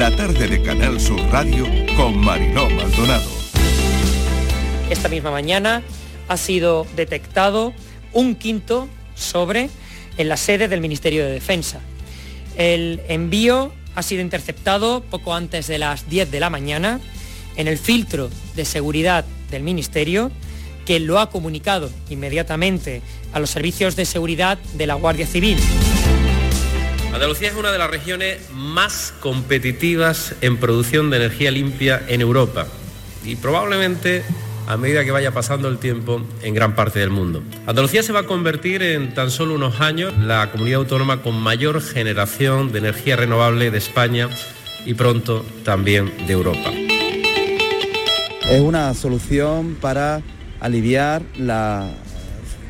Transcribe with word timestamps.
La 0.00 0.16
tarde 0.16 0.48
de 0.48 0.62
Canal 0.62 0.98
Sur 0.98 1.20
Radio 1.30 1.66
con 1.94 2.16
Mariló 2.16 2.70
Maldonado. 2.70 3.30
Esta 4.88 5.10
misma 5.10 5.30
mañana 5.30 5.82
ha 6.26 6.38
sido 6.38 6.86
detectado 6.96 7.74
un 8.14 8.34
quinto 8.34 8.88
sobre 9.14 9.68
en 10.16 10.30
la 10.30 10.38
sede 10.38 10.68
del 10.68 10.80
Ministerio 10.80 11.26
de 11.26 11.32
Defensa. 11.32 11.80
El 12.56 13.02
envío 13.08 13.74
ha 13.94 14.02
sido 14.02 14.22
interceptado 14.22 15.02
poco 15.02 15.34
antes 15.34 15.66
de 15.66 15.76
las 15.76 16.08
10 16.08 16.30
de 16.30 16.40
la 16.40 16.48
mañana 16.48 16.98
en 17.56 17.68
el 17.68 17.76
filtro 17.76 18.30
de 18.56 18.64
seguridad 18.64 19.26
del 19.50 19.62
Ministerio, 19.62 20.32
que 20.86 20.98
lo 20.98 21.18
ha 21.18 21.28
comunicado 21.28 21.90
inmediatamente 22.08 23.02
a 23.34 23.38
los 23.38 23.50
servicios 23.50 23.96
de 23.96 24.06
seguridad 24.06 24.56
de 24.78 24.86
la 24.86 24.94
Guardia 24.94 25.26
Civil. 25.26 25.58
Andalucía 27.20 27.48
es 27.48 27.54
una 27.54 27.70
de 27.70 27.76
las 27.76 27.90
regiones 27.90 28.38
más 28.50 29.12
competitivas 29.20 30.34
en 30.40 30.56
producción 30.56 31.10
de 31.10 31.18
energía 31.18 31.50
limpia 31.50 32.02
en 32.08 32.22
Europa 32.22 32.66
y 33.26 33.36
probablemente 33.36 34.22
a 34.66 34.78
medida 34.78 35.04
que 35.04 35.10
vaya 35.10 35.30
pasando 35.30 35.68
el 35.68 35.76
tiempo 35.76 36.22
en 36.40 36.54
gran 36.54 36.74
parte 36.74 36.98
del 36.98 37.10
mundo. 37.10 37.42
Andalucía 37.66 38.02
se 38.02 38.14
va 38.14 38.20
a 38.20 38.22
convertir 38.22 38.82
en 38.82 39.12
tan 39.12 39.30
solo 39.30 39.54
unos 39.54 39.82
años 39.82 40.16
la 40.16 40.50
comunidad 40.50 40.78
autónoma 40.78 41.20
con 41.20 41.38
mayor 41.38 41.82
generación 41.82 42.72
de 42.72 42.78
energía 42.78 43.16
renovable 43.16 43.70
de 43.70 43.76
España 43.76 44.30
y 44.86 44.94
pronto 44.94 45.44
también 45.62 46.26
de 46.26 46.32
Europa. 46.32 46.70
Es 48.48 48.60
una 48.62 48.94
solución 48.94 49.76
para 49.78 50.22
aliviar 50.58 51.20
la 51.36 51.86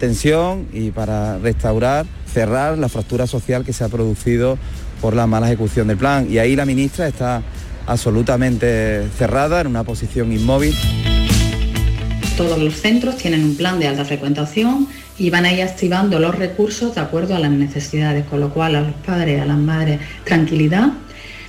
tensión 0.01 0.67
y 0.73 0.91
para 0.91 1.39
restaurar, 1.39 2.05
cerrar 2.33 2.79
la 2.79 2.89
fractura 2.89 3.27
social 3.27 3.65
que 3.65 3.73
se 3.73 3.85
ha 3.85 3.89
producido 3.89 4.59
por 5.01 5.15
la 5.15 5.27
mala 5.27 5.47
ejecución 5.47 5.89
del 5.89 5.97
plan. 5.97 6.27
Y 6.31 6.39
ahí 6.39 6.57
la 6.57 6.67
ministra 6.67 7.09
está 7.09 7.43
absolutamente 7.87 9.09
cerrada, 9.19 9.61
en 9.61 9.67
una 9.67 9.85
posición 9.85 10.33
inmóvil. 10.33 10.75
Todos 12.37 12.59
los 12.59 12.75
centros 12.75 13.17
tienen 13.17 13.45
un 13.45 13.57
plan 13.57 13.79
de 13.79 13.89
alta 13.89 14.05
frecuentación 14.05 14.89
y 15.19 15.29
van 15.29 15.45
a 15.45 15.53
ir 15.53 15.63
activando 15.63 16.19
los 16.19 16.35
recursos 16.35 16.95
de 16.95 17.01
acuerdo 17.01 17.37
a 17.37 17.39
las 17.39 17.51
necesidades, 17.51 18.25
con 18.27 18.41
lo 18.41 18.51
cual 18.51 18.77
a 18.77 18.81
los 18.81 18.95
padres, 18.95 19.43
a 19.43 19.45
las 19.45 19.59
madres, 19.59 20.01
tranquilidad. 20.25 20.93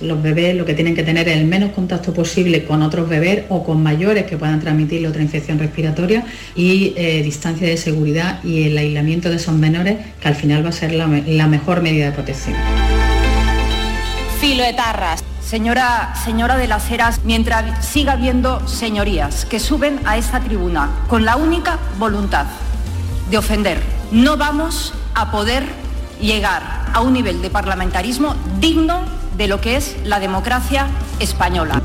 Los 0.02 0.20
bebés 0.20 0.56
lo 0.56 0.64
que 0.64 0.74
tienen 0.74 0.96
que 0.96 1.04
tener 1.04 1.28
es 1.28 1.36
el 1.36 1.44
menos 1.44 1.70
contacto 1.70 2.12
posible 2.12 2.64
con 2.64 2.82
otros 2.82 3.08
bebés 3.08 3.44
o 3.48 3.62
con 3.62 3.82
mayores 3.82 4.26
que 4.26 4.36
puedan 4.36 4.60
transmitir 4.60 5.06
otra 5.06 5.22
infección 5.22 5.60
respiratoria 5.60 6.24
y 6.56 6.92
eh, 6.96 7.22
distancia 7.22 7.68
de 7.68 7.76
seguridad 7.76 8.42
y 8.42 8.64
el 8.64 8.76
aislamiento 8.76 9.30
de 9.30 9.36
esos 9.36 9.54
menores, 9.54 9.98
que 10.20 10.28
al 10.28 10.34
final 10.34 10.64
va 10.64 10.70
a 10.70 10.72
ser 10.72 10.92
la, 10.92 11.06
mejor 11.46 11.82
medida 11.82 12.06
de 12.06 12.12
protección. 12.12 12.56
Filo 14.40 14.64
etarras. 14.64 15.22
Señora, 15.40 16.14
señora 16.24 16.56
de 16.56 16.66
las 16.66 16.90
Heras, 16.90 17.20
mientras 17.24 17.86
siga 17.86 18.12
habiendo 18.14 18.66
señorías 18.66 19.44
que 19.44 19.60
suben 19.60 20.00
a 20.04 20.16
esta 20.16 20.40
tribuna 20.40 20.88
con 21.08 21.24
la 21.24 21.36
única 21.36 21.78
voluntad 21.98 22.46
de 23.30 23.38
ofender, 23.38 23.78
no 24.10 24.36
vamos 24.36 24.94
a 25.14 25.30
poder 25.30 25.64
llegar 26.20 26.62
a 26.92 27.00
un 27.02 27.12
nivel 27.12 27.42
de 27.42 27.50
parlamentarismo 27.50 28.34
digno 28.60 29.21
de 29.36 29.48
lo 29.48 29.60
que 29.60 29.76
es 29.76 29.96
la 30.04 30.20
democracia 30.20 30.88
española. 31.20 31.82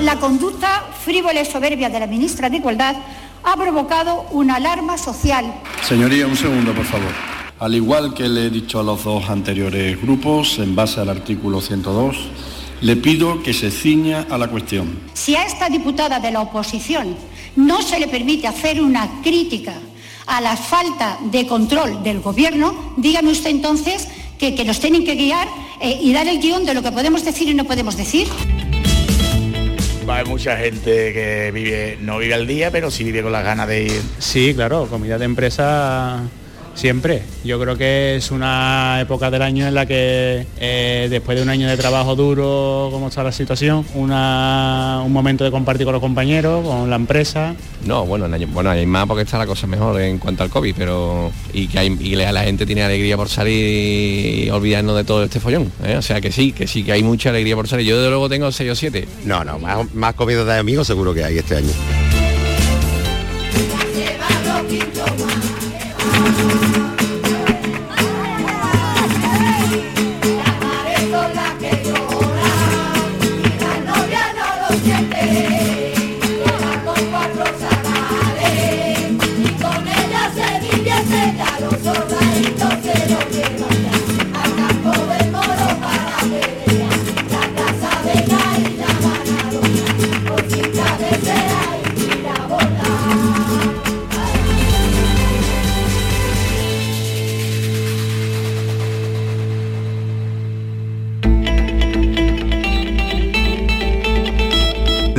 La 0.00 0.18
conducta 0.18 0.84
frívola 1.04 1.40
y 1.40 1.44
soberbia 1.46 1.88
de 1.88 2.00
la 2.00 2.06
ministra 2.06 2.50
de 2.50 2.56
Igualdad 2.58 2.96
ha 3.42 3.56
provocado 3.56 4.26
una 4.32 4.56
alarma 4.56 4.98
social. 4.98 5.44
Señoría, 5.82 6.26
un 6.26 6.36
segundo, 6.36 6.74
por 6.74 6.84
favor. 6.84 7.12
Al 7.58 7.74
igual 7.74 8.12
que 8.12 8.28
le 8.28 8.46
he 8.46 8.50
dicho 8.50 8.80
a 8.80 8.82
los 8.82 9.04
dos 9.04 9.30
anteriores 9.30 10.00
grupos, 10.00 10.58
en 10.58 10.74
base 10.76 11.00
al 11.00 11.08
artículo 11.08 11.60
102, 11.60 12.16
le 12.82 12.96
pido 12.96 13.42
que 13.42 13.54
se 13.54 13.70
ciña 13.70 14.26
a 14.28 14.36
la 14.36 14.48
cuestión. 14.48 14.98
Si 15.14 15.34
a 15.34 15.44
esta 15.44 15.68
diputada 15.70 16.20
de 16.20 16.30
la 16.30 16.40
oposición 16.40 17.16
no 17.56 17.80
se 17.80 17.98
le 17.98 18.08
permite 18.08 18.46
hacer 18.46 18.82
una 18.82 19.22
crítica 19.22 19.74
a 20.26 20.40
la 20.40 20.56
falta 20.56 21.18
de 21.30 21.46
control 21.46 22.02
del 22.02 22.20
Gobierno, 22.20 22.92
dígame 22.96 23.30
usted 23.30 23.50
entonces 23.50 24.08
que, 24.38 24.64
nos 24.64 24.80
tienen 24.80 25.04
que 25.04 25.14
guiar 25.14 25.48
eh, 25.80 25.98
y 26.00 26.12
dar 26.12 26.26
el 26.28 26.40
guion 26.40 26.64
de 26.64 26.74
lo 26.74 26.82
que 26.82 26.92
podemos 26.92 27.24
decir 27.24 27.48
y 27.48 27.54
no 27.54 27.64
podemos 27.64 27.96
decir. 27.96 28.26
Haber 30.08 30.26
mucha 30.26 30.56
gente 30.56 31.12
que 31.12 31.50
vive, 31.52 31.98
no 32.00 32.18
vive 32.18 32.34
al 32.34 32.46
día, 32.46 32.70
pero 32.70 32.90
sí 32.90 33.02
vive 33.02 33.22
con 33.22 33.32
las 33.32 33.44
ganas 33.44 33.66
de 33.66 33.84
ir. 33.84 34.02
Sí, 34.18 34.54
claro, 34.54 34.86
comida 34.88 35.18
de 35.18 35.24
empresa 35.24 36.22
siempre. 36.76 37.22
Yo 37.44 37.58
creo 37.58 37.76
que 37.76 38.16
es 38.16 38.30
una 38.30 39.00
época 39.00 39.30
del 39.30 39.42
año 39.42 39.66
en 39.66 39.74
la 39.74 39.86
que 39.86 40.46
eh, 40.60 41.08
después 41.10 41.36
de 41.36 41.42
un 41.42 41.48
año 41.48 41.68
de 41.68 41.76
trabajo 41.76 42.14
duro, 42.14 42.90
como 42.92 43.08
está 43.08 43.24
la 43.24 43.32
situación, 43.32 43.84
un 43.94 45.12
momento 45.12 45.42
de 45.42 45.50
compartir 45.50 45.84
con 45.84 45.94
los 45.94 46.02
compañeros, 46.02 46.64
con 46.64 46.88
la 46.88 46.96
empresa. 46.96 47.54
No, 47.84 48.04
bueno, 48.06 48.28
bueno, 48.48 48.70
hay 48.70 48.86
más 48.86 49.06
porque 49.06 49.22
está 49.22 49.38
la 49.38 49.46
cosa 49.46 49.66
mejor 49.66 50.00
en 50.00 50.18
cuanto 50.18 50.42
al 50.42 50.50
COVID, 50.50 50.74
pero 50.76 51.32
y 51.52 51.66
que, 51.66 51.78
hay, 51.78 51.96
y 52.00 52.14
la 52.14 52.42
gente 52.42 52.66
tiene 52.66 52.82
alegría 52.82 53.16
por 53.16 53.28
salir 53.28 54.44
y 54.44 54.50
olvidarnos 54.50 54.96
de 54.96 55.04
todo 55.04 55.24
este 55.24 55.40
follón. 55.40 55.72
¿eh? 55.84 55.96
O 55.96 56.02
sea 56.02 56.20
que 56.20 56.30
sí, 56.30 56.52
que 56.52 56.66
sí, 56.66 56.84
que 56.84 56.92
hay 56.92 57.02
mucha 57.02 57.30
alegría 57.30 57.56
por 57.56 57.66
salir. 57.68 57.86
Yo 57.86 58.00
de 58.00 58.08
luego 58.08 58.28
tengo 58.28 58.52
6 58.52 58.70
o 58.70 58.74
7. 58.74 59.08
No, 59.24 59.44
no, 59.44 59.58
más, 59.58 59.92
más 59.94 60.14
comida 60.14 60.44
de 60.44 60.58
amigos 60.58 60.86
seguro 60.86 61.14
que 61.14 61.24
hay 61.24 61.38
este 61.38 61.56
año. 61.56 62.05
thank 66.26 66.76
you 66.76 66.85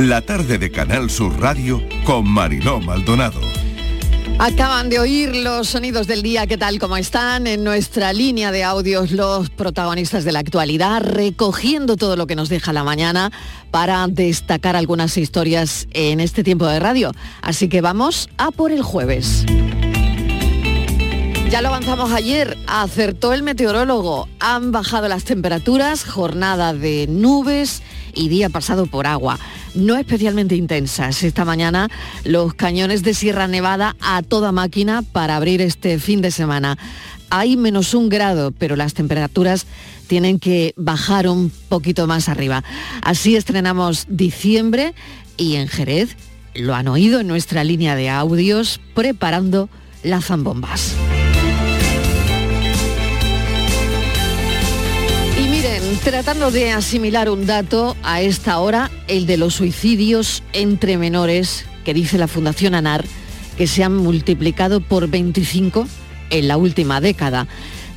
La 0.08 0.22
tarde 0.22 0.56
de 0.56 0.70
Canal 0.70 1.10
Sur 1.10 1.38
Radio 1.38 1.82
con 2.04 2.26
Mariló 2.26 2.80
Maldonado. 2.80 3.42
Acaban 4.38 4.88
de 4.88 5.00
oír 5.00 5.36
los 5.36 5.68
sonidos 5.68 6.06
del 6.06 6.22
día, 6.22 6.46
¿qué 6.46 6.56
tal? 6.56 6.78
¿Cómo 6.78 6.96
están? 6.96 7.46
En 7.46 7.62
nuestra 7.62 8.14
línea 8.14 8.50
de 8.50 8.64
audios 8.64 9.12
los 9.12 9.50
protagonistas 9.50 10.24
de 10.24 10.32
la 10.32 10.38
actualidad, 10.38 11.02
recogiendo 11.02 11.98
todo 11.98 12.16
lo 12.16 12.26
que 12.26 12.36
nos 12.36 12.48
deja 12.48 12.72
la 12.72 12.84
mañana 12.84 13.30
para 13.70 14.08
destacar 14.08 14.76
algunas 14.76 15.14
historias 15.18 15.86
en 15.90 16.20
este 16.20 16.42
tiempo 16.42 16.66
de 16.66 16.80
radio. 16.80 17.12
Así 17.42 17.68
que 17.68 17.82
vamos 17.82 18.30
a 18.38 18.50
por 18.50 18.72
el 18.72 18.80
jueves. 18.80 19.44
Ya 21.50 21.60
lo 21.60 21.68
avanzamos 21.68 22.12
ayer, 22.12 22.56
acertó 22.66 23.34
el 23.34 23.42
meteorólogo, 23.42 24.26
han 24.40 24.72
bajado 24.72 25.06
las 25.08 25.24
temperaturas, 25.24 26.06
jornada 26.06 26.72
de 26.72 27.06
nubes 27.10 27.82
y 28.18 28.28
día 28.28 28.50
pasado 28.50 28.86
por 28.86 29.06
agua 29.06 29.38
no 29.74 29.96
especialmente 29.96 30.56
intensas. 30.56 31.22
Esta 31.22 31.44
mañana 31.44 31.88
los 32.24 32.54
cañones 32.54 33.02
de 33.02 33.14
Sierra 33.14 33.46
Nevada 33.46 33.96
a 34.00 34.22
toda 34.22 34.52
máquina 34.52 35.02
para 35.02 35.36
abrir 35.36 35.62
este 35.62 35.98
fin 35.98 36.20
de 36.20 36.30
semana. 36.30 36.76
Hay 37.30 37.56
menos 37.56 37.94
un 37.94 38.08
grado, 38.08 38.52
pero 38.52 38.76
las 38.76 38.94
temperaturas 38.94 39.66
tienen 40.06 40.38
que 40.38 40.72
bajar 40.76 41.28
un 41.28 41.52
poquito 41.68 42.06
más 42.06 42.28
arriba. 42.28 42.64
Así 43.02 43.36
estrenamos 43.36 44.06
diciembre 44.08 44.94
y 45.36 45.56
en 45.56 45.68
Jerez 45.68 46.16
lo 46.54 46.74
han 46.74 46.88
oído 46.88 47.20
en 47.20 47.28
nuestra 47.28 47.64
línea 47.64 47.94
de 47.94 48.08
audios 48.08 48.80
preparando 48.94 49.68
las 50.02 50.26
zambombas. 50.26 50.96
Tratando 56.10 56.50
de 56.50 56.70
asimilar 56.70 57.28
un 57.28 57.44
dato 57.44 57.94
a 58.02 58.22
esta 58.22 58.60
hora, 58.60 58.90
el 59.08 59.26
de 59.26 59.36
los 59.36 59.56
suicidios 59.56 60.42
entre 60.54 60.96
menores, 60.96 61.66
que 61.84 61.92
dice 61.92 62.16
la 62.16 62.28
Fundación 62.28 62.74
ANAR, 62.74 63.04
que 63.58 63.66
se 63.66 63.84
han 63.84 63.94
multiplicado 63.94 64.80
por 64.80 65.08
25 65.08 65.86
en 66.30 66.48
la 66.48 66.56
última 66.56 67.02
década. 67.02 67.46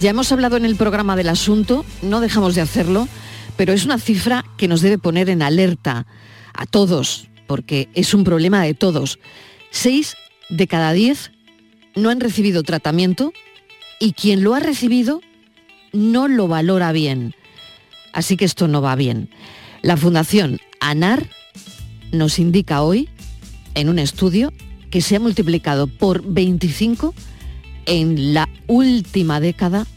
Ya 0.02 0.10
hemos 0.10 0.30
hablado 0.34 0.58
en 0.58 0.66
el 0.66 0.76
programa 0.76 1.16
del 1.16 1.30
asunto, 1.30 1.86
no 2.02 2.20
dejamos 2.20 2.54
de 2.54 2.60
hacerlo, 2.60 3.08
pero 3.56 3.72
es 3.72 3.86
una 3.86 3.98
cifra 3.98 4.44
que 4.58 4.68
nos 4.68 4.82
debe 4.82 4.98
poner 4.98 5.30
en 5.30 5.42
alerta 5.42 6.06
a 6.54 6.66
todos, 6.66 7.30
porque 7.48 7.88
es 7.94 8.14
un 8.14 8.26
problema 8.26 8.62
de 8.62 8.74
todos. 8.74 9.20
Seis 9.70 10.18
de 10.50 10.68
cada 10.68 10.92
diez 10.92 11.32
no 11.96 12.10
han 12.10 12.20
recibido 12.20 12.64
tratamiento 12.64 13.32
y 14.02 14.12
quien 14.12 14.44
lo 14.44 14.54
ha 14.54 14.60
recibido 14.60 15.22
no 15.94 16.28
lo 16.28 16.50
valora 16.50 16.92
bien 16.92 17.36
Así 18.14 18.38
que 18.38 18.46
esto 18.46 18.68
no 18.68 18.82
va 18.82 18.96
bien. 18.96 19.30
La 19.82 19.98
Fundación 19.98 20.60
ANAR 20.80 21.28
nos 22.12 22.40
indica 22.40 22.82
hoy, 22.82 23.10
en 23.74 23.90
un 23.90 24.00
estudio, 24.00 24.54
que 24.90 25.02
se 25.02 25.16
ha 25.16 25.20
multiplicado 25.20 25.88
por 25.88 26.22
25 26.24 27.14
en 27.86 28.34
la 28.34 28.50
última 28.68 29.40
década 29.40 29.88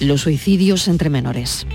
los 0.00 0.22
suicidios 0.22 0.88
entre 0.88 1.10
menores. 1.10 1.66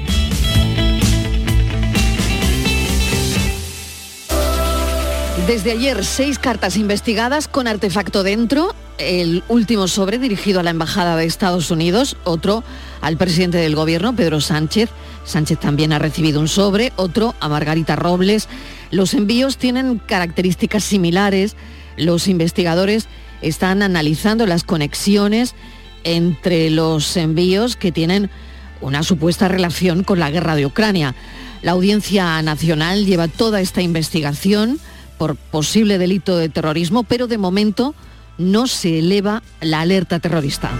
Desde 5.47 5.71
ayer, 5.71 6.05
seis 6.05 6.39
cartas 6.39 6.77
investigadas 6.77 7.49
con 7.49 7.67
artefacto 7.67 8.23
dentro. 8.23 8.73
El 8.97 9.43
último 9.49 9.89
sobre 9.89 10.17
dirigido 10.17 10.61
a 10.61 10.63
la 10.63 10.69
Embajada 10.69 11.17
de 11.17 11.25
Estados 11.25 11.69
Unidos, 11.69 12.15
otro 12.23 12.63
al 13.01 13.17
presidente 13.17 13.57
del 13.57 13.75
gobierno, 13.75 14.15
Pedro 14.15 14.39
Sánchez. 14.39 14.89
Sánchez 15.23 15.59
también 15.59 15.93
ha 15.93 15.99
recibido 15.99 16.39
un 16.39 16.47
sobre, 16.47 16.91
otro 16.95 17.35
a 17.39 17.49
Margarita 17.49 17.95
Robles. 17.95 18.47
Los 18.91 19.13
envíos 19.13 19.57
tienen 19.57 19.99
características 19.99 20.83
similares. 20.83 21.55
Los 21.97 22.27
investigadores 22.27 23.07
están 23.41 23.81
analizando 23.81 24.45
las 24.45 24.63
conexiones 24.63 25.55
entre 26.03 26.69
los 26.69 27.15
envíos 27.17 27.75
que 27.75 27.91
tienen 27.91 28.29
una 28.81 29.03
supuesta 29.03 29.47
relación 29.47 30.03
con 30.03 30.19
la 30.19 30.29
guerra 30.29 30.55
de 30.55 30.65
Ucrania. 30.65 31.15
La 31.61 31.71
Audiencia 31.71 32.41
Nacional 32.41 33.05
lleva 33.05 33.27
toda 33.27 33.61
esta 33.61 33.81
investigación 33.81 34.79
por 35.17 35.35
posible 35.37 35.97
delito 35.97 36.37
de 36.37 36.49
terrorismo, 36.49 37.03
pero 37.03 37.27
de 37.27 37.37
momento 37.37 37.95
no 38.37 38.67
se 38.67 38.99
eleva 38.99 39.41
la 39.61 39.81
alerta 39.81 40.19
terrorista. 40.19 40.71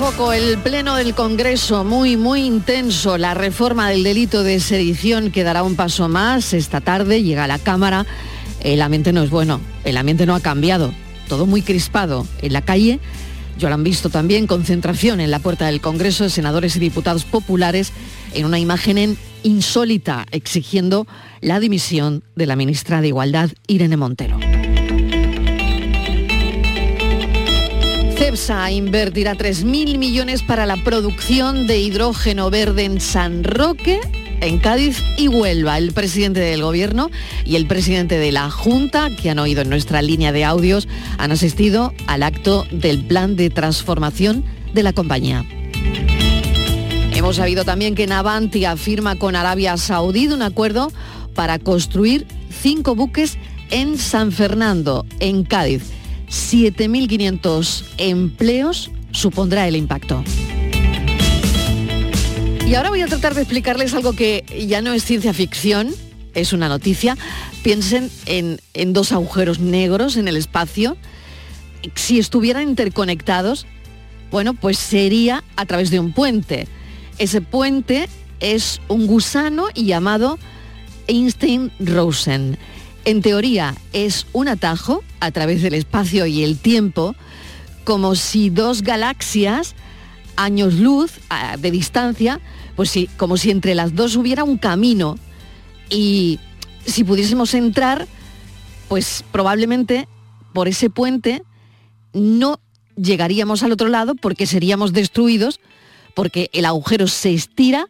Foco, 0.00 0.32
el 0.32 0.56
Pleno 0.56 0.96
del 0.96 1.14
Congreso, 1.14 1.84
muy, 1.84 2.16
muy 2.16 2.40
intenso. 2.40 3.18
La 3.18 3.34
reforma 3.34 3.90
del 3.90 4.02
delito 4.02 4.42
de 4.42 4.58
sedición 4.58 5.30
que 5.30 5.44
dará 5.44 5.62
un 5.62 5.76
paso 5.76 6.08
más. 6.08 6.54
Esta 6.54 6.80
tarde 6.80 7.22
llega 7.22 7.44
a 7.44 7.46
la 7.46 7.58
Cámara. 7.58 8.06
El 8.62 8.80
ambiente 8.80 9.12
no 9.12 9.22
es 9.22 9.28
bueno, 9.28 9.60
el 9.84 9.98
ambiente 9.98 10.24
no 10.24 10.34
ha 10.34 10.40
cambiado. 10.40 10.90
Todo 11.28 11.44
muy 11.44 11.60
crispado 11.60 12.26
en 12.40 12.54
la 12.54 12.62
calle. 12.62 12.98
Ya 13.58 13.68
lo 13.68 13.74
han 13.74 13.84
visto 13.84 14.08
también, 14.08 14.46
concentración 14.46 15.20
en 15.20 15.30
la 15.30 15.38
puerta 15.38 15.66
del 15.66 15.82
Congreso 15.82 16.24
de 16.24 16.30
senadores 16.30 16.76
y 16.76 16.78
diputados 16.78 17.26
populares 17.26 17.92
en 18.32 18.46
una 18.46 18.58
imagen 18.58 19.18
insólita 19.42 20.24
exigiendo 20.30 21.06
la 21.42 21.60
dimisión 21.60 22.22
de 22.36 22.46
la 22.46 22.56
ministra 22.56 23.02
de 23.02 23.08
Igualdad, 23.08 23.50
Irene 23.66 23.98
Montero. 23.98 24.38
CEPSA 28.20 28.70
invertirá 28.70 29.34
3.000 29.34 29.96
millones 29.96 30.42
para 30.42 30.66
la 30.66 30.76
producción 30.76 31.66
de 31.66 31.78
hidrógeno 31.78 32.50
verde 32.50 32.84
en 32.84 33.00
San 33.00 33.44
Roque, 33.44 33.98
en 34.42 34.58
Cádiz 34.58 35.02
y 35.16 35.28
Huelva. 35.28 35.78
El 35.78 35.92
presidente 35.92 36.38
del 36.38 36.60
Gobierno 36.60 37.10
y 37.46 37.56
el 37.56 37.66
presidente 37.66 38.18
de 38.18 38.30
la 38.30 38.50
Junta, 38.50 39.08
que 39.08 39.30
han 39.30 39.38
oído 39.38 39.62
en 39.62 39.70
nuestra 39.70 40.02
línea 40.02 40.32
de 40.32 40.44
audios, 40.44 40.86
han 41.16 41.32
asistido 41.32 41.94
al 42.08 42.22
acto 42.22 42.66
del 42.70 43.06
plan 43.06 43.36
de 43.36 43.48
transformación 43.48 44.44
de 44.74 44.82
la 44.82 44.92
compañía. 44.92 45.46
Hemos 47.14 47.36
sabido 47.36 47.64
también 47.64 47.94
que 47.94 48.06
Navantia 48.06 48.76
firma 48.76 49.16
con 49.16 49.34
Arabia 49.34 49.78
Saudí 49.78 50.28
un 50.28 50.42
acuerdo 50.42 50.92
para 51.34 51.58
construir 51.58 52.26
cinco 52.50 52.94
buques 52.94 53.38
en 53.70 53.96
San 53.96 54.30
Fernando, 54.30 55.06
en 55.20 55.42
Cádiz. 55.42 55.99
7.500 56.30 57.84
empleos 57.98 58.90
supondrá 59.12 59.66
el 59.66 59.76
impacto. 59.76 60.22
Y 62.66 62.74
ahora 62.74 62.90
voy 62.90 63.00
a 63.02 63.08
tratar 63.08 63.34
de 63.34 63.42
explicarles 63.42 63.94
algo 63.94 64.12
que 64.12 64.44
ya 64.68 64.80
no 64.80 64.92
es 64.92 65.04
ciencia 65.04 65.34
ficción, 65.34 65.90
es 66.34 66.52
una 66.52 66.68
noticia. 66.68 67.18
Piensen 67.64 68.10
en, 68.26 68.60
en 68.74 68.92
dos 68.92 69.10
agujeros 69.10 69.58
negros 69.58 70.16
en 70.16 70.28
el 70.28 70.36
espacio. 70.36 70.96
Si 71.96 72.20
estuvieran 72.20 72.68
interconectados, 72.68 73.66
bueno, 74.30 74.54
pues 74.54 74.78
sería 74.78 75.42
a 75.56 75.66
través 75.66 75.90
de 75.90 75.98
un 75.98 76.12
puente. 76.12 76.68
Ese 77.18 77.40
puente 77.40 78.08
es 78.38 78.80
un 78.86 79.06
gusano 79.06 79.68
llamado 79.74 80.38
Einstein-Rosen. 81.08 82.56
En 83.04 83.22
teoría 83.22 83.74
es 83.92 84.26
un 84.32 84.48
atajo 84.48 85.02
a 85.20 85.30
través 85.30 85.62
del 85.62 85.74
espacio 85.74 86.26
y 86.26 86.44
el 86.44 86.58
tiempo, 86.58 87.14
como 87.84 88.14
si 88.14 88.50
dos 88.50 88.82
galaxias, 88.82 89.74
años 90.36 90.74
luz 90.74 91.12
de 91.58 91.70
distancia, 91.70 92.40
pues 92.76 92.90
sí, 92.90 93.08
como 93.16 93.36
si 93.36 93.50
entre 93.50 93.74
las 93.74 93.94
dos 93.94 94.16
hubiera 94.16 94.44
un 94.44 94.58
camino. 94.58 95.18
Y 95.88 96.38
si 96.84 97.04
pudiésemos 97.04 97.54
entrar, 97.54 98.06
pues 98.88 99.24
probablemente 99.32 100.08
por 100.52 100.68
ese 100.68 100.90
puente 100.90 101.42
no 102.12 102.60
llegaríamos 102.96 103.62
al 103.62 103.72
otro 103.72 103.88
lado 103.88 104.14
porque 104.14 104.46
seríamos 104.46 104.92
destruidos 104.92 105.60
porque 106.14 106.50
el 106.52 106.64
agujero 106.64 107.06
se 107.06 107.32
estira 107.32 107.86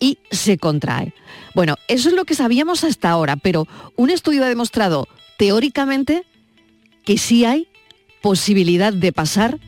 y 0.00 0.18
se 0.30 0.58
contrae. 0.58 1.14
Bueno, 1.54 1.76
eso 1.86 2.08
es 2.08 2.14
lo 2.14 2.24
que 2.24 2.34
sabíamos 2.34 2.82
hasta 2.82 3.10
ahora, 3.10 3.36
pero 3.36 3.68
un 3.96 4.10
estudio 4.10 4.44
ha 4.44 4.48
demostrado 4.48 5.06
teóricamente 5.38 6.24
que 7.04 7.18
sí 7.18 7.44
hay 7.44 7.68
posibilidad 8.22 8.92
de 8.92 9.12
pasar 9.12 9.58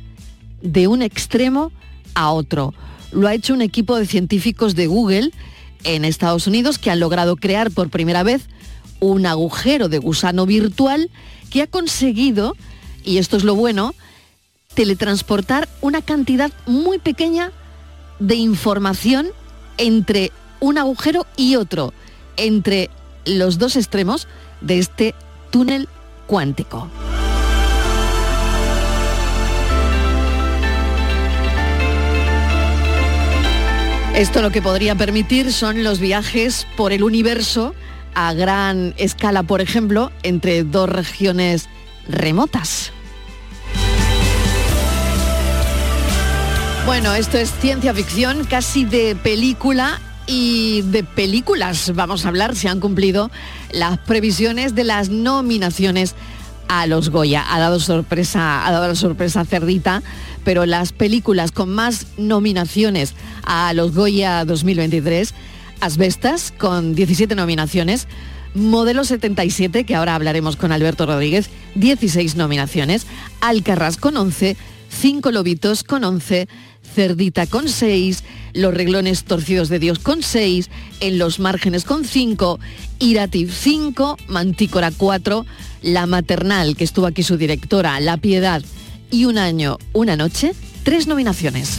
de 0.63 0.89
un 0.89 1.03
extremo 1.03 1.71
a 2.15 2.33
otro. 2.33 2.75
Lo 3.13 3.29
ha 3.29 3.35
hecho 3.35 3.55
un 3.55 3.63
equipo 3.63 3.97
de 3.97 4.07
científicos 4.07 4.75
de 4.75 4.87
Google 4.87 5.31
en 5.85 6.05
Estados 6.05 6.47
Unidos 6.47 6.79
que 6.79 6.91
han 6.91 7.01
logrado 7.01 7.37
crear 7.37 7.71
por 7.71 7.91
primera 7.91 8.23
vez 8.23 8.49
un 9.01 9.27
agujero 9.27 9.89
de 9.89 9.99
gusano 9.99 10.47
virtual 10.47 11.11
que 11.51 11.63
ha 11.63 11.67
conseguido, 11.67 12.57
y 13.05 13.19
esto 13.19 13.37
es 13.37 13.45
lo 13.45 13.55
bueno, 13.55 13.95
teletransportar 14.75 15.69
una 15.81 16.01
cantidad 16.01 16.53
muy 16.67 16.99
pequeña 16.99 17.53
de 18.21 18.37
información 18.37 19.29
entre 19.79 20.33
un 20.61 20.79
agujero 20.79 21.27
y 21.37 21.57
otro, 21.57 21.93
entre 22.37 22.91
los 23.25 23.59
dos 23.59 23.77
extremos 23.77 24.29
de 24.61 24.79
este 24.79 25.15
túnel 25.51 25.89
cuántico. 26.27 26.89
Esto 34.15 34.43
lo 34.43 34.51
que 34.51 34.61
podría 34.61 34.95
permitir 34.95 35.53
son 35.53 35.83
los 35.83 35.99
viajes 35.99 36.67
por 36.77 36.93
el 36.93 37.03
universo 37.03 37.75
a 38.15 38.35
gran 38.35 38.95
escala, 38.99 39.43
por 39.43 39.63
ejemplo, 39.63 40.13
entre 40.23 40.65
dos 40.65 40.89
regiones 40.89 41.69
remotas. 42.09 42.93
Bueno, 46.85 47.15
esto 47.15 47.39
es 47.39 47.53
ciencia 47.61 47.95
ficción, 47.95 48.45
casi 48.45 48.85
de 48.85 49.15
película 49.15 50.01
y 50.27 50.83
de 50.83 51.05
películas. 51.05 51.93
Vamos 51.95 52.25
a 52.25 52.29
hablar, 52.29 52.57
se 52.57 52.69
han 52.69 52.81
cumplido 52.81 53.31
las 53.71 53.99
previsiones 53.99 54.75
de 54.75 54.83
las 54.83 55.09
nominaciones 55.09 56.17
a 56.67 56.89
los 56.89 57.11
Goya. 57.11 57.45
Ha 57.49 57.61
dado 57.61 57.79
sorpresa, 57.79 58.67
ha 58.67 58.73
dado 58.73 58.89
la 58.89 58.95
sorpresa 58.97 59.45
Cerdita, 59.45 60.03
pero 60.45 60.67
las 60.67 60.93
películas 60.93 61.53
con 61.53 61.71
más 61.71 62.07
nominaciones 62.17 63.15
a 63.45 63.73
los 63.75 63.95
Goya 63.95 64.45
2023, 64.45 65.35
Asbestas 65.81 66.53
con 66.59 66.97
17 66.97 67.37
nominaciones, 67.37 68.09
Modelo 68.55 69.05
77, 69.05 69.85
que 69.85 69.95
ahora 69.95 70.17
hablaremos 70.17 70.57
con 70.57 70.73
Alberto 70.73 71.07
Rodríguez, 71.07 71.49
16 71.77 72.35
nominaciones, 72.35 73.07
Alcarrás 73.41 73.97
con 73.97 74.17
11, 74.17 74.57
Cinco 75.01 75.31
Lobitos 75.33 75.83
con 75.83 76.05
11, 76.05 76.49
Cerdita 76.95 77.47
con 77.47 77.69
6, 77.69 78.23
Los 78.53 78.75
reglones 78.75 79.25
torcidos 79.25 79.69
de 79.69 79.79
Dios 79.79 79.99
con 79.99 80.23
6, 80.23 80.71
En 81.01 81.19
los 81.19 81.41
márgenes 81.41 81.85
con 81.85 82.05
5, 82.05 82.61
Irativ 82.99 83.53
5, 83.53 84.17
Mantícora 84.29 84.91
4, 84.97 85.47
La 85.83 86.07
maternal, 86.07 86.77
que 86.77 86.85
estuvo 86.85 87.07
aquí 87.07 87.23
su 87.23 87.37
directora, 87.37 87.99
La 88.01 88.17
piedad 88.17 88.63
y 89.11 89.25
Un 89.25 89.39
año, 89.39 89.79
una 89.93 90.17
noche, 90.17 90.53
tres 90.85 91.07
nominaciones. 91.07 91.79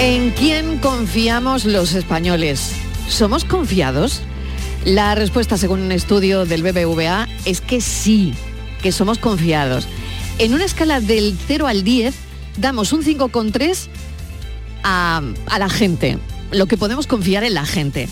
¿En 0.00 0.30
quién 0.30 0.78
confiamos 0.78 1.64
los 1.64 1.94
españoles? 1.94 2.72
¿Somos 3.08 3.44
confiados? 3.44 4.22
La 4.84 5.14
respuesta, 5.14 5.56
según 5.56 5.80
un 5.80 5.92
estudio 5.92 6.46
del 6.46 6.62
BBVA, 6.62 7.28
es 7.44 7.60
que 7.60 7.80
sí 7.80 8.32
que 8.82 8.92
somos 8.92 9.18
confiados. 9.18 9.86
En 10.38 10.54
una 10.54 10.64
escala 10.64 11.00
del 11.00 11.36
0 11.46 11.66
al 11.66 11.82
10, 11.82 12.14
damos 12.58 12.92
un 12.92 13.02
5,3 13.02 13.88
a, 14.84 15.22
a 15.46 15.58
la 15.58 15.68
gente, 15.68 16.18
lo 16.52 16.66
que 16.66 16.76
podemos 16.76 17.06
confiar 17.06 17.44
en 17.44 17.54
la 17.54 17.66
gente. 17.66 18.08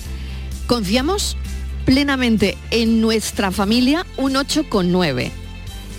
Confiamos 0.67 1.37
plenamente 1.85 2.59
en 2.73 3.01
nuestra 3.01 3.53
familia 3.53 4.05
un 4.17 4.35
8,9. 4.35 5.31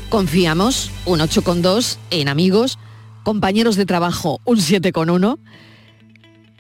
Confiamos 0.09 0.91
un 1.05 1.19
8,2 1.19 1.97
en 2.11 2.27
amigos, 2.27 2.77
compañeros 3.23 3.77
de 3.77 3.85
trabajo 3.85 4.41
un 4.43 4.57
7,1 4.57 5.39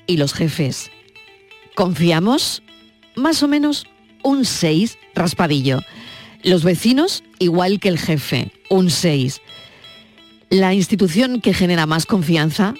y 0.07 0.17
los 0.17 0.33
jefes. 0.33 0.89
Confiamos 1.75 2.63
más 3.15 3.43
o 3.43 3.47
menos 3.47 3.85
un 4.27 4.43
6 4.43 4.97
raspadillo. 5.15 5.79
Los 6.43 6.65
vecinos 6.65 7.23
igual 7.39 7.79
que 7.79 7.87
el 7.87 7.97
jefe, 7.97 8.51
un 8.69 8.89
6. 8.89 9.41
La 10.49 10.73
institución 10.73 11.39
que 11.39 11.53
genera 11.53 11.85
más 11.85 12.05
confianza 12.05 12.73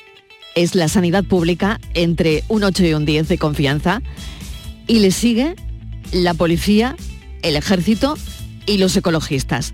es 0.55 0.75
la 0.75 0.89
sanidad 0.89 1.23
pública 1.23 1.79
entre 1.93 2.43
un 2.49 2.65
8 2.65 2.85
y 2.87 2.93
un 2.93 3.05
10 3.05 3.29
de 3.29 3.37
confianza 3.37 4.01
y 4.87 4.99
le 4.99 5.11
sigue 5.11 5.55
la 6.11 6.33
policía, 6.33 6.97
el 7.43 7.55
ejército 7.55 8.17
y 8.65 8.77
los 8.77 8.97
ecologistas. 8.97 9.73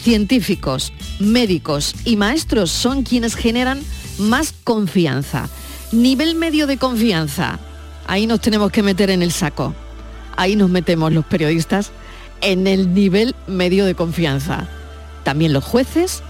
Científicos, 0.00 0.94
médicos 1.18 1.94
y 2.06 2.16
maestros 2.16 2.70
son 2.70 3.02
quienes 3.02 3.34
generan 3.34 3.82
más 4.18 4.54
confianza. 4.64 5.50
Nivel 5.92 6.36
medio 6.36 6.66
de 6.66 6.78
confianza. 6.78 7.60
Ahí 8.06 8.26
nos 8.26 8.40
tenemos 8.40 8.72
que 8.72 8.82
meter 8.82 9.10
en 9.10 9.20
el 9.20 9.30
saco. 9.30 9.74
Ahí 10.40 10.56
nos 10.56 10.70
metemos 10.70 11.12
los 11.12 11.26
periodistas 11.26 11.90
en 12.40 12.66
el 12.66 12.94
nivel 12.94 13.34
medio 13.46 13.84
de 13.84 13.94
confianza. 13.94 14.68
También 15.22 15.52
los 15.52 15.62
jueces 15.62 16.22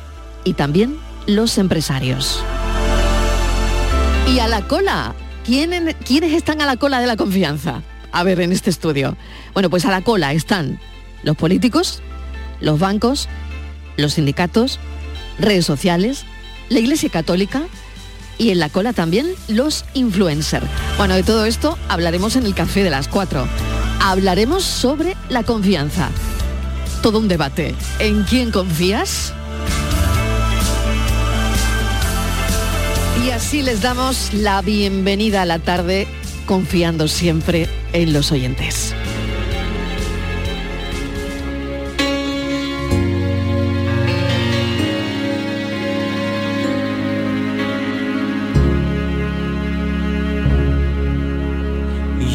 y 0.43 0.55
también 0.55 0.97
los 1.29 1.59
empresarios. 1.59 2.43
Y 4.27 4.41
a 4.41 4.49
la 4.49 4.67
cola. 4.67 5.15
¿Quiénes, 5.45 5.95
¿Quiénes 6.05 6.33
están 6.33 6.61
a 6.61 6.67
la 6.67 6.77
cola 6.77 7.01
de 7.01 7.07
la 7.07 7.15
confianza? 7.15 7.83
A 8.11 8.25
ver, 8.25 8.41
en 8.41 8.51
este 8.51 8.69
estudio. 8.69 9.17
Bueno, 9.55 9.71
pues 9.71 9.85
a 9.85 9.93
la 9.93 10.03
cola 10.03 10.33
están 10.33 10.81
los 11.23 11.37
políticos, 11.37 12.03
los 12.61 12.81
bancos, 12.81 13.29
los 13.97 14.15
sindicatos, 14.15 14.81
redes 15.39 15.67
sociales, 15.67 16.25
la 16.69 16.81
Iglesia 16.81 17.11
Católica 17.11 17.63
y 18.41 18.51
en 18.51 18.59
la 18.59 18.71
cola 18.71 18.95
también 18.95 19.35
los 19.49 19.85
influencers. 19.93 20.65
Bueno, 20.97 21.15
de 21.15 21.23
todo 21.23 21.45
esto 21.45 21.79
hablaremos 21.89 22.37
en 22.37 22.47
el 22.47 22.55
café 22.55 22.83
de 22.83 22.91
las 22.91 23.07
cuatro. 23.07 23.47
Hablaremos 24.01 24.65
sobre 24.65 25.15
la 25.29 25.43
confianza. 25.43 26.09
Todo 27.03 27.19
un 27.19 27.29
debate. 27.29 27.75
¿En 27.99 28.25
quién 28.25 28.51
confías? 28.51 29.35
Y 33.23 33.31
así 33.31 33.63
les 33.63 33.83
damos 33.83 34.33
la 34.33 34.63
bienvenida 34.63 35.43
a 35.43 35.45
la 35.45 35.59
tarde 35.59 36.09
confiando 36.47 37.09
siempre 37.09 37.69
en 37.93 38.15
los 38.15 38.33
oyentes. 38.33 38.95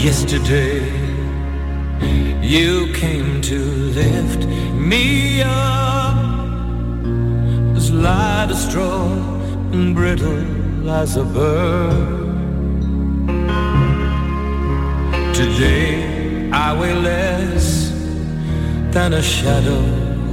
Yesterday 0.05 0.85
you 2.39 2.93
came 2.93 3.41
to 3.41 3.59
lift 3.99 4.45
me 4.91 5.41
up 5.41 6.15
as 7.75 7.89
light 7.89 8.49
as 8.51 8.69
straw 8.69 9.07
and 9.73 9.95
brittle 9.95 10.91
as 10.91 11.17
a 11.17 11.23
bird. 11.23 12.35
Today 15.33 16.51
I 16.53 16.79
weigh 16.79 16.93
less 16.93 17.89
than 18.93 19.13
a 19.13 19.23
shadow 19.23 19.85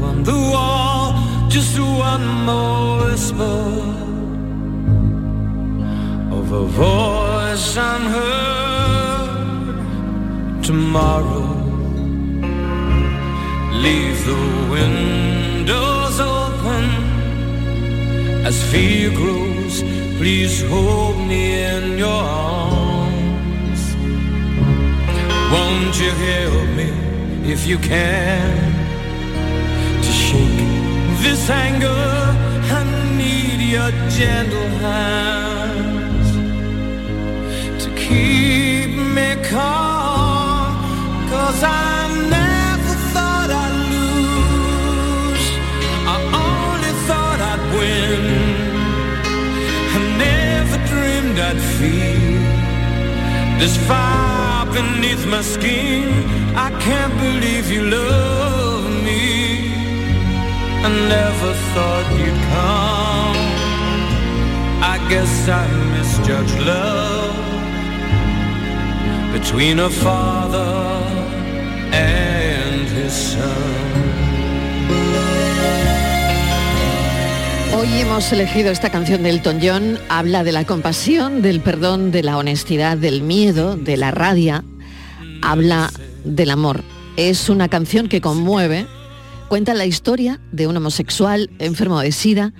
on 0.04 0.22
the 0.22 0.38
wall, 0.52 1.48
just 1.48 1.80
one 1.80 2.26
more 2.44 3.06
whisper 3.06 3.60
of 6.36 6.52
a 6.52 6.64
voice 6.66 7.74
unheard. 7.78 8.71
Tomorrow, 10.62 11.48
leave 13.84 14.24
the 14.24 14.38
windows 14.70 16.20
open 16.20 16.84
as 18.46 18.62
fear 18.70 19.10
grows. 19.10 19.82
Please 20.18 20.62
hold 20.62 21.18
me 21.26 21.64
in 21.64 21.98
your 21.98 22.22
arms. 22.22 23.82
Won't 25.52 25.98
you 26.00 26.12
help 26.30 26.68
me 26.76 26.90
if 27.52 27.66
you 27.66 27.78
can 27.78 28.72
to 30.00 30.12
shake 30.26 30.68
this 31.24 31.50
anger? 31.50 31.88
I 32.78 32.84
need 33.16 33.60
your 33.68 33.90
gentle 34.08 34.70
hands 34.86 36.28
to 37.82 37.90
keep 37.96 38.90
me 39.16 39.34
calm. 39.50 39.81
This 53.62 53.76
fire 53.86 54.66
beneath 54.72 55.24
my 55.26 55.40
skin. 55.40 56.08
I 56.66 56.70
can't 56.86 57.14
believe 57.24 57.70
you 57.70 57.82
love 57.98 58.84
me. 59.08 59.24
I 60.86 60.88
never 61.14 61.50
thought 61.72 62.06
you'd 62.20 62.40
come. 62.52 63.38
I 64.92 64.96
guess 65.10 65.32
I 65.62 65.64
misjudged 65.94 66.58
love 66.72 67.36
between 69.32 69.78
a 69.78 69.90
father. 69.90 70.81
Hoy 77.74 77.88
hemos 78.00 78.32
elegido 78.32 78.70
esta 78.70 78.90
canción 78.90 79.22
de 79.22 79.30
Elton 79.30 79.58
John, 79.62 79.98
habla 80.08 80.44
de 80.44 80.52
la 80.52 80.64
compasión, 80.64 81.42
del 81.42 81.60
perdón, 81.60 82.10
de 82.10 82.22
la 82.22 82.38
honestidad, 82.38 82.96
del 82.96 83.20
miedo, 83.22 83.76
de 83.76 83.98
la 83.98 84.12
rabia, 84.12 84.64
habla 85.42 85.92
del 86.24 86.50
amor. 86.52 86.84
Es 87.18 87.50
una 87.50 87.68
canción 87.68 88.08
que 88.08 88.22
conmueve, 88.22 88.86
cuenta 89.48 89.74
la 89.74 89.84
historia 89.84 90.40
de 90.50 90.66
un 90.66 90.78
homosexual 90.78 91.50
enfermo 91.58 92.00
de 92.00 92.12
SIDA 92.12 92.54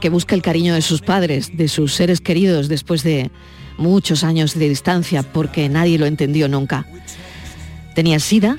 que 0.00 0.08
busca 0.08 0.34
el 0.34 0.42
cariño 0.42 0.74
de 0.74 0.82
sus 0.82 1.02
padres, 1.02 1.56
de 1.56 1.68
sus 1.68 1.94
seres 1.94 2.20
queridos 2.20 2.68
después 2.68 3.04
de 3.04 3.30
muchos 3.76 4.24
años 4.24 4.58
de 4.58 4.68
distancia 4.68 5.22
porque 5.22 5.68
nadie 5.68 5.98
lo 5.98 6.06
entendió 6.06 6.48
nunca. 6.48 6.84
Tenía 7.94 8.18
SIDA 8.18 8.58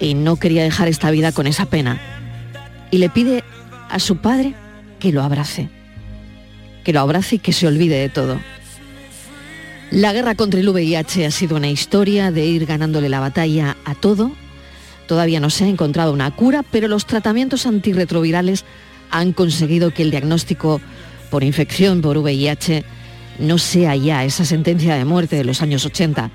y 0.00 0.14
no 0.14 0.36
quería 0.36 0.62
dejar 0.62 0.88
esta 0.88 1.10
vida 1.10 1.32
con 1.32 1.46
esa 1.46 1.66
pena. 1.66 2.00
Y 2.90 2.98
le 2.98 3.10
pide 3.10 3.44
a 3.88 3.98
su 3.98 4.16
padre 4.16 4.54
que 4.98 5.12
lo 5.12 5.22
abrace, 5.22 5.68
que 6.84 6.92
lo 6.92 7.00
abrace 7.00 7.36
y 7.36 7.38
que 7.38 7.52
se 7.52 7.66
olvide 7.66 7.96
de 7.96 8.08
todo. 8.08 8.38
La 9.90 10.12
guerra 10.12 10.34
contra 10.34 10.60
el 10.60 10.68
VIH 10.68 11.26
ha 11.26 11.30
sido 11.30 11.56
una 11.56 11.70
historia 11.70 12.30
de 12.30 12.44
ir 12.44 12.66
ganándole 12.66 13.08
la 13.08 13.20
batalla 13.20 13.76
a 13.84 13.94
todo. 13.94 14.32
Todavía 15.06 15.40
no 15.40 15.48
se 15.48 15.64
ha 15.64 15.68
encontrado 15.68 16.12
una 16.12 16.30
cura, 16.30 16.62
pero 16.62 16.88
los 16.88 17.06
tratamientos 17.06 17.64
antirretrovirales 17.64 18.66
han 19.10 19.32
conseguido 19.32 19.92
que 19.92 20.02
el 20.02 20.10
diagnóstico 20.10 20.82
por 21.30 21.42
infección 21.42 22.02
por 22.02 22.18
VIH 22.18 22.84
no 23.38 23.56
sea 23.56 23.96
ya 23.96 24.24
esa 24.24 24.44
sentencia 24.44 24.96
de 24.96 25.04
muerte 25.06 25.36
de 25.36 25.44
los 25.44 25.62
años 25.62 25.86
80. 25.86 26.30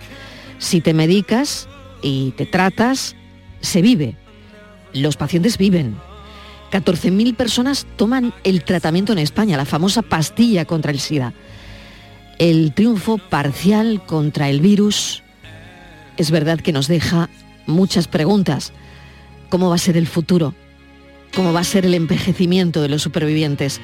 Si 0.57 0.81
te 0.81 0.93
medicas 0.93 1.67
y 2.01 2.31
te 2.31 2.47
tratas, 2.47 3.15
se 3.63 3.81
vive. 3.81 4.15
Los 4.93 5.17
pacientes 5.17 5.57
viven. 5.57 5.95
14.000 6.71 7.35
personas 7.35 7.87
toman 7.95 8.33
el 8.43 8.63
tratamiento 8.63 9.13
en 9.13 9.19
España, 9.19 9.57
la 9.57 9.65
famosa 9.65 10.03
pastilla 10.03 10.65
contra 10.65 10.91
el 10.91 10.99
SIDA. 10.99 11.33
El 12.37 12.73
triunfo 12.73 13.17
parcial 13.17 14.05
contra 14.05 14.49
el 14.49 14.59
virus 14.59 15.23
es 16.17 16.29
verdad 16.29 16.59
que 16.59 16.73
nos 16.73 16.87
deja 16.87 17.29
muchas 17.65 18.07
preguntas. 18.07 18.73
¿Cómo 19.49 19.69
va 19.69 19.75
a 19.75 19.79
ser 19.79 19.97
el 19.97 20.07
futuro? 20.07 20.53
¿Cómo 21.35 21.53
va 21.53 21.61
a 21.61 21.63
ser 21.63 21.85
el 21.85 21.93
envejecimiento 21.93 22.81
de 22.81 22.89
los 22.89 23.01
supervivientes? 23.01 23.79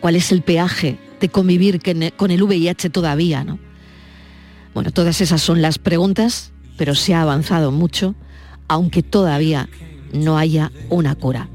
¿Cuál 0.00 0.16
es 0.16 0.32
el 0.32 0.42
peaje 0.42 0.98
de 1.20 1.28
convivir 1.28 1.80
con 2.16 2.30
el 2.30 2.42
VIH 2.42 2.90
todavía? 2.90 3.44
¿no? 3.44 3.58
Bueno, 4.74 4.90
todas 4.92 5.20
esas 5.20 5.42
son 5.42 5.62
las 5.62 5.78
preguntas, 5.78 6.52
pero 6.76 6.94
se 6.94 7.14
ha 7.14 7.22
avanzado 7.22 7.70
mucho, 7.70 8.14
aunque 8.72 9.02
todavía 9.02 9.68
no 10.14 10.38
haya 10.38 10.72
una 10.88 11.14
cura. 11.14 11.50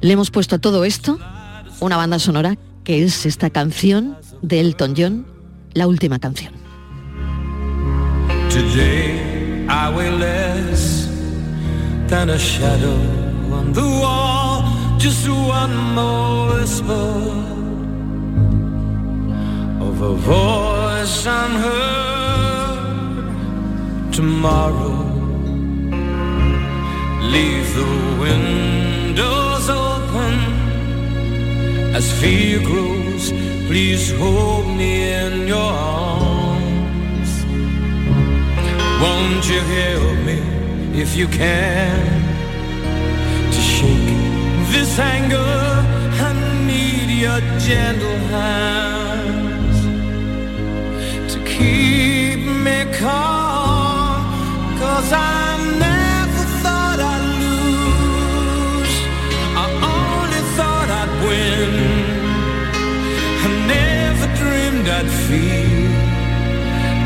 Le 0.00 0.12
hemos 0.12 0.30
puesto 0.30 0.54
a 0.54 0.58
todo 0.60 0.84
esto 0.84 1.18
una 1.80 1.96
banda 1.96 2.20
sonora 2.20 2.56
que 2.84 3.02
es 3.02 3.26
esta 3.26 3.50
canción 3.50 4.16
de 4.40 4.60
Elton 4.60 4.94
John, 4.96 5.26
la 5.74 5.88
última 5.88 6.20
canción. 6.20 6.52
Tomorrow, 24.20 25.00
leave 27.34 27.68
the 27.74 27.90
windows 28.20 29.66
open 29.70 30.34
as 31.94 32.12
fear 32.20 32.58
grows. 32.60 33.32
Please 33.66 34.12
hold 34.18 34.66
me 34.76 35.10
in 35.24 35.48
your 35.48 35.72
arms. 35.72 37.30
Won't 39.00 39.48
you 39.48 39.60
help 39.78 40.18
me 40.28 40.38
if 41.00 41.16
you 41.16 41.26
can 41.26 42.04
to 43.54 43.60
shake 43.74 44.18
this 44.74 44.98
anger? 44.98 45.56
I 46.26 46.30
need 46.66 47.08
your 47.24 47.40
gentle 47.58 48.18
hands 48.36 49.78
to 51.32 51.38
keep 51.46 52.40
me 52.66 52.84
calm. 52.98 53.49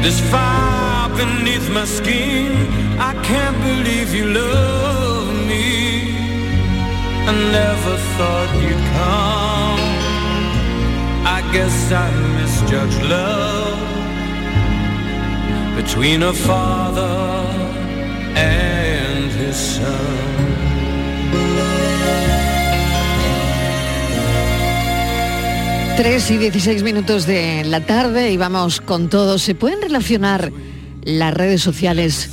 This 0.04 0.20
fire 0.30 1.08
beneath 1.16 1.66
my 1.70 1.86
skin. 1.86 2.52
I 3.10 3.12
can't 3.28 3.58
believe 3.68 4.14
you 4.14 4.26
love 4.26 5.28
me. 5.50 5.68
I 7.30 7.32
never 7.58 7.94
thought 8.14 8.50
you'd 8.62 8.84
come. 8.96 9.82
I 11.36 11.40
guess 11.54 11.76
I 12.04 12.08
misjudged 12.38 13.02
love 13.16 13.80
between 15.80 16.22
a 16.22 16.34
father 16.34 17.23
son. 19.54 20.34
3 25.96 26.30
y 26.32 26.38
16 26.38 26.82
minutos 26.82 27.24
de 27.24 27.62
la 27.64 27.80
tarde 27.86 28.32
y 28.32 28.36
vamos 28.36 28.80
con 28.80 29.08
todo. 29.08 29.38
¿Se 29.38 29.54
pueden 29.54 29.80
relacionar 29.80 30.50
las 31.04 31.32
redes 31.32 31.62
sociales 31.62 32.30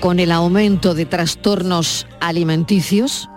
con 0.00 0.18
el 0.18 0.32
aumento 0.32 0.92
de 0.92 1.06
trastornos 1.06 2.08
alimenticios? 2.20 3.28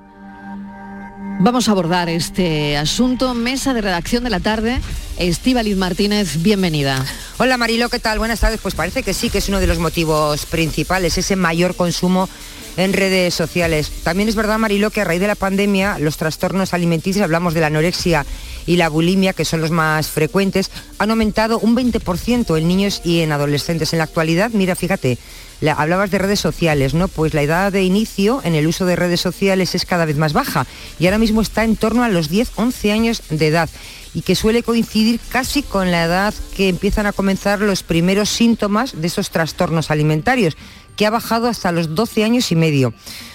Vamos 1.40 1.68
a 1.68 1.72
abordar 1.72 2.10
este 2.10 2.76
asunto. 2.76 3.36
Mesa 3.36 3.76
de 3.76 3.82
redacción 3.82 4.24
de 4.24 4.32
la 4.32 4.40
tarde. 4.40 4.82
Estíbaliz 5.18 5.78
Martínez, 5.78 6.42
bienvenida. 6.42 7.06
Hola 7.38 7.58
Marilo, 7.58 7.90
¿qué 7.90 8.00
tal? 8.00 8.18
Buenas 8.18 8.40
tardes. 8.40 8.60
Pues 8.62 8.74
parece 8.74 9.04
que 9.04 9.14
sí, 9.14 9.30
que 9.30 9.38
es 9.38 9.50
uno 9.50 9.60
de 9.60 9.68
los 9.68 9.78
motivos 9.78 10.48
principales, 10.48 11.20
ese 11.20 11.36
mayor 11.36 11.76
consumo 11.76 12.30
en 12.78 12.94
redes 12.94 13.34
sociales. 13.34 13.92
También 14.04 14.30
es 14.30 14.36
verdad, 14.36 14.58
Marilo, 14.58 14.92
que 14.92 15.02
a 15.02 15.06
raíz 15.06 15.22
de 15.22 15.28
la 15.28 15.36
pandemia 15.36 15.98
los 16.00 16.18
trastornos 16.18 16.74
alimenticios, 16.74 17.24
hablamos 17.24 17.54
de 17.54 17.62
la 17.62 17.68
anorexia 17.68 18.26
y 18.66 18.78
la 18.78 18.90
bulimia, 18.90 19.34
que 19.34 19.46
son 19.46 19.62
los 19.62 19.72
más 19.72 20.08
frecuentes, 20.08 20.72
han 20.98 21.12
aumentado 21.12 21.60
un 21.60 21.76
20% 21.76 22.58
en 22.58 22.68
niños 22.68 23.02
y 23.04 23.22
en 23.22 23.32
adolescentes. 23.32 23.94
En 23.94 24.00
la 24.00 24.06
actualidad, 24.06 24.52
mira, 24.54 24.76
fíjate, 24.76 25.18
la- 25.62 25.74
hablabas 25.74 26.12
de 26.12 26.18
redes 26.18 26.40
sociales, 26.40 26.94
¿no? 26.94 27.08
Pues 27.08 27.34
la 27.34 27.42
edad 27.44 27.72
de 27.72 27.84
inicio 27.84 28.42
en 28.44 28.56
el 28.56 28.68
uso 28.68 28.86
de 28.86 28.96
redes 28.98 29.22
sociales 29.22 29.74
es 29.76 29.86
cada 29.86 30.06
vez 30.06 30.18
más 30.18 30.34
baja 30.34 30.66
y 31.00 31.06
ahora 31.06 31.18
mismo 31.20 31.42
está 31.42 31.64
en 31.64 31.76
torno 31.78 32.04
a 32.04 32.10
los 32.10 32.30
10-11 32.30 32.92
años 32.92 33.22
de 33.30 33.48
edad 33.48 33.70
y 34.14 34.22
que 34.22 34.36
suele 34.36 34.64
coincidir 34.64 35.20
casi 35.30 35.62
con 35.62 35.92
la 35.92 36.04
edad 36.06 36.34
que 36.56 36.70
empiezan 36.70 37.06
a 37.06 37.14
comenzar 37.14 37.60
los 37.62 37.84
primeros 37.84 38.30
síntomas 38.30 39.00
de 39.00 39.08
esos 39.08 39.30
trastornos 39.30 39.92
alimentarios, 39.92 40.56
que 40.96 41.06
ha 41.06 41.10
bajado 41.10 41.48
hasta 41.48 41.72
los 41.72 41.96
12 41.96 42.24
años 42.24 42.52
y 42.52 42.56
medio. 42.56 42.94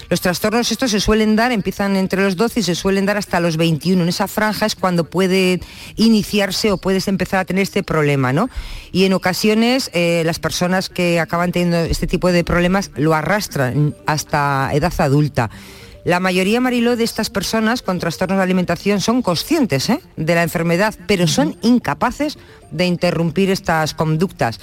Los 0.09 0.19
trastornos 0.19 0.71
estos 0.71 0.91
se 0.91 0.99
suelen 0.99 1.35
dar, 1.35 1.51
empiezan 1.51 1.95
entre 1.95 2.21
los 2.21 2.35
12 2.35 2.59
y 2.59 2.63
se 2.63 2.75
suelen 2.75 3.05
dar 3.05 3.17
hasta 3.17 3.39
los 3.39 3.55
21. 3.55 4.03
En 4.03 4.09
esa 4.09 4.27
franja 4.27 4.65
es 4.65 4.75
cuando 4.75 5.05
puede 5.05 5.61
iniciarse 5.95 6.71
o 6.71 6.77
puedes 6.77 7.07
empezar 7.07 7.39
a 7.39 7.45
tener 7.45 7.63
este 7.63 7.81
problema, 7.81 8.33
¿no? 8.33 8.49
Y 8.91 9.05
en 9.05 9.13
ocasiones 9.13 9.89
eh, 9.93 10.23
las 10.25 10.39
personas 10.39 10.89
que 10.89 11.19
acaban 11.19 11.51
teniendo 11.51 11.77
este 11.77 12.07
tipo 12.07 12.31
de 12.31 12.43
problemas 12.43 12.91
lo 12.95 13.13
arrastran 13.13 13.95
hasta 14.05 14.69
edad 14.73 14.93
adulta. 14.97 15.49
La 16.03 16.19
mayoría, 16.19 16.59
Mariló, 16.59 16.95
de 16.95 17.03
estas 17.03 17.29
personas 17.29 17.83
con 17.83 17.99
trastornos 17.99 18.37
de 18.37 18.43
alimentación 18.43 19.01
son 19.01 19.21
conscientes 19.21 19.87
¿eh? 19.89 20.01
de 20.17 20.35
la 20.35 20.41
enfermedad, 20.41 20.95
pero 21.07 21.27
son 21.27 21.57
incapaces 21.61 22.39
de 22.71 22.85
interrumpir 22.85 23.51
estas 23.51 23.93
conductas. 23.93 24.59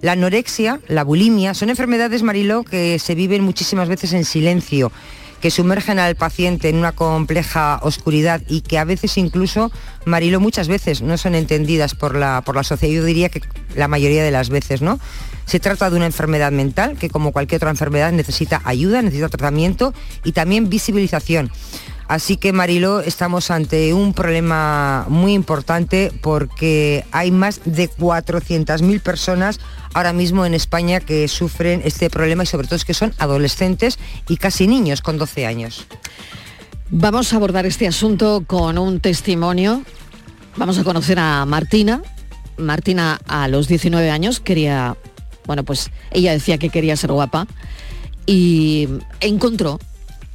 La 0.00 0.12
anorexia, 0.12 0.80
la 0.88 1.04
bulimia, 1.04 1.54
son 1.54 1.70
enfermedades, 1.70 2.22
Mariló, 2.22 2.64
que 2.64 2.98
se 2.98 3.14
viven 3.14 3.42
muchísimas 3.42 3.88
veces 3.88 4.12
en 4.12 4.24
silencio, 4.24 4.92
que 5.40 5.50
sumergen 5.50 5.98
al 5.98 6.16
paciente 6.16 6.68
en 6.68 6.76
una 6.76 6.92
compleja 6.92 7.78
oscuridad 7.82 8.42
y 8.48 8.60
que 8.60 8.78
a 8.78 8.84
veces 8.84 9.16
incluso, 9.18 9.70
Mariló, 10.04 10.40
muchas 10.40 10.68
veces 10.68 11.02
no 11.02 11.16
son 11.18 11.34
entendidas 11.34 11.94
por 11.94 12.14
la, 12.14 12.42
por 12.44 12.56
la 12.56 12.62
sociedad. 12.62 12.94
Yo 12.94 13.04
diría 13.04 13.28
que 13.28 13.42
la 13.74 13.88
mayoría 13.88 14.22
de 14.22 14.30
las 14.30 14.48
veces, 14.48 14.82
¿no? 14.82 14.98
Se 15.46 15.60
trata 15.60 15.90
de 15.90 15.96
una 15.96 16.06
enfermedad 16.06 16.52
mental 16.52 16.96
que, 16.98 17.08
como 17.08 17.32
cualquier 17.32 17.58
otra 17.58 17.70
enfermedad, 17.70 18.12
necesita 18.12 18.60
ayuda, 18.64 19.00
necesita 19.02 19.28
tratamiento 19.28 19.94
y 20.24 20.32
también 20.32 20.68
visibilización. 20.68 21.50
Así 22.08 22.36
que 22.36 22.52
Mariló, 22.52 23.00
estamos 23.00 23.50
ante 23.50 23.92
un 23.92 24.12
problema 24.12 25.06
muy 25.08 25.32
importante 25.34 26.12
porque 26.22 27.04
hay 27.10 27.32
más 27.32 27.60
de 27.64 27.90
400.000 27.90 29.00
personas 29.00 29.58
ahora 29.92 30.12
mismo 30.12 30.46
en 30.46 30.54
España 30.54 31.00
que 31.00 31.26
sufren 31.26 31.82
este 31.84 32.08
problema 32.08 32.44
y 32.44 32.46
sobre 32.46 32.68
todo 32.68 32.76
es 32.76 32.84
que 32.84 32.94
son 32.94 33.12
adolescentes 33.18 33.98
y 34.28 34.36
casi 34.36 34.68
niños 34.68 35.00
con 35.00 35.18
12 35.18 35.46
años. 35.46 35.86
Vamos 36.90 37.32
a 37.32 37.36
abordar 37.36 37.66
este 37.66 37.88
asunto 37.88 38.44
con 38.46 38.78
un 38.78 39.00
testimonio. 39.00 39.82
Vamos 40.56 40.78
a 40.78 40.84
conocer 40.84 41.18
a 41.18 41.44
Martina. 41.44 42.02
Martina 42.56 43.20
a 43.26 43.48
los 43.48 43.66
19 43.66 44.10
años 44.10 44.38
quería, 44.38 44.96
bueno, 45.46 45.64
pues 45.64 45.90
ella 46.12 46.30
decía 46.30 46.58
que 46.58 46.70
quería 46.70 46.96
ser 46.96 47.10
guapa 47.10 47.48
y 48.26 48.88
encontró 49.20 49.80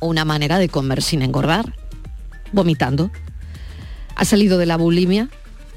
una 0.02 0.26
manera 0.26 0.60
de 0.60 0.70
comer 0.70 1.02
sin 1.02 1.22
engordar, 1.22 1.76
vomitando. 2.52 3.12
Ha 4.16 4.26
salido 4.26 4.58
de 4.58 4.66
la 4.66 4.78
bulimia, 4.78 5.30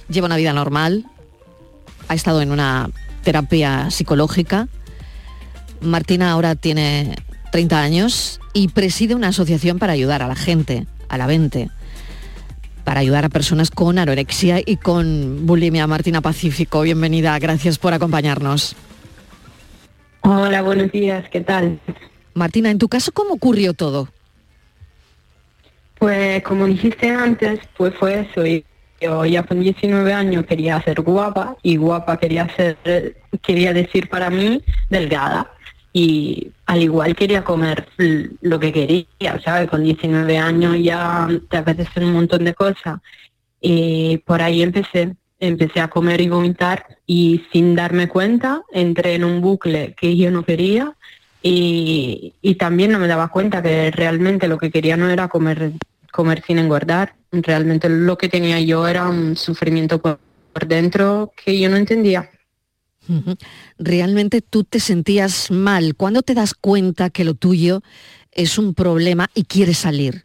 lleva 0.08 0.26
una 0.26 0.36
vida 0.36 0.52
normal, 0.52 1.04
ha 2.08 2.14
estado 2.14 2.42
en 2.42 2.50
una 2.50 2.90
terapia 3.22 3.90
psicológica. 3.90 4.68
Martina 5.80 6.32
ahora 6.32 6.54
tiene 6.54 7.14
30 7.52 7.80
años 7.80 8.40
y 8.52 8.68
preside 8.68 9.14
una 9.14 9.28
asociación 9.28 9.78
para 9.78 9.92
ayudar 9.92 10.22
a 10.22 10.28
la 10.28 10.36
gente, 10.36 10.86
a 11.08 11.18
la 11.18 11.26
gente, 11.28 11.70
para 12.84 13.00
ayudar 13.00 13.24
a 13.24 13.28
personas 13.28 13.70
con 13.70 13.98
anorexia 13.98 14.60
y 14.64 14.76
con 14.76 15.46
bulimia. 15.46 15.86
Martina 15.86 16.20
Pacífico, 16.20 16.82
bienvenida, 16.82 17.38
gracias 17.38 17.78
por 17.78 17.94
acompañarnos. 17.94 18.76
Hola, 20.20 20.62
buenos 20.62 20.90
días, 20.90 21.28
¿qué 21.30 21.42
tal? 21.42 21.78
Martina, 22.32 22.70
en 22.70 22.78
tu 22.78 22.88
caso, 22.88 23.12
¿cómo 23.12 23.34
ocurrió 23.34 23.74
todo? 23.74 24.08
Pues 26.04 26.42
como 26.42 26.66
dijiste 26.66 27.08
antes, 27.08 27.60
pues 27.78 27.94
fue 27.94 28.28
eso. 28.30 28.44
y 28.44 28.62
Yo 29.00 29.24
ya 29.24 29.42
con 29.42 29.60
19 29.60 30.12
años 30.12 30.44
quería 30.44 30.82
ser 30.82 31.00
guapa 31.00 31.56
y 31.62 31.76
guapa 31.76 32.18
quería 32.18 32.46
ser, 32.54 33.16
quería 33.40 33.72
decir 33.72 34.10
para 34.10 34.28
mí 34.28 34.62
delgada. 34.90 35.50
Y 35.94 36.50
al 36.66 36.82
igual 36.82 37.16
quería 37.16 37.42
comer 37.42 37.88
lo 38.42 38.60
que 38.60 38.70
quería, 38.70 39.40
¿sabes? 39.42 39.70
Con 39.70 39.82
19 39.82 40.36
años 40.36 40.76
ya 40.82 41.26
te 41.48 41.56
apetece 41.56 42.04
un 42.04 42.12
montón 42.12 42.44
de 42.44 42.52
cosas. 42.52 43.00
Y 43.62 44.18
por 44.26 44.42
ahí 44.42 44.60
empecé, 44.60 45.16
empecé 45.40 45.80
a 45.80 45.88
comer 45.88 46.20
y 46.20 46.28
vomitar 46.28 46.98
y 47.06 47.46
sin 47.50 47.74
darme 47.74 48.08
cuenta 48.08 48.60
entré 48.74 49.14
en 49.14 49.24
un 49.24 49.40
bucle 49.40 49.94
que 49.98 50.18
yo 50.18 50.30
no 50.30 50.42
quería 50.42 50.92
y, 51.46 52.32
y 52.40 52.54
también 52.54 52.90
no 52.90 52.98
me 52.98 53.06
daba 53.06 53.28
cuenta 53.28 53.62
que 53.62 53.90
realmente 53.90 54.48
lo 54.48 54.56
que 54.56 54.70
quería 54.70 54.96
no 54.96 55.10
era 55.10 55.28
comer, 55.28 55.72
comer 56.10 56.42
sin 56.46 56.58
engordar, 56.58 57.16
realmente 57.30 57.90
lo 57.90 58.16
que 58.16 58.30
tenía 58.30 58.58
yo 58.60 58.88
era 58.88 59.10
un 59.10 59.36
sufrimiento 59.36 60.00
por, 60.00 60.18
por 60.54 60.66
dentro 60.66 61.32
que 61.36 61.60
yo 61.60 61.68
no 61.68 61.76
entendía. 61.76 62.30
Realmente 63.78 64.40
tú 64.40 64.64
te 64.64 64.80
sentías 64.80 65.50
mal. 65.50 65.94
¿Cuándo 65.96 66.22
te 66.22 66.32
das 66.32 66.54
cuenta 66.54 67.10
que 67.10 67.24
lo 67.24 67.34
tuyo 67.34 67.82
es 68.32 68.56
un 68.56 68.72
problema 68.72 69.28
y 69.34 69.44
quieres 69.44 69.76
salir? 69.76 70.24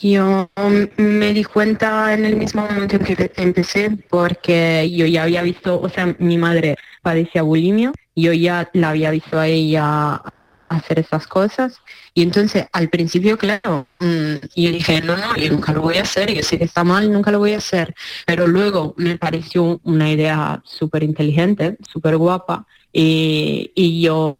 Yo 0.00 0.48
me 0.96 1.34
di 1.34 1.44
cuenta 1.44 2.14
en 2.14 2.24
el 2.24 2.36
mismo 2.36 2.62
momento 2.62 2.96
en 2.96 3.04
que 3.04 3.16
empe- 3.16 3.32
empecé 3.36 3.90
porque 4.08 4.88
yo 4.90 5.04
ya 5.06 5.24
había 5.24 5.42
visto, 5.42 5.78
o 5.80 5.88
sea, 5.90 6.14
mi 6.18 6.38
madre 6.38 6.76
padecía 7.02 7.42
bulimia, 7.42 7.92
yo 8.16 8.32
ya 8.32 8.70
la 8.72 8.90
había 8.90 9.10
visto 9.10 9.38
a 9.38 9.48
ella 9.48 10.22
hacer 10.68 10.98
esas 11.00 11.26
cosas. 11.26 11.76
Y 12.14 12.22
entonces 12.22 12.64
al 12.72 12.88
principio, 12.88 13.36
claro, 13.36 13.86
mm, 14.00 14.34
yo 14.56 14.70
dije, 14.70 15.02
no, 15.02 15.14
no, 15.16 15.36
yo 15.36 15.50
nunca 15.50 15.72
lo 15.74 15.82
voy 15.82 15.98
a 15.98 16.02
hacer, 16.02 16.32
yo 16.32 16.42
sé 16.42 16.56
que 16.56 16.64
está 16.64 16.84
mal, 16.84 17.12
nunca 17.12 17.30
lo 17.30 17.38
voy 17.38 17.52
a 17.52 17.58
hacer. 17.58 17.94
Pero 18.26 18.46
luego 18.46 18.94
me 18.96 19.18
pareció 19.18 19.78
una 19.84 20.10
idea 20.10 20.62
súper 20.64 21.02
inteligente, 21.02 21.76
súper 21.92 22.16
guapa, 22.16 22.66
y, 22.92 23.70
y 23.74 24.00
yo 24.00 24.38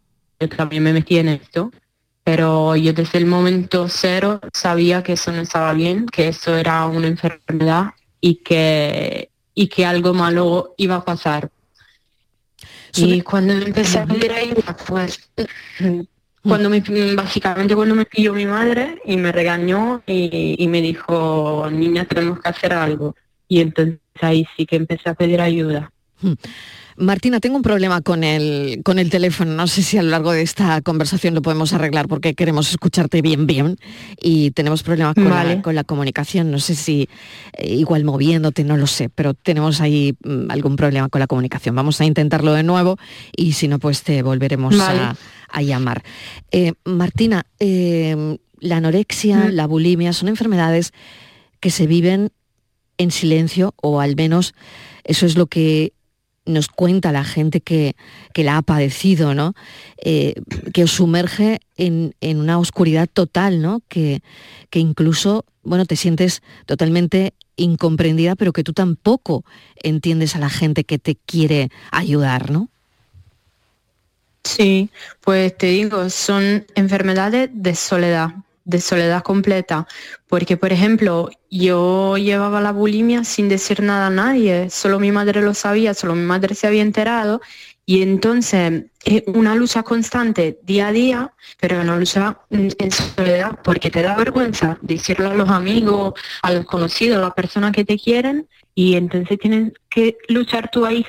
también 0.57 0.81
me 0.83 0.93
metí 0.93 1.17
en 1.19 1.29
esto. 1.29 1.71
Pero 2.23 2.75
yo 2.75 2.93
desde 2.93 3.17
el 3.17 3.25
momento 3.25 3.87
cero 3.89 4.39
sabía 4.53 5.03
que 5.03 5.13
eso 5.13 5.31
no 5.31 5.41
estaba 5.41 5.73
bien, 5.73 6.05
que 6.05 6.29
eso 6.29 6.55
era 6.55 6.85
una 6.85 7.07
enfermedad 7.07 7.91
y 8.21 8.35
que, 8.35 9.29
y 9.53 9.67
que 9.67 9.85
algo 9.85 10.13
malo 10.13 10.73
iba 10.77 10.95
a 10.95 11.05
pasar. 11.05 11.49
Y 12.95 13.21
cuando 13.21 13.53
empecé 13.53 13.99
a 13.99 14.05
pedir 14.05 14.31
ayuda, 14.31 14.77
pues 14.87 15.29
cuando 16.43 16.69
me, 16.69 16.81
básicamente 17.15 17.75
cuando 17.75 17.95
me 17.95 18.05
pidió 18.05 18.33
mi 18.33 18.45
madre 18.45 19.01
y 19.05 19.17
me 19.17 19.31
regañó 19.31 20.03
y, 20.05 20.55
y 20.57 20.67
me 20.67 20.81
dijo, 20.81 21.67
niña, 21.71 22.05
tenemos 22.05 22.39
que 22.39 22.49
hacer 22.49 22.73
algo. 22.73 23.15
Y 23.47 23.61
entonces 23.61 23.99
ahí 24.21 24.47
sí 24.55 24.65
que 24.65 24.75
empecé 24.77 25.09
a 25.09 25.15
pedir 25.15 25.41
ayuda. 25.41 25.91
Martina, 26.97 27.39
tengo 27.39 27.55
un 27.55 27.61
problema 27.61 28.01
con 28.01 28.23
el, 28.23 28.81
con 28.83 28.99
el 28.99 29.09
teléfono. 29.09 29.53
No 29.53 29.67
sé 29.67 29.81
si 29.81 29.97
a 29.97 30.03
lo 30.03 30.09
largo 30.09 30.31
de 30.31 30.41
esta 30.41 30.81
conversación 30.81 31.33
lo 31.33 31.41
podemos 31.41 31.73
arreglar 31.73 32.07
porque 32.07 32.33
queremos 32.35 32.69
escucharte 32.69 33.21
bien, 33.21 33.47
bien. 33.47 33.77
Y 34.21 34.51
tenemos 34.51 34.83
problemas 34.83 35.15
con, 35.15 35.29
la, 35.29 35.61
con 35.61 35.75
la 35.75 35.83
comunicación. 35.83 36.51
No 36.51 36.59
sé 36.59 36.75
si 36.75 37.09
eh, 37.53 37.73
igual 37.73 38.03
moviéndote, 38.03 38.63
no 38.63 38.77
lo 38.77 38.87
sé, 38.87 39.09
pero 39.09 39.33
tenemos 39.33 39.81
ahí 39.81 40.15
mm, 40.23 40.51
algún 40.51 40.75
problema 40.75 41.09
con 41.09 41.19
la 41.19 41.27
comunicación. 41.27 41.75
Vamos 41.75 41.99
a 42.01 42.05
intentarlo 42.05 42.53
de 42.53 42.63
nuevo 42.63 42.97
y 43.35 43.53
si 43.53 43.67
no, 43.67 43.79
pues 43.79 44.03
te 44.03 44.21
volveremos 44.21 44.79
a, 44.79 45.15
a 45.49 45.61
llamar. 45.61 46.03
Eh, 46.51 46.73
Martina, 46.85 47.45
eh, 47.59 48.37
la 48.59 48.77
anorexia, 48.77 49.49
la 49.51 49.67
bulimia 49.67 50.13
son 50.13 50.29
enfermedades 50.29 50.93
que 51.59 51.69
se 51.69 51.87
viven 51.87 52.31
en 52.97 53.11
silencio 53.11 53.73
o 53.81 53.99
al 53.99 54.15
menos 54.15 54.53
eso 55.03 55.25
es 55.25 55.37
lo 55.37 55.47
que 55.47 55.93
nos 56.45 56.67
cuenta 56.67 57.11
la 57.11 57.23
gente 57.23 57.61
que, 57.61 57.95
que 58.33 58.43
la 58.43 58.57
ha 58.57 58.61
padecido, 58.61 59.33
¿no? 59.33 59.53
Eh, 59.97 60.33
que 60.73 60.83
os 60.83 60.91
sumerge 60.91 61.59
en, 61.77 62.15
en, 62.21 62.39
una 62.39 62.59
oscuridad 62.59 63.07
total, 63.11 63.61
¿no? 63.61 63.81
Que, 63.87 64.21
que 64.69 64.79
incluso, 64.79 65.45
bueno, 65.63 65.85
te 65.85 65.95
sientes 65.95 66.41
totalmente 66.65 67.33
incomprendida, 67.55 68.35
pero 68.35 68.53
que 68.53 68.63
tú 68.63 68.73
tampoco 68.73 69.45
entiendes 69.81 70.35
a 70.35 70.39
la 70.39 70.49
gente 70.49 70.83
que 70.83 70.99
te 70.99 71.15
quiere 71.15 71.69
ayudar, 71.91 72.51
¿no? 72.51 72.69
Sí, 74.43 74.89
pues 75.21 75.57
te 75.57 75.67
digo, 75.67 76.09
son 76.09 76.65
enfermedades 76.75 77.49
de 77.53 77.75
soledad, 77.75 78.31
de 78.65 78.79
soledad 78.79 79.23
completa, 79.23 79.87
porque 80.27 80.57
por 80.57 80.71
ejemplo 80.71 81.29
yo 81.49 82.17
llevaba 82.17 82.61
la 82.61 82.71
bulimia 82.71 83.23
sin 83.23 83.49
decir 83.49 83.81
nada 83.81 84.07
a 84.07 84.09
nadie, 84.09 84.69
solo 84.69 84.99
mi 84.99 85.11
madre 85.11 85.41
lo 85.41 85.53
sabía, 85.53 85.93
solo 85.93 86.15
mi 86.15 86.23
madre 86.23 86.55
se 86.55 86.67
había 86.67 86.81
enterado 86.81 87.41
y 87.85 88.01
entonces 88.01 88.85
es 89.03 89.23
una 89.27 89.55
lucha 89.55 89.83
constante 89.83 90.59
día 90.63 90.87
a 90.87 90.91
día, 90.93 91.33
pero 91.59 91.81
una 91.81 91.97
lucha 91.97 92.39
en 92.49 92.91
soledad 92.91 93.59
porque 93.63 93.91
te 93.91 94.01
da 94.01 94.15
vergüenza 94.15 94.77
decirlo 94.81 95.31
a 95.31 95.33
los 95.33 95.49
amigos, 95.49 96.13
a 96.41 96.53
los 96.53 96.65
conocidos, 96.65 97.17
a 97.17 97.21
las 97.21 97.33
personas 97.33 97.73
que 97.73 97.83
te 97.83 97.97
quieren 97.97 98.47
y 98.73 98.95
entonces 98.95 99.37
tienes 99.37 99.73
que 99.89 100.17
luchar 100.29 100.71
tú 100.71 100.85
ahí 100.85 101.05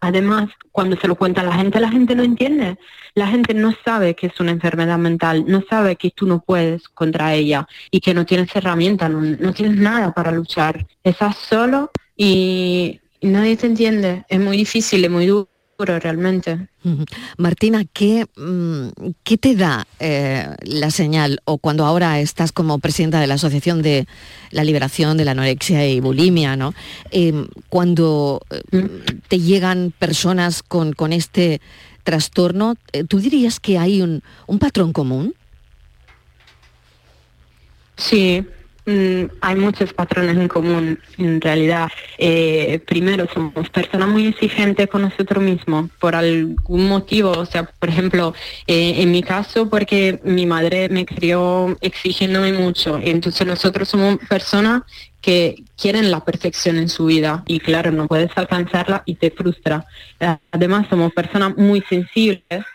además, 0.00 0.50
cuando 0.72 0.96
se 0.96 1.08
lo 1.08 1.14
cuenta 1.16 1.40
a 1.40 1.44
la 1.44 1.54
gente, 1.54 1.80
la 1.80 1.90
gente 1.90 2.14
no 2.14 2.22
entiende. 2.22 2.78
La 3.14 3.28
gente 3.28 3.54
no 3.54 3.72
sabe 3.84 4.14
que 4.14 4.26
es 4.26 4.40
una 4.40 4.50
enfermedad 4.50 4.98
mental, 4.98 5.44
no 5.46 5.62
sabe 5.68 5.96
que 5.96 6.10
tú 6.10 6.26
no 6.26 6.40
puedes 6.40 6.88
contra 6.88 7.34
ella 7.34 7.66
y 7.90 8.00
que 8.00 8.14
no 8.14 8.26
tienes 8.26 8.54
herramientas, 8.56 9.10
no, 9.10 9.52
tienes 9.52 9.76
nada 9.76 10.12
para 10.12 10.32
luchar. 10.32 10.86
Estás 11.02 11.36
solo 11.36 11.90
y 12.16 13.00
nadie 13.20 13.56
te 13.56 13.66
entiende. 13.66 14.24
Es 14.28 14.40
muy 14.40 14.56
difícil, 14.56 15.04
es 15.04 15.10
muy 15.10 15.26
duro 15.26 15.53
realmente. 15.78 16.68
Martina, 17.36 17.84
¿qué, 17.92 18.26
mm, 18.36 19.12
¿qué 19.22 19.36
te 19.38 19.54
da 19.54 19.86
eh, 19.98 20.48
la 20.62 20.90
señal 20.90 21.40
o 21.44 21.58
cuando 21.58 21.84
ahora 21.84 22.20
estás 22.20 22.52
como 22.52 22.78
presidenta 22.78 23.20
de 23.20 23.26
la 23.26 23.34
Asociación 23.34 23.82
de 23.82 24.06
la 24.50 24.64
Liberación 24.64 25.16
de 25.16 25.24
la 25.24 25.32
Anorexia 25.32 25.86
y 25.86 26.00
Bulimia, 26.00 26.56
¿no? 26.56 26.74
Em, 27.10 27.48
cuando 27.68 28.40
eh, 28.50 28.78
mm. 28.78 29.20
te 29.28 29.40
llegan 29.40 29.92
personas 29.98 30.62
con, 30.62 30.92
con 30.92 31.12
este 31.12 31.60
trastorno, 32.04 32.74
eh, 32.92 33.04
¿tú 33.04 33.18
dirías 33.18 33.58
que 33.58 33.78
hay 33.78 34.02
un, 34.02 34.22
un 34.46 34.58
patrón 34.58 34.92
común? 34.92 35.34
Sí, 37.96 38.44
Mm, 38.86 39.30
hay 39.40 39.56
muchos 39.56 39.94
patrones 39.94 40.36
en 40.36 40.48
común 40.48 40.98
en 41.16 41.40
realidad. 41.40 41.88
Eh, 42.18 42.80
primero, 42.86 43.26
somos 43.32 43.70
personas 43.70 44.08
muy 44.08 44.26
exigentes 44.26 44.88
con 44.88 45.02
nosotros 45.02 45.42
mismos 45.42 45.90
por 45.98 46.14
algún 46.14 46.86
motivo. 46.88 47.30
O 47.30 47.46
sea, 47.46 47.64
por 47.64 47.88
ejemplo, 47.88 48.34
eh, 48.66 48.96
en 48.98 49.10
mi 49.10 49.22
caso, 49.22 49.70
porque 49.70 50.20
mi 50.24 50.44
madre 50.44 50.90
me 50.90 51.06
crió 51.06 51.76
exigiéndome 51.80 52.52
mucho. 52.52 53.00
Entonces 53.02 53.46
nosotros 53.46 53.88
somos 53.88 54.18
personas 54.28 54.82
que 55.22 55.64
quieren 55.78 56.10
la 56.10 56.20
perfección 56.22 56.76
en 56.76 56.90
su 56.90 57.06
vida 57.06 57.42
y 57.46 57.60
claro, 57.60 57.90
no 57.90 58.06
puedes 58.06 58.30
alcanzarla 58.36 59.02
y 59.06 59.14
te 59.14 59.30
frustra. 59.30 59.86
Además, 60.50 60.86
somos 60.90 61.14
personas 61.14 61.56
muy 61.56 61.82
sensibles 61.88 62.66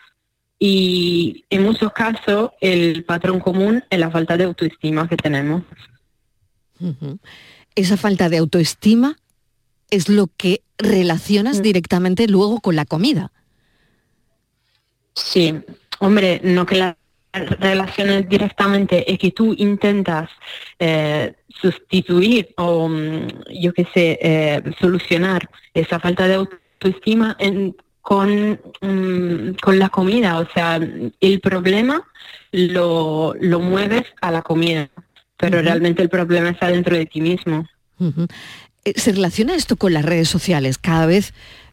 y 0.58 1.44
en 1.48 1.62
muchos 1.62 1.92
casos 1.92 2.50
el 2.60 3.04
patrón 3.04 3.38
común 3.38 3.84
es 3.88 3.98
la 4.00 4.10
falta 4.10 4.36
de 4.36 4.44
autoestima 4.44 5.08
que 5.08 5.16
tenemos. 5.16 5.62
Esa 7.74 7.96
falta 7.96 8.28
de 8.28 8.38
autoestima 8.38 9.16
es 9.90 10.08
lo 10.08 10.28
que 10.36 10.62
relacionas 10.78 11.62
directamente 11.62 12.26
luego 12.28 12.60
con 12.60 12.76
la 12.76 12.84
comida. 12.84 13.32
Sí, 15.14 15.54
hombre, 15.98 16.40
no 16.44 16.64
que 16.64 16.76
la 16.76 16.96
relaciones 17.32 18.28
directamente 18.28 19.10
es 19.10 19.18
que 19.18 19.30
tú 19.30 19.54
intentas 19.56 20.28
eh, 20.78 21.34
sustituir 21.48 22.52
o 22.56 22.88
mm, 22.88 23.28
yo 23.60 23.72
qué 23.72 23.86
sé, 23.94 24.18
eh, 24.20 24.62
solucionar 24.80 25.48
esa 25.74 26.00
falta 26.00 26.26
de 26.26 26.34
autoestima 26.34 27.36
con, 28.00 28.60
mm, 28.80 29.54
con 29.62 29.78
la 29.78 29.88
comida. 29.90 30.40
O 30.40 30.48
sea, 30.52 30.80
el 31.20 31.40
problema 31.40 32.02
lo, 32.52 33.34
lo 33.40 33.60
mueves 33.60 34.04
a 34.20 34.30
la 34.30 34.42
comida 34.42 34.88
pero 35.40 35.62
realmente 35.62 36.02
el 36.02 36.10
problema 36.10 36.50
está 36.50 36.68
dentro 36.68 36.94
de 36.94 37.06
ti 37.06 37.20
mismo. 37.20 37.66
Eh, 38.84 38.92
¿Se 38.96 39.12
relaciona 39.12 39.54
esto 39.54 39.76
con 39.76 39.94
las 39.94 40.04
redes 40.04 40.28
sociales? 40.28 40.76
Cada 40.76 41.06
vez 41.06 41.32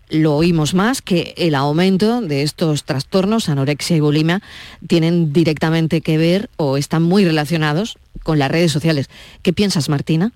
lo 0.09 0.35
oímos 0.35 0.73
más, 0.73 1.01
que 1.01 1.33
el 1.35 1.53
aumento 1.53 2.21
de 2.21 2.43
estos 2.43 2.85
trastornos, 2.85 3.49
anorexia 3.49 3.97
y 3.97 3.99
bulimia, 3.99 4.41
tienen 4.87 5.33
directamente 5.33 5.99
que 5.99 6.17
ver 6.17 6.49
o 6.55 6.77
están 6.77 7.03
muy 7.03 7.25
relacionados 7.25 7.97
con 8.23 8.39
las 8.39 8.49
redes 8.49 8.71
sociales. 8.71 9.09
¿Qué 9.41 9.51
piensas, 9.51 9.89
Martina? 9.89 10.31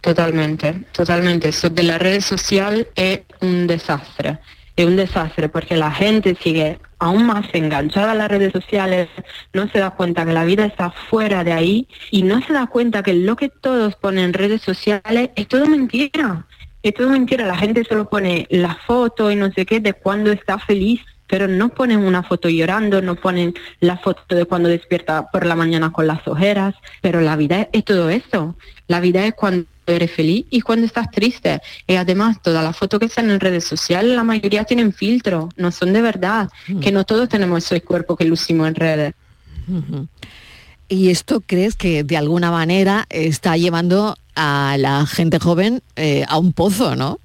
Totalmente, 0.00 0.84
totalmente. 0.92 1.48
Eso 1.48 1.68
de 1.68 1.82
las 1.82 2.00
redes 2.00 2.24
sociales 2.24 2.86
es 2.94 3.22
un 3.40 3.66
desastre. 3.66 4.38
Es 4.76 4.86
un 4.86 4.94
desastre 4.94 5.48
porque 5.48 5.76
la 5.76 5.90
gente 5.90 6.36
sigue 6.40 6.78
aún 6.98 7.26
más 7.26 7.46
enganchada 7.52 8.12
a 8.12 8.14
las 8.14 8.28
redes 8.28 8.52
sociales, 8.52 9.08
no 9.52 9.68
se 9.68 9.78
da 9.78 9.90
cuenta 9.90 10.24
que 10.24 10.32
la 10.32 10.44
vida 10.44 10.64
está 10.64 10.90
fuera 10.90 11.44
de 11.44 11.52
ahí 11.52 11.88
y 12.10 12.22
no 12.22 12.40
se 12.42 12.52
da 12.52 12.66
cuenta 12.66 13.02
que 13.02 13.14
lo 13.14 13.36
que 13.36 13.48
todos 13.48 13.94
ponen 13.96 14.24
en 14.24 14.32
redes 14.32 14.62
sociales 14.62 15.30
es 15.36 15.48
todo 15.48 15.66
mentira. 15.66 16.46
Es 16.82 16.94
todo 16.94 17.10
mentira, 17.10 17.44
la 17.44 17.56
gente 17.56 17.84
solo 17.84 18.08
pone 18.08 18.46
la 18.50 18.76
foto 18.86 19.30
y 19.30 19.36
no 19.36 19.50
sé 19.50 19.66
qué 19.66 19.80
de 19.80 19.94
cuando 19.94 20.30
está 20.30 20.58
feliz, 20.58 21.00
pero 21.26 21.48
no 21.48 21.70
ponen 21.70 22.04
una 22.04 22.22
foto 22.22 22.48
llorando, 22.48 23.02
no 23.02 23.16
ponen 23.16 23.54
la 23.80 23.98
foto 23.98 24.34
de 24.34 24.44
cuando 24.44 24.68
despierta 24.68 25.26
por 25.30 25.44
la 25.44 25.56
mañana 25.56 25.92
con 25.92 26.06
las 26.06 26.26
ojeras, 26.26 26.74
pero 27.02 27.20
la 27.20 27.36
vida 27.36 27.68
es 27.72 27.84
todo 27.84 28.10
eso. 28.10 28.56
La 28.86 29.00
vida 29.00 29.26
es 29.26 29.34
cuando 29.34 29.66
eres 29.92 30.10
feliz 30.10 30.46
y 30.50 30.60
cuando 30.60 30.86
estás 30.86 31.10
triste. 31.10 31.60
Y 31.86 31.94
además, 31.94 32.38
todas 32.42 32.62
las 32.62 32.76
fotos 32.76 33.00
que 33.00 33.06
están 33.06 33.30
en 33.30 33.40
redes 33.40 33.64
sociales, 33.64 34.14
la 34.14 34.24
mayoría 34.24 34.64
tienen 34.64 34.92
filtro, 34.92 35.48
no 35.56 35.70
son 35.70 35.92
de 35.92 36.02
verdad, 36.02 36.48
mm. 36.68 36.80
que 36.80 36.92
no 36.92 37.04
todos 37.04 37.28
tenemos 37.28 37.64
ese 37.64 37.80
cuerpo 37.80 38.16
que 38.16 38.24
lucimos 38.24 38.68
en 38.68 38.74
redes. 38.74 39.14
¿Y 40.88 41.10
esto 41.10 41.42
crees 41.44 41.76
que 41.76 42.02
de 42.02 42.16
alguna 42.16 42.50
manera 42.50 43.06
está 43.10 43.56
llevando 43.56 44.16
a 44.34 44.76
la 44.78 45.04
gente 45.04 45.38
joven 45.38 45.82
eh, 45.96 46.24
a 46.26 46.38
un 46.38 46.52
pozo, 46.52 46.96
no? 46.96 47.20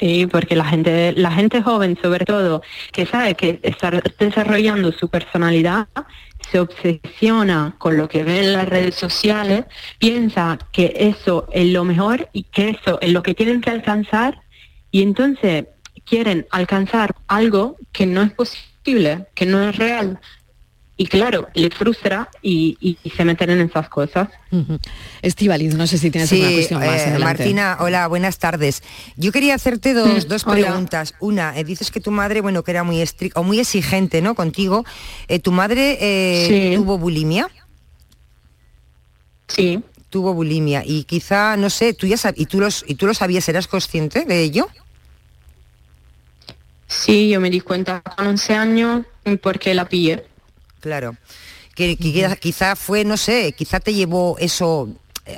Sí, 0.00 0.26
porque 0.26 0.56
la 0.56 0.64
gente, 0.64 1.12
la 1.12 1.30
gente 1.30 1.62
joven 1.62 1.98
sobre 2.00 2.24
todo, 2.24 2.62
que 2.90 3.04
sabe 3.04 3.34
que 3.34 3.60
está 3.62 3.90
desarrollando 4.18 4.92
su 4.92 5.10
personalidad, 5.10 5.88
se 6.50 6.58
obsesiona 6.58 7.74
con 7.76 7.98
lo 7.98 8.08
que 8.08 8.24
ve 8.24 8.40
en 8.40 8.54
las 8.54 8.66
redes 8.66 8.94
sociales, 8.94 9.66
piensa 9.98 10.58
que 10.72 10.94
eso 10.96 11.46
es 11.52 11.66
lo 11.66 11.84
mejor 11.84 12.30
y 12.32 12.44
que 12.44 12.70
eso 12.70 12.98
es 13.02 13.12
lo 13.12 13.22
que 13.22 13.34
tienen 13.34 13.60
que 13.60 13.68
alcanzar 13.68 14.40
y 14.90 15.02
entonces 15.02 15.66
quieren 16.06 16.46
alcanzar 16.50 17.14
algo 17.28 17.76
que 17.92 18.06
no 18.06 18.22
es 18.22 18.32
posible, 18.32 19.26
que 19.34 19.44
no 19.44 19.68
es 19.68 19.76
real. 19.76 20.18
Y 21.00 21.06
claro, 21.06 21.48
les 21.54 21.72
frustra 21.74 22.28
y, 22.42 22.76
y- 22.78 22.98
y 23.02 23.08
se 23.08 23.24
meten 23.24 23.48
en 23.48 23.60
esas 23.62 23.88
cosas. 23.88 24.28
Estivaliz, 25.22 25.74
no 25.74 25.86
sé 25.86 25.96
si 25.96 26.10
tienes 26.10 26.28
Sí, 26.28 26.36
alguna 26.42 26.52
cuestión 26.56 26.80
más. 26.80 27.00
eh. 27.06 27.18
Martina, 27.18 27.78
hola, 27.80 28.06
buenas 28.06 28.38
tardes. 28.38 28.82
Yo 29.16 29.32
quería 29.32 29.54
hacerte 29.54 29.94
dos, 29.94 30.26
Mm, 30.26 30.28
dos 30.28 30.46
hola. 30.46 30.52
preguntas. 30.66 31.14
Una, 31.18 31.58
eh, 31.58 31.64
dices 31.64 31.90
que 31.90 32.00
tu 32.00 32.10
madre, 32.10 32.42
bueno, 32.42 32.62
que 32.64 32.72
era 32.72 32.84
muy 32.84 33.00
estricta 33.00 33.40
o 33.40 33.44
muy 33.44 33.58
exigente, 33.60 34.20
¿no? 34.20 34.34
Contigo. 34.34 34.84
Eh, 35.28 35.38
¿Tu 35.38 35.52
madre 35.52 35.96
eh, 36.02 36.46
Sí. 36.72 36.76
tuvo 36.76 36.98
bulimia? 36.98 37.48
Sí. 39.48 39.82
Tuvo 40.10 40.34
bulimia 40.34 40.82
y 40.84 41.04
quizá, 41.04 41.56
no 41.56 41.70
sé, 41.70 41.94
tú 41.94 42.06
ya 42.08 42.16
sab- 42.16 42.34
y 42.36 42.44
tú 42.44 42.60
los 42.60 42.84
y 42.86 42.96
tú 42.96 43.06
lo 43.06 43.14
sabías, 43.14 43.48
¿eras 43.48 43.68
consciente 43.68 44.26
de 44.26 44.42
ello? 44.42 44.68
Sí, 46.88 47.30
yo 47.30 47.40
me 47.40 47.48
di 47.48 47.60
cuenta 47.60 48.02
con 48.02 48.26
11 48.26 48.54
años 48.54 49.06
porque 49.42 49.72
la 49.72 49.88
pillé. 49.88 50.26
Claro. 50.80 51.16
Que, 51.74 51.96
que 51.96 52.12
quizá- 52.12 52.36
quizá 52.36 52.76
fue, 52.76 53.04
no 53.04 53.16
sé, 53.16 53.52
quizá 53.52 53.80
te 53.80 53.94
llevó 53.94 54.36
eso. 54.38 54.88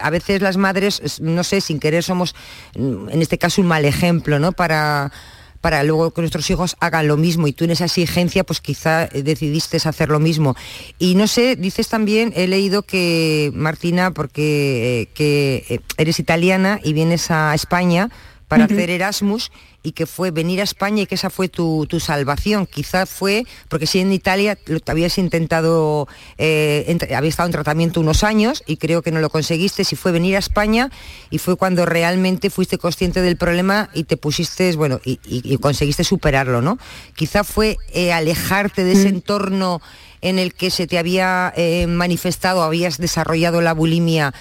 A 0.01 0.11
veces 0.11 0.41
las 0.41 0.57
madres, 0.57 1.01
es- 1.05 1.21
no 1.21 1.45
sé, 1.45 1.61
sin 1.61 1.79
querer 1.79 2.03
somos, 2.03 2.35
en 2.75 3.21
este 3.21 3.37
caso, 3.39 3.61
un 3.61 3.67
mal 3.69 3.85
ejemplo, 3.85 4.39
¿no? 4.39 4.53
Para, 4.53 5.13
para 5.61 5.83
luego 5.85 6.13
que 6.13 6.23
nuestros 6.23 6.49
hijos 6.51 6.77
hagan 6.81 7.07
lo 7.07 7.17
mismo 7.17 7.47
y 7.47 7.53
tú 7.53 7.65
en 7.65 7.71
esa 7.73 7.85
exigencia, 7.85 8.43
pues 8.45 8.61
quizá 8.61 9.07
decidiste 9.09 9.77
hacer 9.77 10.09
lo 10.09 10.19
mismo. 10.19 10.57
Y 10.99 11.15
no 11.15 11.27
sé, 11.29 11.57
dices 11.57 11.89
también, 11.89 12.33
he 12.35 12.49
leído 12.49 12.83
que, 12.83 13.51
Martina, 13.55 14.13
porque 14.13 15.03
eh, 15.03 15.07
que 15.15 15.65
eh, 15.69 15.81
eres 15.99 16.19
italiana 16.19 16.81
y 16.83 16.95
vienes 16.95 17.31
a 17.31 17.55
España 17.55 18.09
para 18.49 18.65
hacer 18.65 18.91
Erasmus 18.91 19.51
y 19.83 19.93
que 19.93 20.07
fue 20.07 20.31
venir 20.31 20.61
a 20.61 20.65
España 20.65 21.03
y 21.03 21.07
que 21.07 21.17
esa 21.17 21.31
fue 21.31 21.49
tu, 21.49 21.87
tu 21.89 21.99
salvación. 22.01 22.67
Quizá 22.67 23.07
fue, 23.07 23.45
porque 23.69 23.87
si 23.87 23.99
en 24.01 24.13
Italia 24.13 24.57
lo 24.67 24.79
te 24.81 24.93
habías 24.93 25.19
intentado, 25.19 26.09
eh, 26.39 26.97
habías 27.17 27.33
estado 27.33 27.49
en 27.49 27.53
tratamiento 27.53 28.01
unos 28.01 28.23
años 28.25 28.63
y 28.67 28.77
creo 28.77 29.03
que 29.03 29.11
no 29.11 29.21
lo 29.21 29.31
conseguiste, 29.31 29.85
si 29.85 29.97
fue 29.97 30.13
venir 30.13 30.37
a 30.37 30.39
España 30.39 30.91
y 31.31 31.39
fue 31.39 31.57
cuando 31.57 31.85
realmente 31.87 32.51
fuiste 32.51 32.79
consciente 32.79 33.23
del 33.23 33.37
problema 33.37 33.91
y 33.95 34.05
te 34.05 34.17
pusiste, 34.17 34.75
bueno, 34.77 35.01
y, 35.05 35.19
y- 35.25 35.43
y 35.53 35.59
conseguiste 35.59 36.05
superarlo, 36.05 36.63
¿no? 36.63 36.79
Quizá 37.17 37.43
fue 37.45 37.77
eh, 37.93 38.13
alejarte 38.13 38.85
de 38.85 38.93
ese 38.93 39.09
entorno 39.09 39.81
en 40.21 40.39
el 40.39 40.55
que 40.55 40.71
se 40.71 40.87
te 40.87 40.99
había 40.99 41.53
eh, 41.57 41.89
manifestado, 41.89 42.63
habías 42.63 42.99
desarrollado 42.99 43.61
la 43.61 43.73
bulimia 43.75 44.33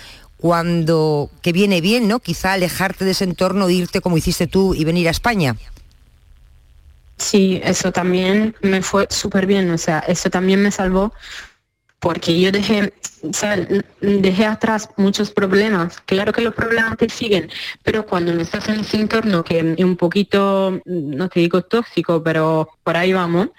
cuando 0.41 1.29
que 1.43 1.53
viene 1.53 1.81
bien, 1.81 2.07
¿no? 2.07 2.19
Quizá 2.19 2.53
alejarte 2.53 3.05
de 3.05 3.11
ese 3.11 3.23
entorno, 3.23 3.69
irte 3.69 4.01
como 4.01 4.17
hiciste 4.17 4.47
tú 4.47 4.73
y 4.73 4.83
venir 4.83 5.07
a 5.07 5.11
España. 5.11 5.55
Sí, 7.17 7.61
eso 7.63 7.91
también 7.91 8.55
me 8.61 8.81
fue 8.81 9.05
súper 9.11 9.45
bien, 9.45 9.69
o 9.69 9.77
sea, 9.77 9.99
eso 9.99 10.31
también 10.31 10.63
me 10.63 10.71
salvó 10.71 11.13
porque 11.99 12.39
yo 12.39 12.51
dejé, 12.51 12.91
o 13.21 13.31
sea, 13.31 13.55
dejé 14.01 14.45
atrás 14.47 14.89
muchos 14.97 15.29
problemas. 15.29 16.01
Claro 16.07 16.33
que 16.33 16.41
los 16.41 16.55
problemas 16.55 16.97
te 16.97 17.07
siguen, 17.07 17.51
pero 17.83 18.07
cuando 18.07 18.33
no 18.33 18.41
estás 18.41 18.67
en 18.69 18.79
ese 18.79 18.97
entorno 18.97 19.43
que 19.43 19.75
un 19.77 19.95
poquito, 19.95 20.81
no 20.85 21.29
te 21.29 21.41
digo 21.41 21.61
tóxico, 21.61 22.23
pero 22.23 22.67
por 22.83 22.97
ahí 22.97 23.13
vamos, 23.13 23.49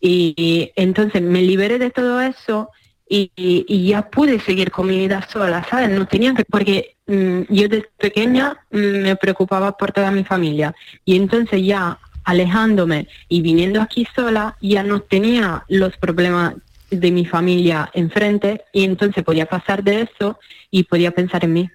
y 0.00 0.72
entonces 0.74 1.22
me 1.22 1.42
liberé 1.42 1.78
de 1.78 1.90
todo 1.90 2.20
eso 2.20 2.70
y, 3.14 3.86
ya 3.86 4.10
pude 4.10 4.40
seguir 4.40 4.70
con 4.70 4.86
mi 4.88 4.98
vida 4.98 5.26
sola, 5.30 5.64
¿sabes? 5.70 5.90
No 5.90 6.06
tenía 6.06 6.34
que, 6.34 6.44
porque 6.44 6.96
mm, 7.06 7.42
yo 7.48 7.68
desde 7.68 7.88
pequeña 7.98 8.56
mm, 8.70 8.78
me 8.78 9.16
preocupaba 9.16 9.76
por 9.76 9.92
toda 9.92 10.10
mi 10.10 10.24
familia 10.24 10.74
y 11.04 11.16
entonces 11.16 11.62
ya 11.64 11.98
alejándome 12.24 13.06
y 13.28 13.42
viniendo 13.42 13.80
aquí 13.80 14.06
sola 14.16 14.56
ya 14.60 14.82
no 14.82 15.00
tenía 15.00 15.64
los 15.68 15.96
problemas 15.98 16.54
de 16.90 17.10
mi 17.10 17.24
familia 17.26 17.90
enfrente 17.92 18.62
y 18.72 18.84
entonces 18.84 19.22
podía 19.22 19.46
pasar 19.46 19.84
de 19.84 20.02
eso 20.02 20.38
y 20.70 20.84
podía 20.84 21.10
pensar 21.10 21.44
en 21.44 21.52
mí. 21.52 21.70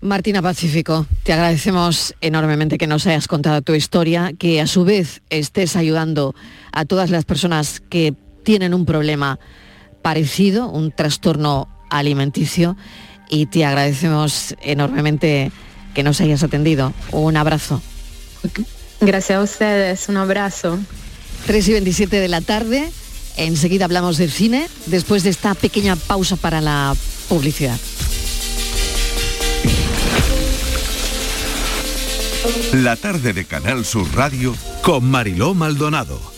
Martina 0.00 0.40
Pacífico, 0.40 1.06
te 1.24 1.32
agradecemos 1.32 2.14
enormemente 2.20 2.78
que 2.78 2.86
nos 2.86 3.04
hayas 3.08 3.26
contado 3.26 3.62
tu 3.62 3.74
historia, 3.74 4.32
que 4.38 4.60
a 4.60 4.68
su 4.68 4.84
vez 4.84 5.22
estés 5.28 5.74
ayudando 5.74 6.36
a 6.70 6.84
todas 6.84 7.10
las 7.10 7.24
personas 7.24 7.80
que 7.80 8.14
tienen 8.44 8.74
un 8.74 8.84
problema 8.86 9.38
parecido, 10.02 10.68
un 10.68 10.90
trastorno 10.92 11.68
alimenticio, 11.90 12.76
y 13.30 13.46
te 13.46 13.64
agradecemos 13.64 14.54
enormemente 14.62 15.52
que 15.94 16.02
nos 16.02 16.20
hayas 16.20 16.42
atendido. 16.42 16.92
Un 17.12 17.36
abrazo. 17.36 17.82
Gracias 19.00 19.38
a 19.38 19.42
ustedes, 19.42 20.08
un 20.08 20.16
abrazo. 20.16 20.78
3 21.46 21.68
y 21.68 21.72
27 21.72 22.20
de 22.20 22.28
la 22.28 22.40
tarde, 22.40 22.90
enseguida 23.36 23.84
hablamos 23.84 24.18
del 24.18 24.30
cine, 24.30 24.68
después 24.86 25.22
de 25.22 25.30
esta 25.30 25.54
pequeña 25.54 25.96
pausa 25.96 26.36
para 26.36 26.60
la 26.60 26.94
publicidad. 27.28 27.78
La 32.72 32.96
tarde 32.96 33.32
de 33.32 33.44
Canal 33.44 33.84
Sur 33.84 34.14
Radio 34.14 34.54
con 34.82 35.04
Mariló 35.10 35.54
Maldonado. 35.54 36.37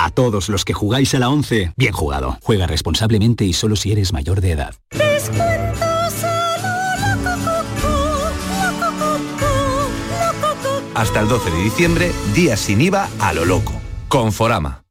A 0.00 0.10
todos 0.10 0.48
los 0.48 0.64
que 0.64 0.74
jugáis 0.74 1.12
a 1.16 1.18
la 1.18 1.28
11, 1.28 1.72
bien 1.76 1.92
jugado. 1.92 2.38
Juega 2.40 2.68
responsablemente 2.68 3.44
y 3.44 3.52
solo 3.52 3.74
si 3.74 3.90
eres 3.90 4.12
mayor 4.12 4.40
de 4.40 4.52
edad. 4.52 4.74
Hasta 10.94 11.20
el 11.20 11.28
12 11.28 11.50
de 11.50 11.62
diciembre, 11.64 12.12
días 12.32 12.60
sin 12.60 12.80
IVA 12.80 13.08
a 13.18 13.32
lo 13.32 13.44
loco. 13.44 13.72
Conforama. 14.08 14.87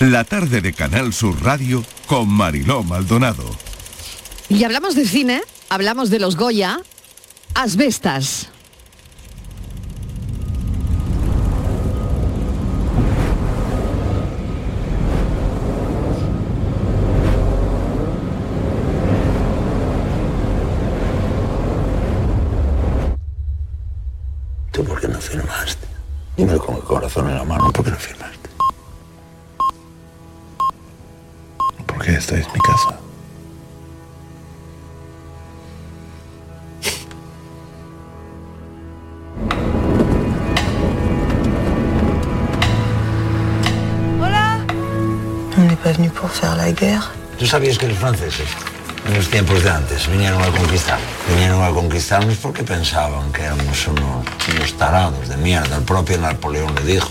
La 0.00 0.24
tarde 0.24 0.62
de 0.62 0.72
Canal 0.72 1.12
Sur 1.12 1.44
Radio 1.44 1.84
con 2.06 2.26
Mariló 2.26 2.82
Maldonado. 2.82 3.44
Y 4.48 4.64
hablamos 4.64 4.94
de 4.94 5.04
cine, 5.04 5.42
hablamos 5.68 6.08
de 6.08 6.18
los 6.18 6.36
Goya, 6.36 6.80
asbestas. 7.54 8.48
¿Tú 24.72 24.82
por 24.82 24.98
qué 24.98 25.08
no 25.08 25.20
firmaste? 25.20 25.86
Dímelo 26.38 26.64
con 26.64 26.76
el 26.76 26.82
corazón 26.84 27.28
en 27.28 27.34
la 27.34 27.44
mano, 27.44 27.70
¿por 27.70 27.84
qué 27.84 27.90
no 27.90 27.96
firmaste? 27.98 28.19
porque 32.00 32.14
esta 32.14 32.34
es 32.34 32.46
mi 32.46 32.60
casa. 32.60 32.98
Hola. 44.18 44.64
La 46.56 46.70
guerre. 46.70 47.00
Tú 47.38 47.46
sabías 47.46 47.76
que 47.76 47.86
los 47.86 47.98
franceses, 47.98 48.48
en 49.06 49.14
los 49.14 49.28
tiempos 49.28 49.62
de 49.62 49.68
antes, 49.68 50.10
vinieron 50.10 50.40
a 50.42 50.46
conquistar. 50.46 50.98
Vinieron 51.28 51.62
a 51.62 51.68
conquistarnos 51.68 52.38
porque 52.38 52.62
pensaban 52.62 53.30
que 53.30 53.42
éramos 53.42 53.86
unos, 53.88 54.24
unos 54.54 54.72
tarados 54.78 55.28
de 55.28 55.36
mierda. 55.36 55.76
El 55.76 55.82
propio 55.82 56.16
Napoleón 56.16 56.74
le 56.76 56.92
dijo. 56.94 57.10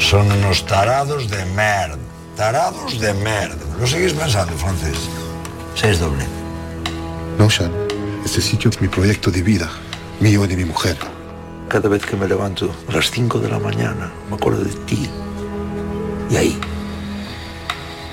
Son 0.00 0.28
unos 0.32 0.66
tarados 0.66 1.30
de 1.30 1.44
mierda. 1.44 2.03
Tarados 2.36 2.98
de 3.00 3.14
merda. 3.14 3.56
¿Lo 3.78 3.86
seguís 3.86 4.12
pensando, 4.12 4.52
francés? 4.54 4.96
Seis 5.76 6.00
doble. 6.00 6.24
No, 7.38 7.48
Sean. 7.48 7.72
Este 8.24 8.40
sitio 8.40 8.70
es 8.70 8.80
mi 8.80 8.88
proyecto 8.88 9.30
de 9.30 9.42
vida, 9.42 9.70
mío 10.18 10.44
y 10.44 10.48
de 10.48 10.56
mi 10.56 10.64
mujer. 10.64 10.96
Cada 11.68 11.88
vez 11.88 12.04
que 12.04 12.16
me 12.16 12.26
levanto 12.26 12.74
a 12.88 12.92
las 12.92 13.10
5 13.10 13.38
de 13.38 13.48
la 13.48 13.58
mañana, 13.58 14.12
me 14.28 14.36
acuerdo 14.36 14.64
de 14.64 14.74
ti. 14.86 15.08
Y 16.30 16.36
ahí 16.36 16.58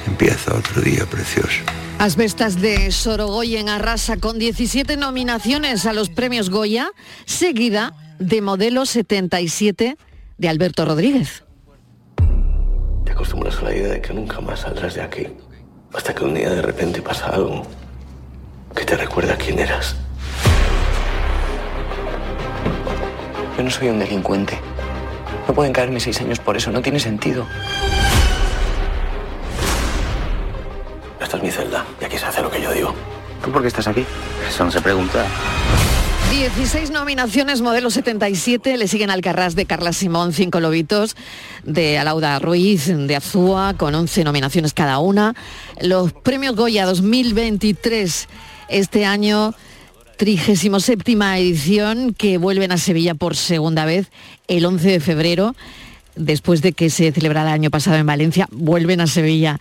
empieza 0.05 0.53
otro 0.53 0.81
día 0.81 1.05
precioso. 1.05 1.61
Asbestas 1.97 2.61
de 2.61 2.91
Sorogoyen 2.91 3.69
arrasa 3.69 4.17
con 4.17 4.37
17 4.39 4.97
nominaciones 4.97 5.85
a 5.85 5.93
los 5.93 6.09
premios 6.09 6.49
Goya, 6.49 6.91
seguida 7.25 7.93
de 8.19 8.41
Modelo 8.41 8.85
77 8.85 9.97
de 10.37 10.49
Alberto 10.49 10.85
Rodríguez. 10.85 11.43
Te 13.05 13.11
acostumbras 13.11 13.57
a 13.59 13.63
la 13.63 13.75
idea 13.75 13.93
de 13.93 14.01
que 14.01 14.13
nunca 14.13 14.39
más 14.41 14.61
saldrás 14.61 14.95
de 14.95 15.01
aquí. 15.01 15.27
Hasta 15.93 16.13
que 16.13 16.23
un 16.23 16.33
día 16.33 16.49
de 16.49 16.61
repente 16.61 17.01
pasa 17.01 17.27
algo 17.27 17.63
que 18.75 18.85
te 18.85 18.95
recuerda 18.95 19.35
quién 19.35 19.59
eras. 19.59 19.95
Yo 23.57 23.63
no 23.63 23.69
soy 23.69 23.89
un 23.89 23.99
delincuente. 23.99 24.59
No 25.47 25.53
pueden 25.53 25.73
caerme 25.73 25.99
seis 25.99 26.19
años 26.21 26.39
por 26.39 26.55
eso, 26.55 26.71
no 26.71 26.81
tiene 26.81 26.99
sentido. 26.99 27.45
Esta 31.19 31.37
es 31.37 31.43
mi 31.43 31.51
celda 31.51 31.85
y 31.99 32.05
aquí 32.05 32.17
se 32.17 32.25
hace 32.25 32.41
lo 32.41 32.49
que 32.49 32.61
yo 32.61 32.71
digo. 32.71 32.93
¿Tú 33.43 33.51
por 33.51 33.61
qué 33.61 33.67
estás 33.67 33.87
aquí? 33.87 34.05
Eso 34.47 34.63
no 34.63 34.71
se 34.71 34.81
pregunta. 34.81 35.25
16 36.31 36.91
nominaciones, 36.91 37.61
modelo 37.61 37.89
77, 37.89 38.77
le 38.77 38.87
siguen 38.87 39.09
Alcarrás 39.09 39.53
de 39.53 39.65
Carla 39.65 39.91
Simón, 39.91 40.31
cinco 40.31 40.61
lobitos, 40.61 41.17
de 41.65 41.99
Alauda 41.99 42.39
Ruiz, 42.39 42.87
de 42.87 43.15
Azúa, 43.17 43.73
con 43.75 43.93
11 43.93 44.23
nominaciones 44.23 44.73
cada 44.73 44.99
una. 44.99 45.35
Los 45.81 46.13
premios 46.13 46.55
Goya 46.55 46.85
2023, 46.85 48.29
este 48.69 49.05
año, 49.05 49.53
37 50.15 51.03
edición, 51.35 52.13
que 52.13 52.37
vuelven 52.37 52.71
a 52.71 52.77
Sevilla 52.77 53.13
por 53.13 53.35
segunda 53.35 53.83
vez 53.83 54.09
el 54.47 54.65
11 54.65 54.87
de 54.89 54.99
febrero, 55.01 55.53
después 56.15 56.61
de 56.61 56.71
que 56.71 56.89
se 56.89 57.11
celebrara 57.11 57.49
el 57.49 57.55
año 57.55 57.71
pasado 57.71 57.97
en 57.97 58.05
Valencia, 58.05 58.47
vuelven 58.51 59.01
a 59.01 59.07
Sevilla. 59.07 59.59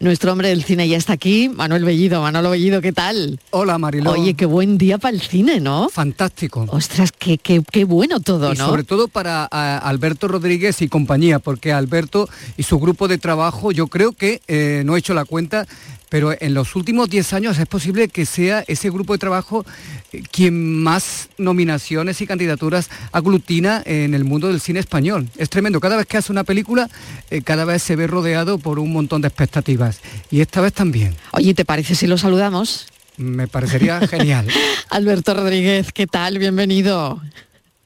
Nuestro 0.00 0.32
hombre 0.32 0.48
del 0.48 0.64
cine 0.64 0.88
ya 0.88 0.96
está 0.96 1.12
aquí, 1.12 1.50
Manuel 1.50 1.84
Bellido. 1.84 2.22
Manolo 2.22 2.48
Bellido, 2.48 2.80
¿qué 2.80 2.90
tal? 2.90 3.38
Hola, 3.50 3.76
Mariló. 3.76 4.12
Oye, 4.12 4.32
qué 4.32 4.46
buen 4.46 4.78
día 4.78 4.96
para 4.96 5.14
el 5.14 5.20
cine, 5.20 5.60
¿no? 5.60 5.90
Fantástico. 5.90 6.64
Ostras, 6.70 7.12
qué, 7.12 7.36
qué, 7.36 7.62
qué 7.70 7.84
bueno 7.84 8.20
todo, 8.20 8.50
Y 8.50 8.56
¿no? 8.56 8.64
sobre 8.66 8.84
todo 8.84 9.08
para 9.08 9.44
Alberto 9.44 10.26
Rodríguez 10.26 10.80
y 10.80 10.88
compañía, 10.88 11.38
porque 11.38 11.74
Alberto 11.74 12.30
y 12.56 12.62
su 12.62 12.78
grupo 12.78 13.08
de 13.08 13.18
trabajo, 13.18 13.72
yo 13.72 13.88
creo 13.88 14.12
que, 14.12 14.40
eh, 14.48 14.84
no 14.86 14.96
he 14.96 15.00
hecho 15.00 15.12
la 15.12 15.26
cuenta, 15.26 15.66
pero 16.10 16.34
en 16.38 16.54
los 16.54 16.76
últimos 16.76 17.08
10 17.08 17.32
años 17.32 17.58
es 17.58 17.66
posible 17.66 18.08
que 18.08 18.26
sea 18.26 18.64
ese 18.66 18.90
grupo 18.90 19.14
de 19.14 19.18
trabajo 19.20 19.64
eh, 20.12 20.22
quien 20.30 20.82
más 20.82 21.28
nominaciones 21.38 22.20
y 22.20 22.26
candidaturas 22.26 22.90
aglutina 23.12 23.82
en 23.86 24.12
el 24.12 24.24
mundo 24.24 24.48
del 24.48 24.60
cine 24.60 24.80
español. 24.80 25.28
Es 25.38 25.48
tremendo, 25.48 25.80
cada 25.80 25.96
vez 25.96 26.06
que 26.06 26.18
hace 26.18 26.32
una 26.32 26.44
película, 26.44 26.90
eh, 27.30 27.42
cada 27.42 27.64
vez 27.64 27.82
se 27.82 27.96
ve 27.96 28.06
rodeado 28.08 28.58
por 28.58 28.78
un 28.78 28.92
montón 28.92 29.22
de 29.22 29.28
expectativas. 29.28 29.89
Y 30.30 30.40
esta 30.40 30.60
vez 30.60 30.72
también. 30.72 31.14
Oye, 31.32 31.54
¿te 31.54 31.64
parece 31.64 31.94
si 31.94 32.06
lo 32.06 32.18
saludamos? 32.18 32.86
Me 33.16 33.46
parecería 33.48 34.00
genial. 34.08 34.46
Alberto 34.90 35.34
Rodríguez, 35.34 35.92
¿qué 35.92 36.06
tal? 36.06 36.38
Bienvenido. 36.38 37.20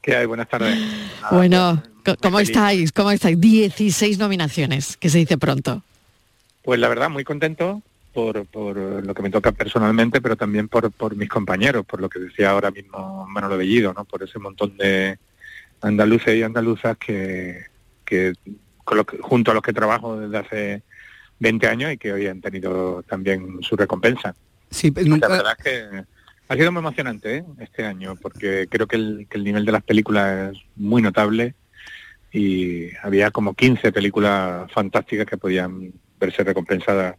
¿Qué 0.03 0.17
hay? 0.17 0.27
Buenas 0.27 0.49
tardes. 0.49 0.79
bueno, 1.31 1.83
co- 2.05 2.17
¿cómo 2.21 2.41
estáis? 2.41 2.93
¿Cómo 2.93 3.11
estáis? 3.11 3.41
16 3.41 4.19
nominaciones, 4.19 4.97
que 4.97 5.09
se 5.09 5.19
dice 5.19 5.39
pronto. 5.39 5.83
Pues 6.63 6.79
la 6.81 6.89
verdad, 6.89 7.11
muy 7.11 7.25
contento 7.25 7.83
por, 8.13 8.47
por 8.47 8.77
lo 8.77 9.13
que 9.15 9.23
me 9.23 9.31
toca 9.31 9.53
personalmente, 9.53 10.21
pero 10.21 10.37
también 10.37 10.69
por, 10.69 10.91
por 10.93 11.17
mis 11.17 11.29
compañeros, 11.29 11.85
por 11.85 12.01
lo 12.01 12.09
que 12.09 12.21
decía 12.21 12.51
ahora 12.51 12.71
mismo 12.71 13.27
Manolo 13.29 13.59
Bellido, 13.59 13.93
¿no? 13.93 14.05
por 14.05 14.23
ese 14.23 14.39
montón 14.39 14.77
de 14.77 15.19
andaluces 15.83 16.37
y 16.37 16.43
andaluzas 16.43 16.97
que, 16.97 17.65
que, 18.05 18.33
con 18.85 18.99
lo 18.99 19.05
que- 19.05 19.19
junto 19.19 19.51
a 19.51 19.55
los 19.55 19.63
que 19.63 19.73
trabajo 19.73 20.17
desde 20.19 20.39
hace 20.39 20.83
20 21.45 21.69
años 21.69 21.93
y 21.93 21.99
que 21.99 22.13
hoy 22.13 22.27
han 22.27 22.41
tenido 22.41 23.03
también 23.03 23.63
su 23.63 23.77
recompensa. 23.77 24.35
Sí, 24.71 24.91
La 24.97 25.03
nunca, 25.03 25.29
verdad 25.29 25.55
es 25.59 25.65
que 25.65 26.05
ha 26.49 26.55
sido 26.55 26.73
muy 26.73 26.81
emocionante 26.81 27.37
¿eh? 27.37 27.45
este 27.61 27.85
año, 27.85 28.17
porque 28.17 28.67
creo 28.69 28.87
que 28.87 28.97
el, 28.97 29.27
que 29.29 29.37
el 29.39 29.45
nivel 29.45 29.65
de 29.65 29.73
las 29.73 29.83
películas 29.83 30.55
es 30.55 30.63
muy 30.75 31.03
notable 31.03 31.55
y 32.33 32.89
había 33.03 33.31
como 33.31 33.55
15 33.55 33.93
películas 33.93 34.71
fantásticas 34.73 35.27
que 35.27 35.37
podían 35.37 35.93
verse 36.19 36.43
recompensadas 36.43 37.17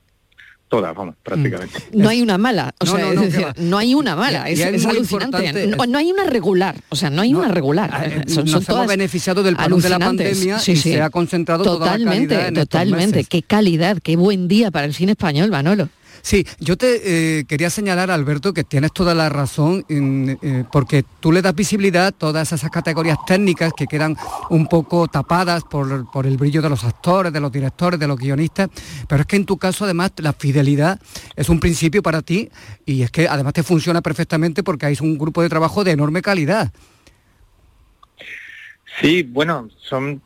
todas, 0.67 0.95
vamos, 0.95 1.15
prácticamente. 1.23 1.75
No 1.93 2.09
hay 2.09 2.21
una 2.21 2.37
mala, 2.37 2.73
o 2.79 2.85
No, 2.85 2.95
sea, 2.95 3.13
no, 3.13 3.21
decir, 3.21 3.45
hay 3.77 3.93
una 3.93 4.15
mala, 4.15 4.49
es, 4.49 4.85
alucinante. 4.85 5.67
No, 5.67 5.85
no 5.85 5.97
hay 5.97 6.11
una 6.11 6.25
regular, 6.25 6.75
o 6.89 6.95
sea, 6.95 7.09
no 7.09 7.21
hay 7.21 7.33
una 7.33 7.47
regular. 7.49 7.91
eh, 8.05 8.23
Son, 8.27 8.43
nos 8.45 8.51
son 8.51 8.61
hemos 8.61 8.65
todas 8.65 8.87
beneficiado 8.87 9.43
del 9.43 9.55
parón 9.55 9.79
de 9.81 9.89
la 9.89 9.99
pandemia 9.99 10.59
Sí, 10.59 10.73
y 10.73 10.75
sí. 10.75 10.91
se 10.93 11.01
ha 11.01 11.09
concentrado 11.09 11.63
toda 11.63 11.79
la 11.79 11.85
totalmente, 11.93 12.27
calidad 12.35 12.47
en 12.49 12.53
estos 12.57 12.69
totalmente. 12.69 13.15
meses. 13.17 13.29
Qué 13.29 13.41
calidad, 13.43 13.97
qué 14.03 14.15
buen 14.15 14.47
día 14.47 14.71
para 14.71 14.85
el 14.85 14.93
cine 14.93 15.13
español, 15.13 15.49
Manolo. 15.51 15.89
Sí, 16.25 16.47
yo 16.59 16.75
te 16.75 17.39
eh, 17.39 17.45
quería 17.45 17.69
señalar, 17.69 18.09
Alberto, 18.09 18.51
que 18.51 18.63
tienes 18.63 18.91
toda 18.91 19.13
la 19.13 19.29
razón, 19.29 19.85
eh, 19.87 20.63
porque 20.71 21.05
tú 21.19 21.31
le 21.31 21.43
das 21.43 21.53
visibilidad 21.53 22.07
a 22.07 22.11
todas 22.11 22.51
esas 22.51 22.71
categorías 22.71 23.19
técnicas 23.27 23.71
que 23.77 23.85
quedan 23.85 24.17
un 24.49 24.65
poco 24.65 25.07
tapadas 25.07 25.63
por, 25.65 26.09
por 26.09 26.25
el 26.25 26.37
brillo 26.37 26.63
de 26.63 26.69
los 26.71 26.83
actores, 26.83 27.31
de 27.31 27.39
los 27.39 27.51
directores, 27.51 27.99
de 27.99 28.07
los 28.07 28.17
guionistas, 28.17 28.71
pero 29.07 29.21
es 29.21 29.27
que 29.27 29.35
en 29.35 29.45
tu 29.45 29.57
caso 29.57 29.83
además 29.83 30.13
la 30.17 30.33
fidelidad 30.33 30.99
es 31.35 31.47
un 31.47 31.59
principio 31.59 32.01
para 32.01 32.23
ti 32.23 32.49
y 32.87 33.03
es 33.03 33.11
que 33.11 33.27
además 33.27 33.53
te 33.53 33.61
funciona 33.61 34.01
perfectamente 34.01 34.63
porque 34.63 34.87
hay 34.87 34.97
un 35.01 35.19
grupo 35.19 35.43
de 35.43 35.49
trabajo 35.49 35.83
de 35.83 35.91
enorme 35.91 36.23
calidad. 36.23 36.73
Sí, 38.99 39.21
bueno, 39.21 39.69
son 39.77 40.23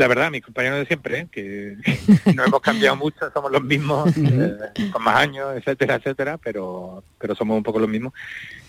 la 0.00 0.08
verdad 0.08 0.30
mis 0.30 0.42
compañeros 0.42 0.78
de 0.80 0.86
siempre, 0.86 1.18
¿eh? 1.20 1.28
que 1.30 1.76
no 2.34 2.44
hemos 2.44 2.60
cambiado 2.60 2.96
mucho, 2.96 3.30
somos 3.32 3.52
los 3.52 3.62
mismos, 3.62 4.10
eh, 4.16 4.56
con 4.90 5.02
más 5.04 5.16
años, 5.16 5.48
etcétera, 5.56 5.96
etcétera, 5.96 6.38
pero 6.38 7.04
pero 7.18 7.34
somos 7.34 7.56
un 7.56 7.62
poco 7.62 7.78
los 7.78 7.88
mismos. 7.88 8.12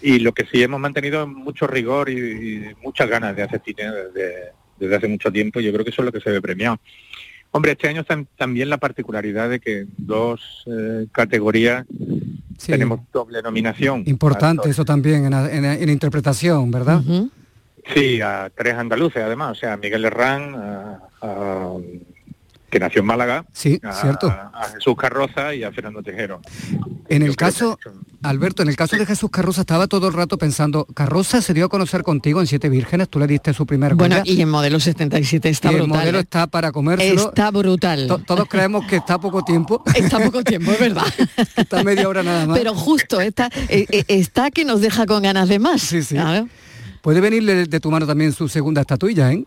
Y 0.02 0.20
lo 0.20 0.34
que 0.34 0.46
sí 0.52 0.62
hemos 0.62 0.80
mantenido 0.80 1.24
es 1.24 1.28
mucho 1.30 1.68
rigor 1.68 2.10
y, 2.10 2.14
y 2.20 2.76
muchas 2.84 3.10
ganas 3.10 3.36
de 3.36 3.44
hacer 3.44 3.62
cine 3.66 3.84
desde, 3.92 4.52
desde 4.78 4.96
hace 4.96 5.08
mucho 5.08 5.32
tiempo, 5.32 5.60
y 5.60 5.64
yo 5.64 5.72
creo 5.74 5.84
que 5.86 5.92
eso 5.92 6.02
es 6.02 6.06
lo 6.06 6.12
que 6.12 6.20
se 6.22 6.30
ve 6.32 6.42
premiado. 6.42 6.80
Hombre, 7.54 7.74
este 7.74 7.88
año 7.90 8.04
tam- 8.06 8.28
también 8.38 8.70
la 8.70 8.78
particularidad 8.78 9.50
de 9.50 9.60
que 9.60 9.80
en 9.80 9.90
dos 9.98 10.64
eh, 10.68 11.08
categorías 11.12 11.86
Sí. 12.58 12.72
tenemos 12.74 13.00
doble 13.12 13.42
nominación. 13.42 14.04
Importante 14.06 14.70
eso 14.70 14.86
también 14.86 15.26
en, 15.26 15.34
en- 15.34 15.66
en 15.66 15.90
interpretación, 15.90 16.70
¿verdad? 16.70 17.02
Sí, 17.94 18.22
a 18.22 18.52
tres 18.56 18.76
andaluces 18.76 19.24
además, 19.24 19.52
o 19.52 19.56
sea, 19.56 19.74
a 19.74 19.78
Miguel 19.78 20.06
Herrán, 20.06 20.56
a- 20.56 21.00
a- 21.22 21.76
que 22.70 22.80
nació 22.80 23.02
en 23.02 23.06
Málaga, 23.08 23.44
Sí, 23.52 23.82
a, 23.84 23.92
cierto. 23.92 24.28
a 24.30 24.70
Jesús 24.74 24.96
Carroza 24.98 25.54
y 25.54 25.64
a 25.66 25.74
Fernando 25.74 26.02
Tejero. 26.02 26.40
En 27.10 27.22
el 27.22 27.36
caso, 27.36 27.78
Alberto, 28.24 28.64
en 28.64 28.70
el 28.70 28.78
caso 28.78 28.96
de 28.96 29.06
Jesús 29.06 29.30
Carroza 29.30 29.60
estaba 29.62 29.88
todo 29.88 30.08
el 30.08 30.14
rato 30.14 30.38
pensando, 30.38 30.86
Carroza 30.94 31.42
se 31.42 31.54
dio 31.54 31.66
a 31.66 31.70
conocer 31.70 32.02
contigo 32.04 32.40
en 32.40 32.48
Siete 32.48 32.70
Vírgenes, 32.70 33.10
tú 33.10 33.20
le 33.20 33.28
diste 33.28 33.54
su 33.54 33.66
primer 33.66 33.96
Bueno, 33.96 34.20
Goya, 34.20 34.32
y 34.32 34.40
en 34.42 34.48
modelo 34.50 34.80
77 34.80 35.50
está 35.50 35.70
y 35.70 35.76
el 35.76 35.82
brutal. 35.82 36.00
modelo 36.00 36.18
¿eh? 36.20 36.22
está 36.22 36.48
para 36.48 36.72
comérselo. 36.72 37.28
Está 37.30 37.52
brutal. 37.52 38.08
To- 38.08 38.20
todos 38.20 38.48
creemos 38.48 38.86
que 38.88 38.96
está 38.96 39.20
poco 39.20 39.44
tiempo. 39.44 39.84
Está 39.94 40.20
poco 40.20 40.42
tiempo, 40.42 40.72
es 40.72 40.80
verdad. 40.80 41.04
está 41.58 41.84
media 41.84 42.08
hora 42.08 42.24
nada 42.24 42.46
más. 42.46 42.58
Pero 42.58 42.74
justo 42.74 43.20
está, 43.20 43.50
eh, 43.68 43.86
eh, 43.92 44.06
está 44.08 44.50
que 44.50 44.64
nos 44.64 44.80
deja 44.80 45.06
con 45.06 45.24
ganas 45.24 45.50
de 45.50 45.60
más. 45.60 45.82
Sí, 45.82 46.04
sí. 46.04 46.16
Puede 47.02 47.20
venirle 47.20 47.66
de 47.66 47.80
tu 47.80 47.90
mano 47.90 48.06
también 48.06 48.32
su 48.32 48.48
segunda 48.48 48.82
estatuilla, 48.82 49.32
¿eh? 49.32 49.44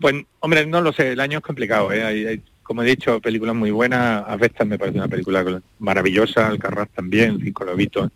Pues, 0.00 0.14
hombre, 0.40 0.66
no 0.66 0.80
lo 0.80 0.92
sé, 0.92 1.12
el 1.12 1.20
año 1.20 1.38
es 1.38 1.44
complicado, 1.44 1.92
¿eh? 1.92 2.02
Hay, 2.02 2.26
hay, 2.26 2.42
como 2.62 2.82
he 2.82 2.86
dicho, 2.86 3.20
películas 3.20 3.54
muy 3.54 3.70
buenas, 3.70 4.24
Avestas 4.26 4.66
me 4.66 4.78
parece 4.78 4.98
una 4.98 5.08
película 5.08 5.62
maravillosa, 5.78 6.48
Alcarraz 6.48 6.88
también, 6.88 7.38
Cinco 7.40 7.64
Lobitos. 7.64 8.10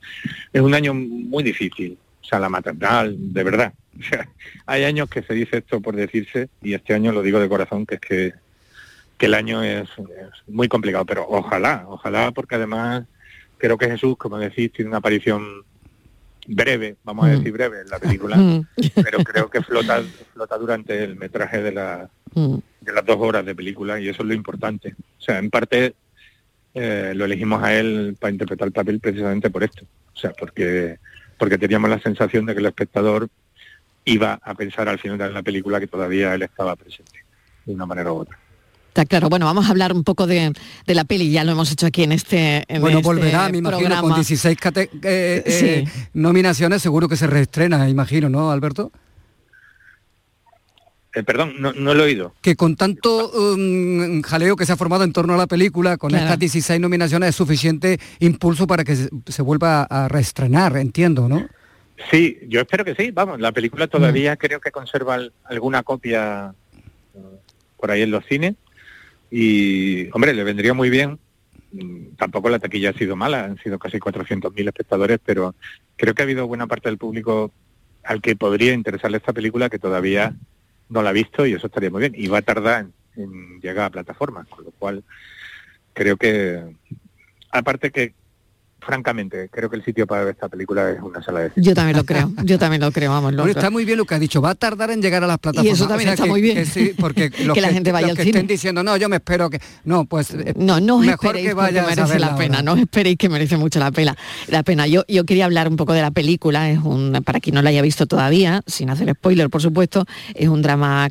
Es 0.52 0.62
un 0.62 0.74
año 0.74 0.94
muy 0.94 1.44
difícil, 1.44 1.98
o 2.22 2.24
sea, 2.24 2.40
la 2.40 2.48
maternal, 2.48 3.14
de 3.32 3.44
verdad. 3.44 3.72
O 3.98 4.00
sea, 4.00 4.28
hay 4.64 4.84
años 4.84 5.10
que 5.10 5.24
se 5.24 5.34
dice 5.34 5.56
esto 5.56 5.80
por 5.80 5.96
decirse, 5.96 6.48
y 6.62 6.74
este 6.74 6.94
año 6.94 7.10
lo 7.10 7.20
digo 7.20 7.40
de 7.40 7.48
corazón, 7.48 7.84
que 7.84 7.96
es 7.96 8.00
que, 8.00 8.32
que 9.16 9.26
el 9.26 9.34
año 9.34 9.60
es 9.64 9.88
muy 10.46 10.68
complicado, 10.68 11.04
pero 11.04 11.26
ojalá, 11.28 11.84
ojalá, 11.88 12.30
porque 12.30 12.54
además 12.54 13.06
creo 13.56 13.76
que 13.76 13.90
Jesús, 13.90 14.16
como 14.16 14.38
decís, 14.38 14.72
tiene 14.72 14.90
una 14.90 14.98
aparición 14.98 15.64
breve, 16.49 16.96
vamos 17.05 17.26
a 17.26 17.28
Mm. 17.28 17.36
decir 17.38 17.53
breve 17.53 17.80
en 17.82 17.88
la 17.88 17.99
película, 17.99 18.36
Mm. 18.36 18.66
pero 18.94 19.18
creo 19.22 19.51
que 19.51 19.62
flota, 19.62 20.03
flota 20.32 20.57
durante 20.59 21.05
el 21.05 21.14
metraje 21.16 21.62
de, 21.62 21.72
la, 21.72 22.09
Mm. 22.34 22.57
de 22.80 22.92
las 22.92 23.05
dos 23.07 23.16
horas 23.20 23.44
de 23.44 23.55
película 23.55 24.01
y 24.01 24.09
eso 24.09 24.22
es 24.22 24.28
lo 24.28 24.34
importante. 24.34 24.94
O 25.18 25.20
sea, 25.22 25.38
en 25.38 25.51
parte 25.51 25.94
eh, 26.74 27.12
lo 27.16 27.24
elegimos 27.24 27.62
a 27.62 27.74
él 27.74 28.16
para 28.20 28.30
interpretar 28.30 28.66
el 28.68 28.72
papel 28.72 29.01
precisamente 29.01 29.51
por 29.51 29.64
esto. 29.64 29.84
O 30.14 30.16
sea, 30.16 30.32
porque, 30.32 30.99
porque 31.36 31.59
teníamos 31.59 31.90
la 31.90 31.99
sensación 32.01 32.46
de 32.46 32.53
que 32.55 32.61
el 32.61 32.66
espectador 32.66 33.28
iba 34.05 34.38
a 34.42 34.55
pensar 34.55 34.88
al 34.88 34.99
final 34.99 35.18
de 35.18 35.30
la 35.30 35.42
película 35.42 35.80
que 35.80 35.86
todavía 35.86 36.34
él 36.34 36.42
estaba 36.42 36.76
presente, 36.76 37.24
de 37.64 37.74
una 37.74 37.84
manera 37.86 38.12
u 38.12 38.16
otra. 38.18 38.38
Está 38.99 39.07
claro. 39.07 39.28
Bueno, 39.28 39.46
vamos 39.46 39.66
a 39.66 39.70
hablar 39.70 39.92
un 39.92 40.03
poco 40.03 40.26
de, 40.26 40.53
de 40.84 40.94
la 40.96 41.05
peli, 41.05 41.30
ya 41.30 41.44
lo 41.44 41.53
hemos 41.53 41.70
hecho 41.70 41.86
aquí 41.86 42.03
en 42.03 42.11
este 42.11 42.64
en 42.66 42.80
Bueno, 42.80 42.99
este 42.99 43.07
volverá, 43.09 43.49
me 43.49 43.59
imagino, 43.59 43.70
con 43.70 43.78
programa. 44.11 44.14
16 44.16 44.59
cate- 44.59 44.90
eh, 45.05 45.42
eh, 45.46 45.84
nominaciones, 46.14 46.82
seguro 46.82 47.07
que 47.09 47.14
se 47.16 47.28
reestrena, 47.28 47.88
imagino, 47.88 48.28
¿no, 48.28 48.51
Alberto? 48.51 48.90
Eh, 51.14 51.22
perdón, 51.22 51.55
no, 51.61 51.72
no 51.74 51.94
lo 51.94 52.03
he 52.03 52.07
oído. 52.07 52.34
Que 52.42 52.57
con 52.57 52.74
tanto 52.74 53.30
um, 53.30 54.20
jaleo 54.22 54.57
que 54.57 54.66
se 54.66 54.72
ha 54.72 54.76
formado 54.76 55.05
en 55.05 55.12
torno 55.12 55.34
a 55.34 55.36
la 55.36 55.46
película, 55.46 55.96
con 55.96 56.11
Claro. 56.11 56.24
estas 56.24 56.40
16 56.40 56.80
nominaciones, 56.80 57.28
es 57.28 57.36
suficiente 57.36 58.01
impulso 58.18 58.66
para 58.66 58.82
que 58.82 58.96
se, 58.96 59.09
se 59.28 59.42
vuelva 59.42 59.84
a 59.84 60.09
reestrenar, 60.09 60.76
entiendo, 60.76 61.28
¿no? 61.28 61.46
Sí, 62.11 62.36
yo 62.49 62.62
espero 62.62 62.84
que 62.84 62.96
sí. 62.96 63.12
Vamos, 63.12 63.38
la 63.38 63.53
película 63.53 63.86
todavía 63.86 64.36
creo 64.36 64.61
que 64.61 64.72
conserva 64.72 65.14
al- 65.14 65.32
alguna 65.44 65.84
copia 65.84 66.53
por 67.76 67.92
ahí 67.92 68.03
en 68.03 68.11
los 68.11 68.24
cines. 68.26 68.57
Y, 69.31 70.09
hombre, 70.12 70.35
le 70.35 70.45
vendría 70.45 70.74
muy 70.74 70.91
bien. 70.91 71.18
Mm, 71.72 72.16
Tampoco 72.16 72.49
la 72.49 72.59
taquilla 72.59 72.91
ha 72.91 72.95
sido 72.95 73.16
mala, 73.16 73.45
han 73.45 73.59
sido 73.59 73.79
casi 73.79 73.99
400.000 73.99 74.68
espectadores, 74.68 75.18
pero 75.24 75.55
creo 75.97 76.14
que 76.14 76.22
ha 76.22 76.24
habido 76.24 76.47
buena 76.47 76.66
parte 76.66 76.89
del 76.89 76.99
público 76.99 77.53
al 78.05 78.20
que 78.22 78.37
podría 78.37 78.72
interesarle 78.72 79.18
esta 79.18 79.33
película 79.33 79.68
que 79.68 79.79
todavía 79.79 80.35
no 80.89 81.03
la 81.03 81.11
ha 81.11 81.12
visto 81.12 81.47
y 81.47 81.53
eso 81.53 81.66
estaría 81.66 81.91
muy 81.91 82.01
bien. 82.01 82.14
Y 82.16 82.29
va 82.29 82.39
a 82.39 82.43
tardar 82.43 82.87
en, 83.16 83.22
en 83.22 83.61
llegar 83.61 83.87
a 83.87 83.91
plataformas, 83.91 84.49
con 84.49 84.64
lo 84.64 84.70
cual 84.70 85.05
creo 85.93 86.16
que, 86.16 86.62
aparte 87.51 87.91
que, 87.91 88.14
francamente, 88.89 89.51
creo 89.53 89.68
que 89.68 89.76
el 89.76 89.84
sitio 89.84 90.07
para 90.07 90.24
ver 90.24 90.32
esta 90.34 90.49
película 90.49 90.91
es 90.91 90.99
una 91.03 91.22
sala 91.22 91.41
de 91.41 91.51
cine. 91.51 91.66
Yo 91.66 91.74
también 91.74 91.97
lo 91.99 92.05
creo, 92.05 92.32
yo 92.43 92.59
también 92.59 92.80
lo 92.80 92.91
creo, 92.91 93.11
vamos. 93.11 93.32
lo- 93.34 93.43
Bueno, 93.43 93.59
está 93.59 93.68
muy 93.70 93.84
bien 93.84 93.99
lo 93.99 94.07
que 94.07 94.14
ha 94.14 94.18
dicho, 94.18 94.41
va 94.41 94.51
a 94.51 94.55
tardar 94.55 94.91
en 94.91 95.03
llegar 95.03 95.22
a 95.22 95.26
las 95.26 95.39
plataformas. 95.39 95.78
eso 95.78 95.86
también 95.86 96.09
está 96.09 96.24
que- 96.24 96.30
muy 96.30 96.41
bien. 96.41 96.57
que 96.57 96.64
sí, 96.64 96.95
porque 96.99 97.30
los 97.45 97.55
Que 97.55 97.61
la 97.61 97.68
gente 97.68 97.93
vaya 97.93 98.07
los 98.07 98.12
al 98.12 98.16
que 98.16 98.22
cine. 98.24 98.39
estén 98.39 98.47
diciendo, 98.47 98.82
no, 98.82 98.97
yo 98.97 99.11
me 99.11 99.16
espero 99.16 99.51
que... 99.51 99.61
No, 99.84 100.07
pues 100.07 100.30
eh, 100.32 100.55
No, 100.57 100.80
no 100.80 100.97
os 100.97 101.01
mejor 101.05 101.26
esperéis 101.36 101.49
que 101.51 101.55
porque 101.55 101.66
vayas 101.72 101.84
a 101.84 101.89
merece 101.91 102.12
verla 102.12 102.30
la 102.30 102.36
pena, 102.36 102.62
no 102.62 102.72
os 102.72 102.78
esperéis 102.80 103.18
que 103.18 103.28
merece 103.28 103.57
mucho 103.59 103.78
la 103.78 103.91
pena. 103.93 104.16
La 104.49 104.62
pena. 104.62 104.86
Yo, 104.86 105.05
yo 105.07 105.24
quería 105.24 105.45
hablar 105.45 105.68
un 105.68 105.76
poco 105.76 105.93
de 105.93 106.01
la 106.01 106.11
película, 106.11 106.70
es 106.70 106.78
un, 106.78 107.12
para 107.24 107.41
quien 107.41 107.57
no 107.57 107.62
la 107.62 107.68
haya 107.68 107.82
visto 107.82 108.07
todavía, 108.07 108.62
sin 108.66 108.89
hacer 108.89 109.12
spoiler, 109.14 109.51
por 109.51 109.61
supuesto, 109.61 110.07
es 110.34 110.49
un 110.49 110.62
drama 110.62 111.11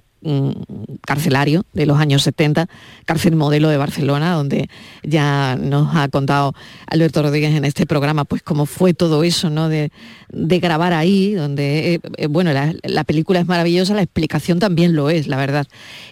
carcelario 1.05 1.65
de 1.73 1.85
los 1.85 1.99
años 1.99 2.23
70, 2.23 2.67
cárcel 3.05 3.35
modelo 3.35 3.69
de 3.69 3.77
Barcelona, 3.77 4.33
donde 4.33 4.69
ya 5.03 5.55
nos 5.59 5.95
ha 5.95 6.07
contado 6.09 6.53
Alberto 6.87 7.21
Rodríguez 7.21 7.55
en 7.55 7.65
este 7.65 7.85
programa, 7.85 8.25
pues 8.25 8.43
cómo 8.43 8.65
fue 8.65 8.93
todo 8.93 9.23
eso, 9.23 9.49
¿no? 9.49 9.69
De, 9.69 9.91
grabar 10.29 10.93
ahí, 10.93 11.33
donde, 11.33 11.93
eh, 11.95 11.99
eh, 12.17 12.27
bueno, 12.27 12.51
la, 12.51 12.73
la 12.83 13.03
película 13.03 13.39
es 13.39 13.47
maravillosa, 13.47 13.93
la 13.93 14.01
explicación 14.01 14.59
también 14.59 14.95
lo 14.95 15.09
es, 15.09 15.27
la 15.27 15.37
verdad. 15.37 15.67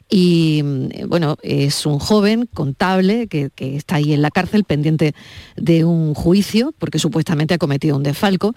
Y 0.10 0.62
mm, 0.64 1.08
bueno, 1.08 1.38
es 1.42 1.86
un 1.86 2.00
joven 2.00 2.48
contable 2.54 3.28
que, 3.28 3.52
está 3.58 3.96
ahí 3.96 4.14
en 4.14 4.22
la 4.22 4.32
cárcel 4.32 4.64
pendiente 4.64 5.14
de 5.56 5.84
un 5.84 6.14
juicio, 6.14 6.74
porque 6.78 7.00
supuestamente 7.00 7.54
ha 7.54 7.58
cometido 7.58 7.96
un 7.98 8.04
desfalco, 8.04 8.54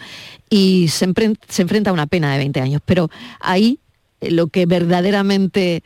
y 0.50 0.88
se, 0.88 1.08
enfren- 1.08 1.38
se 1.48 1.62
enfrenta 1.62 1.90
a 1.90 1.92
una 1.92 2.06
pena 2.06 2.32
de 2.32 2.38
20 2.38 2.60
años. 2.60 2.82
Pero 2.84 3.10
ahí 3.40 3.78
lo 4.20 4.48
que 4.48 4.66
verdaderamente 4.66 5.82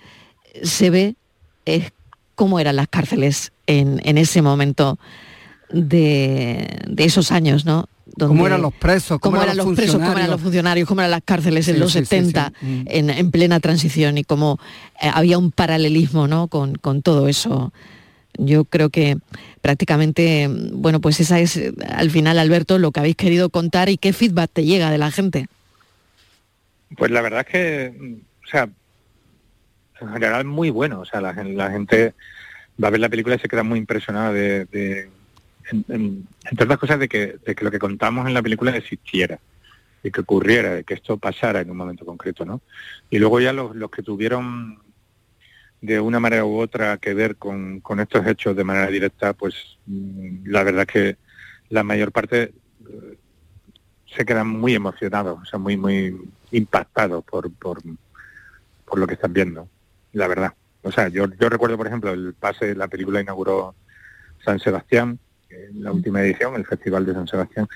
se 0.63 0.91
ve 0.91 1.17
es 1.65 1.93
cómo 2.35 2.61
eran 2.61 2.77
las 2.77 2.89
cárceles 2.89 3.53
en, 3.67 4.01
en 4.05 4.19
ese 4.19 4.43
momento 4.43 4.99
de, 5.71 6.79
de 6.89 7.05
esos 7.05 7.33
años, 7.33 7.65
¿no? 7.65 7.89
¿Cómo 8.19 8.47
eran 8.47 8.61
los 8.61 8.75
presos? 8.75 9.19
cómo, 9.21 9.43
eran 9.43 9.57
los 9.57 9.75
presos, 9.75 9.97
cómo 9.97 10.13
eran 10.13 10.31
los 10.31 10.41
funcionarios, 10.41 10.87
cómo 10.87 11.01
eran 11.01 11.11
las 11.13 11.23
cárceles 11.25 11.67
en 11.69 11.75
Sí, 11.75 11.81
los 11.81 11.93
sí, 11.93 12.01
sí, 12.01 12.07
70, 12.07 12.53
sí. 12.61 12.67
Mm. 12.67 12.85
En, 12.87 13.11
en 13.11 13.31
plena 13.31 13.61
transición 13.61 14.19
y 14.19 14.25
cómo 14.25 14.59
eh, 15.01 15.11
había 15.13 15.39
un 15.39 15.51
paralelismo 15.51 16.29
¿no? 16.29 16.49
con, 16.49 16.75
con 16.75 17.03
todo 17.03 17.29
eso. 17.29 17.73
Yo 18.39 18.65
creo 18.65 18.91
que 18.91 19.19
prácticamente, 19.61 20.49
mm, 20.49 20.83
bueno, 20.83 21.01
pues 21.01 21.21
esa 21.21 21.41
es 21.41 21.57
eh, 21.57 21.73
al 21.95 22.11
final, 22.11 22.39
Alberto, 22.39 22.79
lo 22.79 22.93
que 22.93 23.01
habéis 23.01 23.17
querido 23.17 23.49
contar 23.49 23.89
y 23.89 23.97
qué 23.97 24.13
feedback 24.13 24.51
te 24.53 24.65
llega 24.65 24.91
de 24.91 24.99
la 24.99 25.11
gente. 25.11 25.47
Pues 26.97 27.11
la 27.11 27.21
verdad 27.23 27.41
es 27.47 27.47
que, 27.53 28.17
o 28.45 28.47
sea, 28.47 28.69
en 30.01 30.09
general 30.13 30.45
muy 30.45 30.71
bueno. 30.71 31.01
O 31.01 31.05
sea, 31.05 31.21
la, 31.21 31.33
la 31.33 31.71
gente 31.71 32.15
va 32.83 32.89
a 32.89 32.91
ver 32.91 33.01
la 33.01 33.09
película 33.09 33.37
y 33.37 33.39
se 33.39 33.49
queda 33.49 33.63
muy 33.63 33.79
impresionada 33.79 34.33
de, 34.33 34.65
de- 34.67 35.11
en- 35.71 35.85
en- 35.89 36.29
entre 36.51 36.65
otras 36.65 36.79
cosas, 36.79 36.99
de 36.99 37.09
que, 37.09 37.37
de 37.45 37.55
que 37.55 37.65
lo 37.65 37.71
que 37.71 37.79
contamos 37.79 38.27
en 38.27 38.35
la 38.35 38.43
película 38.43 38.77
existiera, 38.77 39.39
de 40.03 40.11
que 40.11 40.21
ocurriera, 40.21 40.75
de 40.75 40.85
que 40.85 40.95
esto 40.95 41.17
pasara 41.19 41.61
en 41.61 41.71
un 41.71 41.77
momento 41.77 42.05
concreto, 42.05 42.45
¿no? 42.45 42.61
Y 43.11 43.19
luego 43.19 43.41
ya 43.41 43.53
los, 43.53 43.77
los 43.77 43.91
que 43.91 44.03
tuvieron 44.03 44.79
de 45.81 46.01
una 46.01 46.21
manera 46.21 46.45
u 46.45 46.59
otra 46.59 46.97
que 46.99 47.15
ver 47.15 47.37
con, 47.37 47.81
con 47.81 48.01
estos 48.01 48.27
hechos 48.27 48.57
de 48.57 48.65
manera 48.65 48.87
directa, 48.89 49.33
pues 49.33 49.55
mm, 49.87 50.47
la 50.49 50.63
verdad 50.65 50.83
es 50.83 50.93
que 50.93 51.17
la 51.71 51.83
mayor 51.85 52.13
parte 52.13 52.53
se 54.17 54.25
quedan 54.25 54.47
muy 54.49 54.75
emocionados, 54.75 55.39
o 55.43 55.45
sea, 55.45 55.59
muy, 55.59 55.77
muy 55.77 56.17
impactados 56.51 57.25
por, 57.25 57.51
por, 57.53 57.81
por 58.85 58.99
lo 58.99 59.07
que 59.07 59.15
están 59.15 59.33
viendo, 59.33 59.69
la 60.13 60.27
verdad. 60.29 60.53
O 60.83 60.91
sea, 60.93 61.09
yo, 61.09 61.27
yo 61.41 61.49
recuerdo, 61.49 61.77
por 61.77 61.87
ejemplo, 61.87 62.11
el 62.13 62.35
pase, 62.35 62.75
la 62.75 62.89
película 62.89 63.21
inauguró 63.21 63.75
San 64.45 64.59
Sebastián, 64.59 65.19
en 65.49 65.83
la 65.85 65.93
última 65.93 66.21
edición, 66.23 66.55
el 66.57 66.67
Festival 66.67 67.07
de 67.07 67.15
San 67.15 67.27
Sebastián, 67.29 67.69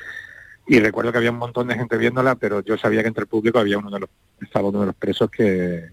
y 0.67 0.81
recuerdo 0.81 1.13
que 1.13 1.19
había 1.19 1.31
un 1.31 1.39
montón 1.39 1.69
de 1.69 1.77
gente 1.77 1.97
viéndola, 1.97 2.35
pero 2.35 2.61
yo 2.61 2.77
sabía 2.77 3.03
que 3.03 3.09
entre 3.09 3.23
el 3.23 3.29
público 3.29 3.59
había 3.59 3.79
uno 3.79 3.91
de 3.91 4.01
los, 4.01 4.11
estaba 4.41 4.69
uno 4.69 4.81
de 4.81 4.87
los 4.87 4.95
presos 4.97 5.31
que, 5.31 5.91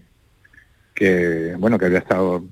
que 0.94 1.54
bueno, 1.58 1.78
que 1.78 1.86
había 1.86 1.98
estado 1.98 2.44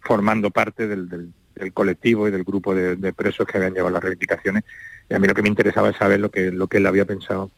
formando 0.00 0.50
parte 0.50 0.86
del, 0.86 1.08
del- 1.08 1.32
del 1.54 1.72
colectivo 1.72 2.28
y 2.28 2.30
del 2.30 2.44
grupo 2.44 2.72
de, 2.72 2.94
de 2.94 3.12
presos 3.12 3.44
que 3.44 3.56
habían 3.58 3.74
llevado 3.74 3.92
las 3.92 4.00
reivindicaciones. 4.02 4.62
Y 5.08 5.14
a 5.14 5.18
mí 5.18 5.26
lo 5.26 5.34
que 5.34 5.42
me 5.42 5.48
interesaba 5.48 5.90
es 5.90 5.96
saber 5.96 6.20
lo 6.20 6.30
que, 6.30 6.50
lo 6.52 6.66
que 6.66 6.78
él 6.78 6.86
había 6.86 7.04
pensado. 7.04 7.50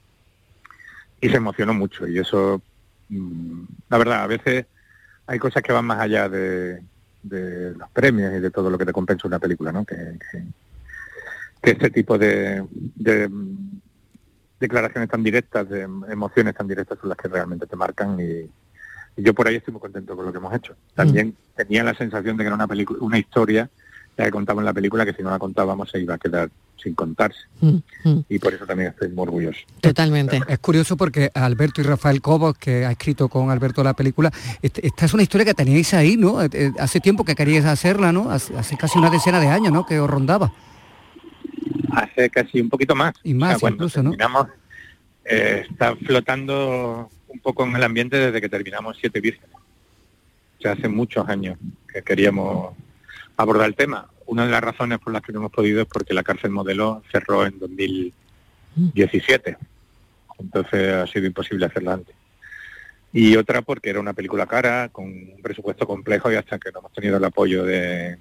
Y 1.20 1.28
se 1.28 1.36
emocionó 1.36 1.74
mucho. 1.74 2.06
Y 2.06 2.18
eso, 2.18 2.62
mm, 3.08 3.62
la 3.88 3.98
verdad, 3.98 4.22
a 4.22 4.26
veces 4.26 4.66
hay 5.26 5.38
cosas 5.38 5.62
que 5.62 5.72
van 5.72 5.84
más 5.84 6.00
allá 6.00 6.28
de, 6.28 6.82
de 7.22 7.74
los 7.74 7.90
premios 7.90 8.32
y 8.34 8.40
de 8.40 8.50
todo 8.50 8.70
lo 8.70 8.78
que 8.78 8.86
te 8.86 8.92
compensa 8.92 9.28
una 9.28 9.38
película, 9.38 9.72
¿no? 9.72 9.84
Que, 9.84 9.96
que, 9.96 10.44
que 11.62 11.70
este 11.72 11.90
tipo 11.90 12.16
de, 12.16 12.64
de, 12.70 13.28
mm, 13.28 13.80
declaraciones 14.60 15.10
tan 15.10 15.22
directas, 15.22 15.68
de 15.68 15.82
emociones 15.82 16.54
tan 16.54 16.68
directas 16.68 16.98
son 16.98 17.08
las 17.08 17.18
que 17.18 17.28
realmente 17.28 17.66
te 17.66 17.76
marcan 17.76 18.18
y, 18.20 18.50
y 19.16 19.22
yo 19.22 19.34
por 19.34 19.48
ahí 19.48 19.56
estoy 19.56 19.72
muy 19.72 19.80
contento 19.80 20.16
con 20.16 20.24
lo 20.24 20.32
que 20.32 20.38
hemos 20.38 20.54
hecho. 20.54 20.76
También 20.94 21.34
tenía 21.56 21.82
la 21.82 21.94
sensación 21.94 22.36
de 22.36 22.44
que 22.44 22.46
era 22.46 22.54
una 22.54 22.68
película, 22.68 23.00
una 23.02 23.18
historia 23.18 23.68
la 24.20 24.26
que 24.26 24.32
contamos 24.32 24.62
en 24.62 24.66
la 24.66 24.72
película 24.72 25.04
que 25.04 25.12
si 25.12 25.22
no 25.22 25.30
la 25.30 25.38
contábamos 25.38 25.90
se 25.90 26.00
iba 26.00 26.14
a 26.14 26.18
quedar 26.18 26.50
sin 26.82 26.94
contarse. 26.94 27.40
Y 28.28 28.38
por 28.38 28.54
eso 28.54 28.64
también 28.66 28.90
estoy 28.90 29.08
muy 29.10 29.22
orgulloso. 29.24 29.58
Totalmente. 29.80 30.40
Es 30.48 30.58
curioso 30.60 30.96
porque 30.96 31.30
Alberto 31.34 31.80
y 31.80 31.84
Rafael 31.84 32.22
Cobos, 32.22 32.56
que 32.56 32.86
ha 32.86 32.90
escrito 32.92 33.28
con 33.28 33.50
Alberto 33.50 33.82
la 33.84 33.92
película, 33.94 34.30
este- 34.62 34.86
esta 34.86 35.04
es 35.04 35.12
una 35.14 35.22
historia 35.22 35.44
que 35.44 35.54
teníais 35.54 35.92
ahí, 35.94 36.16
¿no? 36.16 36.42
Eh, 36.42 36.48
eh, 36.52 36.72
Hace 36.78 37.00
tiempo 37.00 37.24
que 37.24 37.34
queríais 37.34 37.64
hacerla, 37.66 38.12
¿no? 38.12 38.30
Hace, 38.30 38.56
hace 38.56 38.76
casi 38.78 38.98
una 38.98 39.10
decena 39.10 39.40
de 39.40 39.48
años, 39.48 39.72
¿no? 39.72 39.84
Que 39.84 40.00
os 40.00 40.08
rondaba. 40.08 40.52
Hace 41.92 42.30
casi 42.30 42.60
un 42.60 42.68
poquito 42.70 42.94
más. 42.94 43.14
Y 43.24 43.34
más 43.34 43.62
incluso, 43.62 44.02
¿no? 44.02 44.10
terminamos, 44.10 44.46
eh, 45.24 45.66
está 45.70 45.96
flotando 45.96 47.10
un 47.28 47.38
poco 47.40 47.64
en 47.64 47.76
el 47.76 47.82
ambiente 47.82 48.16
desde 48.16 48.40
que 48.40 48.48
terminamos 48.48 48.96
Siete 49.00 49.20
Vírgenes. 49.20 49.50
O 49.54 50.62
sea, 50.62 50.72
hace 50.72 50.88
muchos 50.88 51.28
años 51.28 51.58
que 51.92 52.02
queríamos 52.02 52.74
abordar 53.40 53.68
el 53.68 53.74
tema. 53.74 54.08
Una 54.26 54.44
de 54.44 54.52
las 54.52 54.60
razones 54.60 54.98
por 54.98 55.12
las 55.12 55.22
que 55.22 55.32
no 55.32 55.40
hemos 55.40 55.52
podido 55.52 55.80
es 55.82 55.86
porque 55.86 56.14
la 56.14 56.22
cárcel 56.22 56.50
modelo 56.50 57.02
cerró 57.10 57.46
en 57.46 57.58
2017. 57.58 59.56
Entonces 60.38 60.94
ha 60.94 61.06
sido 61.06 61.26
imposible 61.26 61.66
hacerla 61.66 61.94
antes. 61.94 62.14
Y 63.12 63.36
otra 63.36 63.62
porque 63.62 63.90
era 63.90 63.98
una 63.98 64.12
película 64.12 64.46
cara, 64.46 64.88
con 64.90 65.06
un 65.06 65.40
presupuesto 65.42 65.86
complejo 65.86 66.30
y 66.30 66.36
hasta 66.36 66.58
que 66.58 66.70
no 66.70 66.78
hemos 66.78 66.92
tenido 66.92 67.16
el 67.16 67.24
apoyo 67.24 67.64
de, 67.64 68.18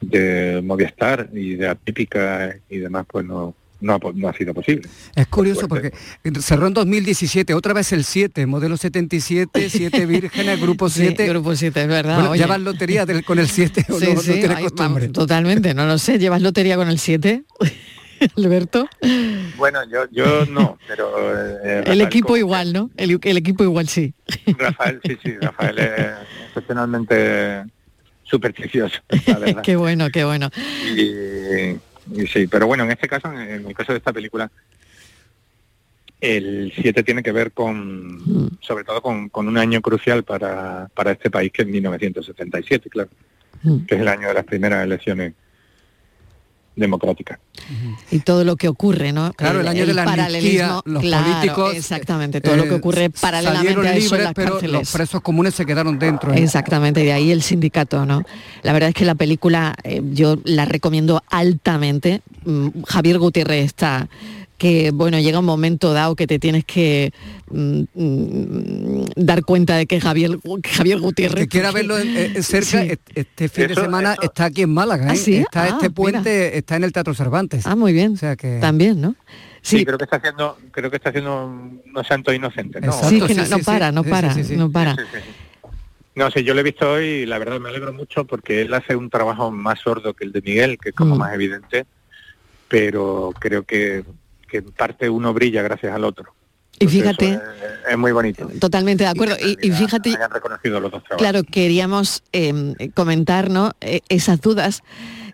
de 0.00 0.62
Movistar 0.64 1.28
y 1.32 1.56
de 1.56 1.68
Atípica 1.68 2.56
y 2.70 2.78
demás, 2.78 3.04
pues 3.10 3.26
no, 3.26 3.54
no, 3.80 3.94
ha, 3.94 3.98
no 4.14 4.28
ha 4.28 4.32
sido 4.34 4.52
posible. 4.54 4.88
Es 5.14 5.26
curioso 5.26 5.66
porque 5.68 5.92
cerró 6.40 6.66
en 6.66 6.74
2017, 6.74 7.54
otra 7.54 7.72
vez 7.72 7.92
el 7.92 8.04
7, 8.04 8.46
modelo 8.46 8.76
77, 8.76 9.70
7 9.70 10.06
vírgenes, 10.06 10.60
grupo 10.60 10.88
Sí, 10.90 11.00
7. 11.02 11.26
grupo 11.28 11.54
7, 11.56 11.82
es 11.82 11.88
verdad. 11.88 12.14
Bueno, 12.16 12.30
oye. 12.30 12.42
¿Llevas 12.42 12.60
lotería 12.60 13.06
del- 13.06 13.24
con 13.24 13.38
el 13.38 13.48
7 13.48 13.86
o 13.90 13.94
Sí, 14.00 14.06
no, 14.08 14.14
no 14.14 14.20
sí, 14.20 14.32
tienes 14.32 14.56
ay, 14.56 14.62
costumbre? 14.64 15.02
vamos, 15.04 15.12
totalmente, 15.12 15.74
no 15.74 15.86
lo 15.86 15.98
sé. 15.98 16.18
¿Llevas 16.18 16.42
lotería 16.42 16.76
con 16.76 16.88
el 16.88 16.98
7? 16.98 17.44
Alberto. 18.36 18.86
Bueno, 19.56 19.80
yo, 19.90 20.00
yo 20.12 20.44
no, 20.44 20.78
pero... 20.86 21.32
eh, 21.64 21.84
El 21.86 22.02
equipo 22.02 22.36
igual, 22.36 22.72
¿no? 22.74 22.90
El, 22.98 23.18
el 23.22 23.36
equipo 23.38 23.64
igual 23.64 23.88
sí. 23.88 24.12
Rafael, 24.58 25.00
sí, 25.02 25.16
sí, 25.24 25.32
Rafael 25.40 25.78
es 25.78 25.90
excepcionalmente 26.48 27.64
supersticioso, 28.24 28.96
la 29.26 29.38
verdad. 29.38 29.62
qué 29.62 29.74
bueno, 29.76 30.08
qué 30.12 30.24
bueno. 30.24 30.50
Y, 30.94 31.76
y 32.12 32.26
sí, 32.26 32.46
pero 32.46 32.66
bueno, 32.66 32.84
en 32.84 32.90
este 32.90 33.08
caso, 33.08 33.32
en, 33.32 33.66
el 33.66 33.74
caso 33.74 33.92
de 33.92 33.98
esta 33.98 34.12
película, 34.12 34.50
el 36.20 36.72
7 36.74 37.02
tiene 37.02 37.22
que 37.22 37.32
ver 37.32 37.52
con, 37.52 38.58
sobre 38.60 38.84
todo 38.84 39.00
con, 39.00 39.28
con 39.28 39.48
un 39.48 39.56
año 39.56 39.80
crucial 39.80 40.22
para, 40.22 40.90
para 40.94 41.12
este 41.12 41.30
país, 41.30 41.50
que 41.52 41.62
es 41.62 41.68
1977, 41.68 42.90
claro, 42.90 43.10
que 43.86 43.94
es 43.94 44.00
el 44.00 44.08
año 44.08 44.28
de 44.28 44.34
las 44.34 44.44
primeras 44.44 44.84
elecciones 44.84 45.34
democráticas. 46.76 47.38
Y 48.10 48.20
todo 48.20 48.44
lo 48.44 48.56
que 48.56 48.68
ocurre, 48.68 49.12
¿no? 49.12 49.32
Claro, 49.34 49.60
el 49.60 49.68
año 49.68 49.86
de 49.86 49.94
la 49.94 50.04
paralelismo, 50.04 50.82
los 50.84 51.02
claro, 51.02 51.26
políticos, 51.26 51.74
Exactamente, 51.74 52.40
todo 52.40 52.56
lo 52.56 52.64
que 52.64 52.70
eh, 52.70 52.74
ocurre 52.74 53.10
paralelamente 53.10 53.74
salieron 53.74 53.86
a 53.86 53.96
eso 53.96 54.16
en 54.16 54.24
las 54.24 54.34
pero 54.34 54.52
cárceles. 54.52 54.72
los 54.72 54.92
presos 54.92 55.20
comunes 55.20 55.54
se 55.54 55.66
quedaron 55.66 55.98
dentro. 55.98 56.32
¿eh? 56.32 56.42
Exactamente, 56.42 57.02
y 57.02 57.04
de 57.04 57.12
ahí 57.12 57.30
el 57.30 57.42
sindicato, 57.42 58.06
¿no? 58.06 58.22
La 58.62 58.72
verdad 58.72 58.88
es 58.88 58.94
que 58.94 59.04
la 59.04 59.14
película 59.14 59.74
eh, 59.84 60.02
yo 60.12 60.38
la 60.44 60.64
recomiendo 60.64 61.22
altamente. 61.28 62.22
Mm, 62.44 62.82
Javier 62.86 63.18
Gutiérrez 63.18 63.66
está 63.66 64.08
que 64.60 64.90
bueno, 64.92 65.18
llega 65.18 65.38
un 65.38 65.46
momento 65.46 65.94
dado 65.94 66.14
que 66.14 66.26
te 66.26 66.38
tienes 66.38 66.66
que 66.66 67.14
mm, 67.50 67.82
mm, 67.94 69.04
dar 69.16 69.42
cuenta 69.42 69.74
de 69.78 69.86
que 69.86 69.98
Javier, 70.02 70.38
que 70.62 70.68
Javier 70.68 70.98
Gutiérrez... 71.00 71.44
que 71.44 71.48
quiera 71.48 71.72
verlo 71.72 71.98
en- 71.98 72.42
cerca, 72.42 72.82
Sí. 72.82 72.88
est- 72.90 73.10
este 73.14 73.48
fin 73.48 73.68
de 73.68 73.74
semana 73.74 74.12
eso- 74.12 74.22
está 74.22 74.44
aquí 74.44 74.60
en 74.60 74.74
Málaga. 74.74 75.06
¿Ah, 75.08 75.14
¿eh? 75.14 75.16
sí? 75.16 75.36
Está 75.36 75.62
Ah, 75.62 75.66
este 75.68 75.84
mira. 75.88 75.94
puente, 75.94 76.58
está 76.58 76.76
en 76.76 76.84
el 76.84 76.92
Teatro 76.92 77.14
Cervantes. 77.14 77.66
Ah, 77.66 77.74
muy 77.74 77.94
bien. 77.94 78.12
O 78.12 78.16
sea 78.18 78.36
que... 78.36 78.58
También, 78.60 79.00
¿no? 79.00 79.16
Sí, 79.62 79.82
creo 79.86 79.96
que 79.96 80.04
está 80.04 80.16
haciendo, 80.16 80.58
creo 80.72 80.90
que 80.90 80.96
está 80.96 81.08
haciendo 81.08 81.46
unos 81.86 82.06
santos 82.06 82.34
inocentes, 82.34 82.82
¿no? 82.82 82.92
sí, 82.92 83.18
que 83.22 83.34
no, 83.34 83.46
no 83.46 83.58
para, 83.60 83.90
no 83.92 84.04
para, 84.04 84.34
no 84.34 84.70
para. 84.70 84.96
No 86.14 86.30
sé, 86.30 86.44
yo 86.44 86.52
lo 86.52 86.60
he 86.60 86.64
visto 86.64 86.90
hoy 86.92 87.04
y 87.06 87.26
la 87.26 87.38
verdad 87.38 87.58
me 87.60 87.70
alegro 87.70 87.94
mucho 87.94 88.26
porque 88.26 88.60
él 88.60 88.74
hace 88.74 88.94
un 88.94 89.08
trabajo 89.08 89.50
más 89.50 89.78
sordo 89.80 90.12
que 90.12 90.24
el 90.26 90.32
de 90.32 90.42
Miguel, 90.42 90.76
que 90.78 90.90
es 90.90 90.94
como 90.94 91.14
Mm. 91.14 91.18
más 91.18 91.32
evidente, 91.34 91.86
pero 92.68 93.32
creo 93.38 93.62
que, 93.64 94.04
que 94.50 94.58
en 94.58 94.72
parte 94.72 95.08
uno 95.08 95.32
brilla 95.32 95.62
gracias 95.62 95.94
al 95.94 96.04
otro. 96.04 96.34
Y 96.78 96.86
fíjate, 96.86 97.32
es, 97.32 97.40
es 97.90 97.98
muy 97.98 98.10
bonito. 98.12 98.48
totalmente 98.58 99.04
de 99.04 99.10
acuerdo. 99.10 99.36
Y, 99.38 99.56
y 99.68 99.70
fíjate, 99.70 100.10
Hayan 100.16 100.30
reconocido 100.30 100.80
los 100.80 100.90
dos 100.90 101.02
trabajos. 101.04 101.18
Claro, 101.18 101.42
queríamos 101.44 102.22
eh, 102.32 102.74
comentar 102.94 103.50
¿no? 103.50 103.72
Eh, 103.82 104.00
esas 104.08 104.40
dudas 104.40 104.82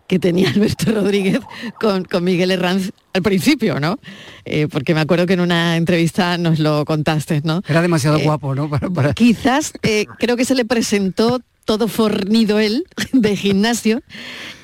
que 0.08 0.18
tenía 0.18 0.50
Alberto 0.54 0.90
Rodríguez 0.92 1.38
con, 1.80 2.04
con 2.04 2.24
Miguel 2.24 2.50
Herranz 2.50 2.90
al 3.12 3.22
principio, 3.22 3.78
¿no? 3.78 3.98
Eh, 4.44 4.66
porque 4.68 4.92
me 4.94 5.00
acuerdo 5.00 5.26
que 5.26 5.34
en 5.34 5.40
una 5.40 5.76
entrevista 5.76 6.36
nos 6.36 6.58
lo 6.58 6.84
contaste, 6.84 7.40
¿no? 7.44 7.62
Era 7.68 7.80
demasiado 7.80 8.18
Eh, 8.18 8.24
guapo, 8.24 8.54
¿no? 8.56 8.68
Para- 8.70 8.90
para- 8.90 9.12
Quizás 9.14 9.72
eh, 9.84 10.06
creo 10.18 10.36
que 10.36 10.44
se 10.44 10.54
le 10.56 10.64
presentó 10.64 11.40
todo 11.66 11.86
fornido 11.88 12.58
él 12.58 12.86
de 13.12 13.36
gimnasio 13.36 14.00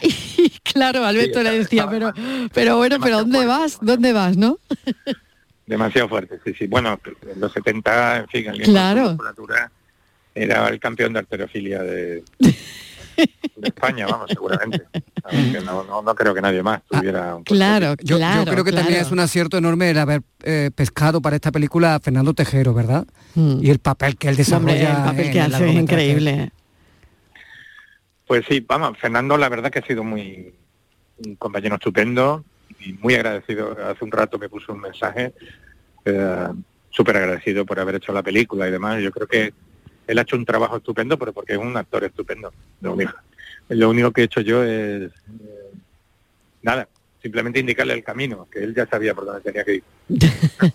y 0.01 0.49
claro, 0.63 1.05
Alberto 1.05 1.43
le 1.43 1.51
decía, 1.59 1.87
pero, 1.91 2.15
pero 2.55 2.79
bueno, 2.79 2.97
pero 3.03 3.19
¿dónde 3.19 3.45
vas? 3.45 3.79
¿Dónde 3.83 4.13
vas, 4.15 4.37
no? 4.39 4.59
Demasiado 5.67 6.09
fuerte, 6.09 6.39
sí, 6.45 6.55
sí. 6.59 6.67
Bueno, 6.67 6.99
en 7.33 7.41
los 7.41 7.53
70, 7.53 8.17
en 8.19 8.29
fin, 8.29 8.49
alguien 8.49 8.69
Claro. 8.71 9.17
era 10.35 10.69
el 10.69 10.81
campeón 10.81 11.13
de 11.13 11.19
arterofilia 11.21 11.83
de, 11.83 12.25
de 12.39 13.69
España, 13.69 14.07
vamos, 14.07 14.29
seguramente. 14.31 14.83
No, 15.65 15.85
no, 15.85 16.03
no 16.03 16.15
creo 16.15 16.35
que 16.35 16.41
nadie 16.41 16.63
más 16.63 16.83
tuviera... 16.91 17.37
un- 17.37 17.45
Claro, 17.45 17.95
Yo, 18.03 18.19
yo 18.19 18.45
creo 18.45 18.65
que 18.65 18.73
también 18.73 18.95
claro. 18.95 19.07
es 19.07 19.13
un 19.13 19.21
acierto 19.21 19.57
enorme 19.57 19.91
el 19.91 19.99
haber 19.99 20.23
eh, 20.43 20.71
pescado 20.75 21.21
para 21.23 21.37
esta 21.37 21.53
película 21.53 21.95
a 21.95 22.01
Fernando 22.01 22.35
Tejero, 22.35 22.75
¿verdad? 22.75 23.07
Mm. 23.35 23.59
Y 23.65 23.71
el 23.71 23.79
papel 23.79 24.17
que 24.17 24.29
él 24.29 24.37
desarrolla. 24.37 24.73
Hombre, 24.73 24.91
el 24.91 25.05
papel 25.05 25.27
en 25.27 25.33
que 25.33 25.41
hace 25.41 25.69
es 25.71 25.75
increíble. 25.77 26.53
Pues 28.27 28.45
sí, 28.49 28.65
vamos, 28.67 28.99
Fernando 28.99 29.37
la 29.37 29.49
verdad 29.49 29.71
que 29.71 29.81
ha 29.81 29.87
sido 29.87 30.05
muy 30.05 30.55
un 31.25 31.37
compañero 31.37 31.77
estupendo 31.77 32.45
y 32.81 32.93
muy 32.95 33.15
agradecido. 33.15 33.77
Hace 33.85 34.05
un 34.05 34.13
rato 34.13 34.39
me 34.39 34.49
puso 34.49 34.73
un 34.73 34.81
mensaje 34.81 35.33
eh, 36.05 36.49
súper 36.91 37.17
agradecido 37.17 37.65
por 37.65 37.79
haber 37.81 37.97
hecho 37.97 38.13
la 38.13 38.23
película 38.23 38.69
y 38.69 38.71
demás. 38.71 39.03
Yo 39.03 39.11
creo 39.11 39.27
que 39.27 39.53
él 40.07 40.19
ha 40.19 40.23
hecho 40.23 40.37
un 40.37 40.45
trabajo 40.45 40.77
estupendo, 40.77 41.19
pero 41.19 41.33
porque 41.33 41.53
es 41.55 41.59
un 41.59 41.77
actor 41.77 42.05
estupendo. 42.05 42.53
Lo 42.81 42.93
único, 42.95 43.15
lo 43.69 43.91
único 43.91 44.11
que 44.11 44.23
he 44.23 44.25
hecho 44.25 44.41
yo 44.41 44.63
es 44.65 45.11
eh, 45.11 45.11
nada, 46.63 46.89
simplemente 47.21 47.61
indicarle 47.61 47.95
el 47.95 48.05
camino, 48.05 48.49
que 48.51 48.63
él 48.63 48.75
ya 48.75 48.87
sabía 48.87 49.15
por 49.15 49.27
dónde 49.27 49.41
tenía 49.41 49.65
que 49.65 49.75
ir. 49.77 49.85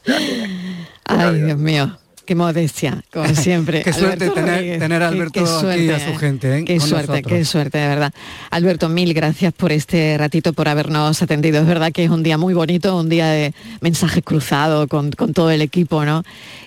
Ay, 1.06 1.42
Dios 1.42 1.58
mío. 1.58 1.98
Qué 2.28 2.36
modestia, 2.36 3.02
como 3.12 3.34
siempre. 3.34 3.82
Qué 3.86 3.94
suerte 3.94 4.26
Alberto 4.26 4.34
tener- 4.36 4.54
a 4.84 4.88
Qué- 5.00 5.06
Alberto 5.06 5.32
qué 5.34 5.40
aquí 5.72 5.82
y 5.86 5.90
a 5.90 6.00
su 6.06 6.16
gente, 6.18 6.58
¿eh? 6.60 6.66
Qué 6.66 6.78
con 6.78 6.88
suerte, 6.90 7.08
nosotros. 7.14 7.34
qué 7.34 7.46
suerte, 7.46 7.78
de 7.80 7.88
verdad. 7.88 8.14
Alberto, 8.52 8.90
mil 8.90 9.14
gracias 9.14 9.54
por 9.54 9.72
este 9.72 10.18
ratito, 10.18 10.52
por 10.54 10.68
habernos 10.68 11.22
atendido. 11.22 11.60
Es 11.62 11.66
verdad 11.66 11.92
que 11.94 12.04
es 12.04 12.10
un 12.10 12.22
día 12.24 12.38
muy 12.38 12.54
bonito, 12.54 12.98
un 12.98 13.08
día 13.10 13.28
de 13.30 13.54
mensajes 13.82 14.22
cruzados 14.24 14.88
con, 14.88 15.12
con 15.14 15.34
todo 15.34 15.50
el 15.52 15.62
equipo, 15.62 16.04
¿no? 16.06 16.24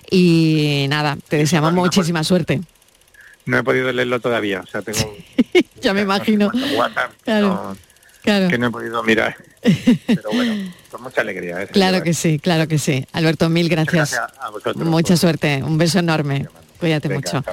Y 0.09 0.87
nada, 0.89 1.15
te 1.29 1.37
deseamos 1.37 1.71
muchísima 1.73 2.23
suerte. 2.23 2.61
No 3.45 3.57
he 3.59 3.63
podido 3.63 3.91
leerlo 3.91 4.19
todavía, 4.19 4.61
o 4.61 4.65
sea, 4.67 4.81
tengo 4.81 5.15
Ya 5.81 5.93
me 5.93 6.01
imagino. 6.01 6.51
WhatsApp 6.75 7.11
Claro, 7.23 7.47
no- 7.47 7.77
claro. 8.23 8.47
que 8.49 8.57
no 8.57 8.67
he 8.67 8.71
podido 8.71 9.03
mirar. 9.03 9.35
Pero 9.61 10.31
bueno, 10.33 10.73
con 10.89 11.03
mucha 11.03 11.21
alegría. 11.21 11.61
¿eh? 11.61 11.67
Claro 11.67 12.03
que 12.03 12.13
sí, 12.13 12.39
claro 12.39 12.67
que 12.67 12.79
sí. 12.79 13.05
Alberto, 13.13 13.49
mil 13.49 13.69
gracias. 13.69 14.11
Gracias 14.11 14.39
a 14.39 14.49
vosotros. 14.49 14.87
Mucha 14.87 15.15
suerte, 15.17 15.61
un 15.63 15.77
beso 15.77 15.99
enorme. 15.99 16.47
Cuídate 16.81 17.07
Venga, 17.07 17.19
mucho. 17.33 17.43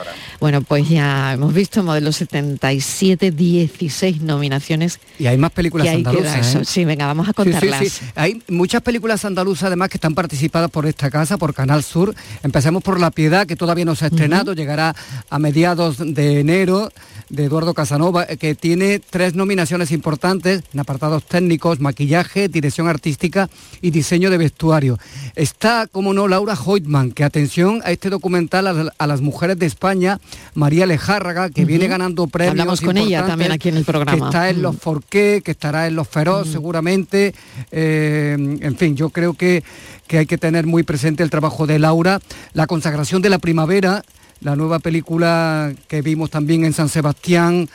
Bueno, 0.41 0.63
pues 0.63 0.89
ya 0.89 1.33
hemos 1.35 1.55
visto 1.55 1.83
Modelo 1.85 2.11
77, 2.11 3.31
16 3.31 4.21
nominaciones. 4.23 4.99
Y 5.19 5.27
hay 5.27 5.37
más 5.39 5.53
películas 5.53 5.87
andaluzas. 5.89 6.55
¿eh? 6.57 6.65
Sí, 6.65 6.85
venga, 6.85 7.07
vamos 7.07 7.29
a 7.29 7.31
Sí, 7.33 7.35
sí, 7.37 7.51
contarlas. 7.53 7.89
sí. 7.93 8.05
Hay 8.17 8.43
muchas 8.49 8.83
películas 8.83 9.25
andaluzas 9.25 9.65
además 9.69 9.89
que 9.91 9.99
están 9.99 10.15
participadas 10.15 10.71
por 10.71 10.87
esta 10.87 11.11
casa, 11.11 11.37
por 11.37 11.55
Canal 11.55 11.83
Sur. 11.85 12.15
Empezamos 12.43 12.83
por 12.83 12.99
La 12.99 13.11
Piedad, 13.11 13.47
que 13.47 13.55
todavía 13.55 13.85
no 13.85 13.95
se 13.95 14.07
ha 14.07 14.09
estrenado, 14.09 14.55
llegará 14.55 14.97
a 15.31 15.39
mediados 15.39 15.99
de 15.99 16.41
enero, 16.41 16.91
de 17.29 17.45
Eduardo 17.45 17.75
Casanova, 17.75 18.25
eh, 18.29 18.39
que 18.39 18.55
tiene 18.55 18.99
tres 19.01 19.35
nominaciones 19.35 19.93
importantes 19.93 20.63
en 20.73 20.81
apartados 20.81 21.25
técnicos, 21.25 21.79
maquillaje, 21.81 22.49
dirección 22.49 22.89
artística 22.89 23.51
y 23.83 23.91
diseño 23.91 24.31
de 24.31 24.39
vestuario. 24.39 24.99
Está, 25.37 25.87
como 25.87 26.15
no, 26.15 26.27
Laura 26.29 26.55
Hoytman, 26.55 27.13
que 27.13 27.25
atención 27.25 27.83
a 27.85 27.91
este 27.91 28.09
documental 28.09 28.93
a 28.97 29.07
las 29.07 29.18
mujeres 29.21 29.59
de 29.59 29.67
España, 29.67 30.21
María 30.55 30.87
Lejárraga, 30.87 31.51
que 31.51 31.65
viene 31.65 31.89
ganando 31.89 32.27
premios. 32.27 32.53
Hablamos 32.53 32.81
con 32.81 32.97
ella 32.97 33.27
también 33.27 33.53
aquí 33.53 33.69
en 33.69 33.77
el 33.77 33.85
programa. 33.85 34.19
Que 34.19 34.25
está 34.25 34.51
en 34.51 34.63
los 34.63 34.77
Forqué, 34.77 35.43
que 35.45 35.53
estará 35.53 35.87
en 35.87 35.97
los 35.97 36.09
Feroz 36.09 36.49
seguramente. 36.49 37.35
Eh, 37.71 38.37
en 38.61 38.77
fin, 38.77 38.97
yo 38.97 39.11
creo 39.11 39.35
que, 39.35 39.63
que 40.07 40.19
hay 40.19 40.27
que 40.27 40.39
tener 40.39 40.67
muy 40.67 40.83
presente 40.83 41.23
el 41.23 41.31
trabajo 41.31 41.67
de 41.67 41.79
Laura. 41.79 42.21
La 42.53 42.67
consagración 42.67 43.23
de 43.23 43.31
la 43.31 43.39
primavera, 43.39 44.05
la 44.41 44.57
nueva 44.57 44.79
película 44.79 45.73
que 45.89 46.03
vimos 46.03 46.31
también 46.31 46.65
en 46.65 46.73
San 46.73 46.89
Sebastián 46.89 47.69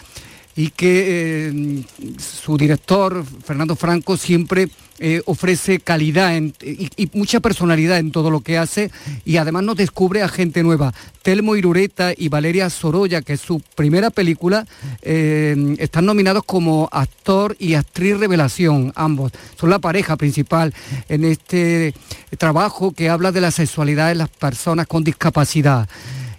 y 0.55 0.69
que 0.69 1.49
eh, 1.49 1.83
su 2.19 2.57
director, 2.57 3.23
Fernando 3.43 3.75
Franco, 3.75 4.17
siempre 4.17 4.69
eh, 5.05 5.21
ofrece 5.25 5.81
calidad 5.81 6.31
y 6.61 7.09
mucha 7.11 7.41
personalidad 7.41 7.97
en 7.97 8.13
todo 8.13 8.31
lo 8.31 8.39
que 8.39 8.57
hace 8.57 8.89
y 9.25 9.35
además 9.35 9.63
nos 9.63 9.75
descubre 9.75 10.21
a 10.21 10.29
gente 10.29 10.63
nueva. 10.63 10.93
Telmo 11.23 11.57
Irureta 11.57 12.13
y 12.15 12.29
Valeria 12.29 12.69
Sorolla, 12.69 13.21
que 13.21 13.33
es 13.33 13.41
su 13.41 13.59
primera 13.75 14.11
película, 14.11 14.65
eh, 15.01 15.75
están 15.79 16.05
nominados 16.05 16.45
como 16.45 16.87
actor 16.89 17.57
y 17.59 17.73
actriz 17.73 18.17
revelación, 18.17 18.93
ambos. 18.95 19.33
Son 19.59 19.69
la 19.69 19.79
pareja 19.79 20.15
principal 20.15 20.73
en 21.09 21.25
este 21.25 21.93
trabajo 22.37 22.93
que 22.93 23.09
habla 23.09 23.33
de 23.33 23.41
la 23.41 23.51
sexualidad 23.51 24.07
de 24.07 24.15
las 24.15 24.29
personas 24.29 24.87
con 24.87 25.03
discapacidad. 25.03 25.89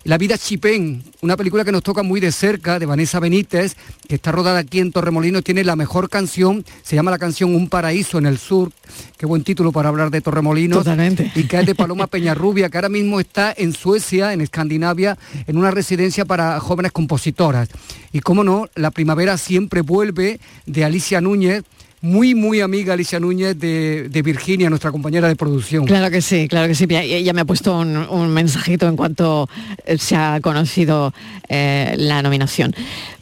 La 0.05 0.19
vida 0.19 0.37
Chipén, 0.37 1.03
una 1.23 1.35
película 1.35 1.65
que 1.65 1.73
nos 1.73 1.83
toca 1.83 2.03
muy 2.03 2.21
de 2.21 2.31
cerca, 2.31 2.79
de 2.79 2.85
Vanessa 2.85 3.21
Benítez, 3.21 3.75
que 4.07 4.17
está 4.17 4.33
rodada 4.33 4.59
aquí 4.59 4.79
en 4.79 4.93
Torremolinos, 4.93 5.43
tiene 5.43 5.65
la 5.65 5.77
mejor 5.77 6.11
canción, 6.11 6.63
se 6.83 6.95
llama 6.95 7.11
la 7.11 7.19
canción 7.19 7.55
Un 7.55 7.71
paraíso 7.71 8.19
en 8.19 8.27
el 8.27 8.37
sur, 8.37 8.71
qué 9.17 9.25
buen 9.25 9.45
título 9.45 9.73
para 9.73 9.89
hablar 9.89 10.11
de 10.11 10.21
Torremolinos. 10.21 10.81
Totalmente. 10.81 11.33
Y 11.35 11.45
que 11.45 11.59
es 11.59 11.65
de 11.65 11.75
Paloma 11.75 12.07
Peñarrubia, 12.07 12.69
que 12.69 12.77
ahora 12.77 12.91
mismo 12.91 13.19
está 13.19 13.55
en 13.57 13.73
Suecia, 13.73 14.35
en 14.35 14.43
Escandinavia, 14.43 15.17
en 15.47 15.57
una 15.57 15.71
residencia 15.71 16.27
para 16.27 16.61
jóvenes 16.61 16.93
compositoras. 16.93 17.71
Y 18.13 18.21
cómo 18.21 18.45
no, 18.45 18.69
la 18.75 18.91
primavera 18.91 19.39
siempre 19.39 19.81
vuelve, 19.81 20.39
de 20.67 20.85
Alicia 20.85 21.23
Núñez, 21.23 21.65
muy, 22.05 22.35
muy 22.35 22.61
amiga 22.61 22.93
Alicia 22.93 23.19
Núñez 23.19 23.59
de, 23.59 24.11
de 24.11 24.23
Virginia, 24.23 24.69
nuestra 24.69 24.93
compañera 24.93 25.27
de 25.27 25.37
producción. 25.37 25.87
Claro 25.87 26.11
que 26.11 26.21
sí, 26.21 26.49
claro 26.49 26.69
que 26.69 26.75
sí. 26.75 26.87
Ella 26.91 27.33
me 27.33 27.41
ha 27.41 27.45
puesto 27.47 27.79
un, 27.79 27.97
un 27.97 28.29
mensajito 28.29 28.87
en 28.87 28.95
cuanto 28.95 29.49
eh, 29.87 29.97
se 29.97 30.15
ha 30.15 30.39
conocido 30.43 31.15
eh, 31.49 31.95
la 31.97 32.21
nominación. 32.21 32.75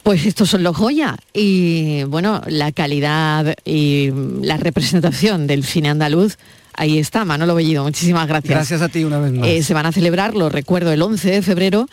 Pues 0.03 0.25
estos 0.25 0.49
son 0.49 0.63
los 0.63 0.77
Goya 0.77 1.15
y 1.33 2.03
bueno, 2.03 2.41
la 2.47 2.73
calidad 2.73 3.55
y 3.63 4.11
la 4.41 4.57
representación 4.57 5.47
del 5.47 5.63
cine 5.63 5.89
andaluz 5.89 6.37
Ahí 6.75 6.97
está, 6.97 7.23
Manolo 7.23 7.53
Bellido, 7.53 7.83
muchísimas 7.83 8.27
gracias. 8.27 8.55
Gracias 8.55 8.81
a 8.81 8.89
ti 8.89 9.03
una 9.03 9.19
vez 9.19 9.31
más. 9.31 9.47
Eh, 9.47 9.61
se 9.61 9.73
van 9.73 9.85
a 9.85 9.91
celebrar, 9.91 10.33
lo 10.33 10.49
recuerdo, 10.49 10.91
el 10.91 11.01
11 11.01 11.29
de 11.29 11.41
febrero. 11.43 11.87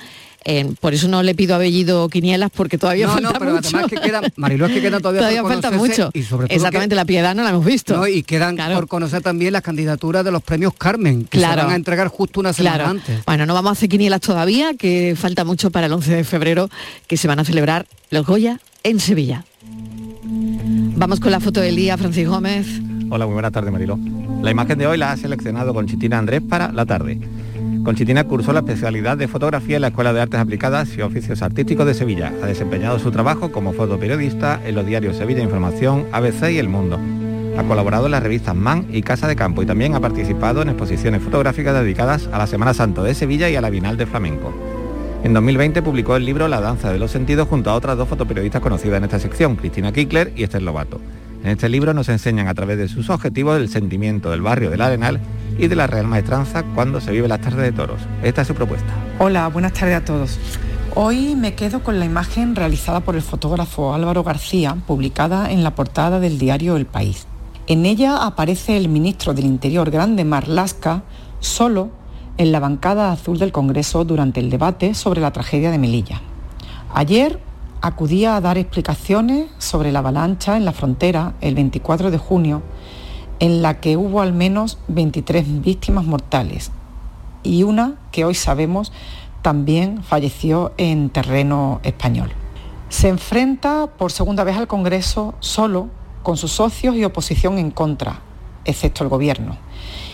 Eh, 0.45 0.73
por 0.81 0.95
eso 0.95 1.09
no 1.09 1.23
le 1.23 1.35
pido 1.35 1.55
a 1.55 1.59
Bellido 1.59 2.09
quinielas 2.09 2.51
porque 2.55 2.79
todavía 2.79 3.07
No, 3.07 3.13
falta 3.15 3.33
no, 3.33 3.39
pero 3.39 3.53
mucho. 3.53 3.69
además 3.69 3.91
que 3.91 3.97
queda, 4.01 4.21
Mariló, 4.37 4.67
es 4.67 4.73
que 4.73 4.81
queda 4.81 5.01
todavía, 5.01 5.43
por 5.43 5.53
falta 5.53 5.71
mucho. 5.71 6.11
Y 6.15 6.23
sobre 6.23 6.47
todo 6.49 6.57
Exactamente, 6.57 6.95
que- 6.95 6.97
la 6.97 7.05
piedad 7.05 7.35
no 7.35 7.43
la 7.43 7.51
hemos 7.51 7.65
visto. 7.65 7.97
No, 7.97 8.07
y 8.07 8.23
quedan 8.23 8.57
por 8.75 8.89
conocer 8.89 9.23
también 9.23 9.53
las 9.53 9.63
candidaturas 9.63 10.25
de 10.25 10.33
los 10.33 10.43
premios 10.43 10.73
Carmen, 10.75 11.25
que 11.25 11.39
Claro. 11.39 11.61
se 11.61 11.65
van 11.67 11.73
a 11.73 11.77
entregar 11.77 12.09
justo 12.09 12.41
una 12.41 12.53
semana 12.53 12.77
Claro. 12.77 12.91
antes. 12.91 13.25
Bueno, 13.27 13.47
no 13.47 13.55
vamos 13.55 13.71
a 13.71 13.73
hacer 13.73 13.89
quinielas 13.89 14.21
todavía, 14.21 14.75
que 14.75 15.15
falta 15.17 15.45
mucho 15.45 15.71
para 15.71 15.87
el 15.87 15.93
11 15.93 16.15
de 16.17 16.25
febrero, 16.25 16.71
que 17.07 17.17
se 17.17 17.29
van 17.29 17.39
a 17.39 17.45
celebrar 17.45 17.87
los 18.11 18.25
Goya 18.27 18.61
en 18.83 18.99
Sevilla. 19.01 19.45
Vamos 20.23 21.21
con 21.21 21.31
la 21.31 21.41
foto 21.41 21.61
del 21.61 21.77
día, 21.77 21.97
Francis 21.97 22.29
Gómez. 22.29 22.67
Hola, 23.11 23.27
muy 23.27 23.33
buenas 23.35 23.53
tardes, 23.53 23.73
Mariló. 23.73 23.99
La 24.43 24.51
imagen 24.51 24.79
de 24.79 24.87
hoy 24.87 24.97
la 24.99 25.13
ha 25.13 25.17
seleccionado 25.17 25.75
Conchitina 25.75 26.19
Andrés 26.19 26.41
para 26.49 26.73
la 26.73 26.87
tarde. 26.87 27.19
Conchitina 27.85 28.25
cursó 28.25 28.53
la 28.53 28.61
especialidad 28.61 29.17
de 29.17 29.27
fotografía 29.27 29.77
en 29.77 29.83
la 29.83 29.89
Escuela 29.89 30.13
de 30.13 30.21
Artes 30.21 30.39
Aplicadas 30.39 30.95
y 30.97 31.01
Oficios 31.01 31.41
Artísticos 31.41 31.87
de 31.87 31.95
Sevilla. 31.95 32.31
Ha 32.43 32.47
desempeñado 32.47 32.99
su 32.99 33.11
trabajo 33.11 33.51
como 33.51 33.73
fotoperiodista 33.73 34.61
en 34.67 34.75
los 34.75 34.85
diarios 34.85 35.17
Sevilla 35.17 35.43
Información, 35.43 36.07
ABC 36.13 36.51
y 36.51 36.59
El 36.59 36.69
Mundo. 36.69 37.01
Ha 37.57 37.63
colaborado 37.65 38.05
en 38.05 38.13
las 38.13 38.23
revistas 38.23 38.55
Man 38.55 38.87
y 38.93 39.01
Casa 39.01 39.29
de 39.29 39.35
Campo 39.35 39.63
y 39.63 39.67
también 39.67 39.95
ha 39.95 40.01
participado 40.01 40.61
en 40.61 40.69
exposiciones 40.69 41.23
fotográficas 41.23 41.75
dedicadas 41.75 42.29
a 42.31 42.39
la 42.39 42.47
Semana 42.47 42.75
Santo 42.75 43.03
de 43.03 43.15
Sevilla 43.15 43.49
y 43.49 43.57
a 43.57 43.63
la 43.63 43.71
Bienal 43.71 43.97
de 43.97 44.07
Flamenco. 44.07 44.53
En 45.25 45.33
2020 45.33 45.81
publicó 45.81 46.17
el 46.17 46.27
libro 46.27 46.49
La 46.49 46.61
danza 46.61 46.93
de 46.93 46.99
los 46.99 47.11
sentidos 47.11 47.49
junto 47.49 47.71
a 47.71 47.75
otras 47.75 47.97
dos 47.97 48.09
fotoperiodistas 48.09 48.61
conocidas 48.61 48.99
en 48.99 49.05
esta 49.05 49.19
sección, 49.19 49.57
Cristina 49.57 49.91
Kickler 49.91 50.33
y 50.37 50.43
Esther 50.43 50.63
Lobato. 50.63 51.01
En 51.43 51.51
este 51.51 51.71
libro 51.71 51.95
nos 51.95 52.11
enseñan 52.11 52.47
a 52.47 52.55
través 52.55 52.77
de 52.77 52.89
sus 52.89 53.09
objetivos 53.09 53.59
el 53.59 53.71
sentimiento 53.71 54.31
del 54.31 54.43
barrio 54.43 54.69
del 54.69 54.83
Arenal 54.83 55.21
y 55.61 55.69
de 55.69 55.77
la 55.77 55.87
Real 55.87 56.07
Maestranza 56.07 56.63
cuando 56.75 57.01
se 57.01 57.13
vive 57.13 57.29
las 57.29 57.41
tardes 57.41 57.61
de 57.61 57.73
toros. 57.73 58.01
Esta 58.23 58.43
es 58.43 58.49
su 58.49 58.55
propuesta. 58.55 58.89
Hola, 59.19 59.47
buenas 59.49 59.75
tardes 59.75 59.97
a 59.97 60.05
todos. 60.05 60.39
Hoy 60.95 61.37
me 61.37 61.55
quedo 61.55 61.83
con 61.83 61.99
la 61.99 62.07
imagen 62.07 62.57
realizada 62.57 63.01
por 63.01 63.15
el 63.15 63.23
fotógrafo 63.23 63.93
Álvaro 63.93 64.25
García, 64.25 64.77
publicada 64.87 65.53
en 65.53 65.63
la 65.63 65.75
portada 65.75 66.19
del 66.19 66.39
diario 66.39 66.77
El 66.77 66.87
País. 66.87 67.27
En 67.67 67.85
ella 67.85 68.25
aparece 68.25 68.77
el 68.77 68.89
ministro 68.89 69.35
del 69.35 69.45
Interior 69.45 69.91
Grande 69.91 70.25
Marlasca 70.25 71.03
solo 71.41 71.91
en 72.39 72.53
la 72.53 72.59
bancada 72.59 73.13
azul 73.13 73.39
del 73.39 73.53
Congreso 73.53 74.05
durante 74.05 74.41
el 74.41 74.49
debate 74.49 74.95
sobre 74.95 75.21
la 75.21 75.31
tragedia 75.31 75.71
de 75.71 75.79
Melilla. 75.79 76.23
Ayer 76.95 77.39
acudía 77.83 78.37
a 78.37 78.41
dar 78.41 78.59
explicaciones 78.59 79.51
sobre 79.59 79.93
la 79.93 80.01
avalancha 80.01 80.57
en 80.57 80.65
la 80.65 80.73
frontera 80.73 81.35
el 81.41 81.55
24 81.55 82.11
de 82.11 82.19
junio, 82.19 82.63
en 83.41 83.63
la 83.63 83.81
que 83.81 83.97
hubo 83.97 84.21
al 84.21 84.33
menos 84.33 84.79
23 84.89 85.63
víctimas 85.63 86.05
mortales 86.05 86.71
y 87.43 87.63
una 87.63 87.97
que 88.13 88.25
hoy 88.25 88.35
sabemos 88.35 88.93
también 89.43 90.03
falleció 90.03 90.73
en 90.77 91.09
terreno 91.11 91.81
español. 91.83 92.31
Se 92.91 93.09
enfrenta 93.09 93.87
por 93.87 94.13
segunda 94.13 94.45
vez 94.45 94.57
al 94.57 94.69
Congreso 94.69 95.35
solo 95.41 95.89
con 96.23 96.37
sus 96.37 96.53
socios 96.53 96.97
y 96.97 97.05
oposición 97.05 97.59
en 97.59 97.71
contra, 97.71 98.21
excepto 98.65 99.05
el 99.05 99.11
Gobierno, 99.11 99.57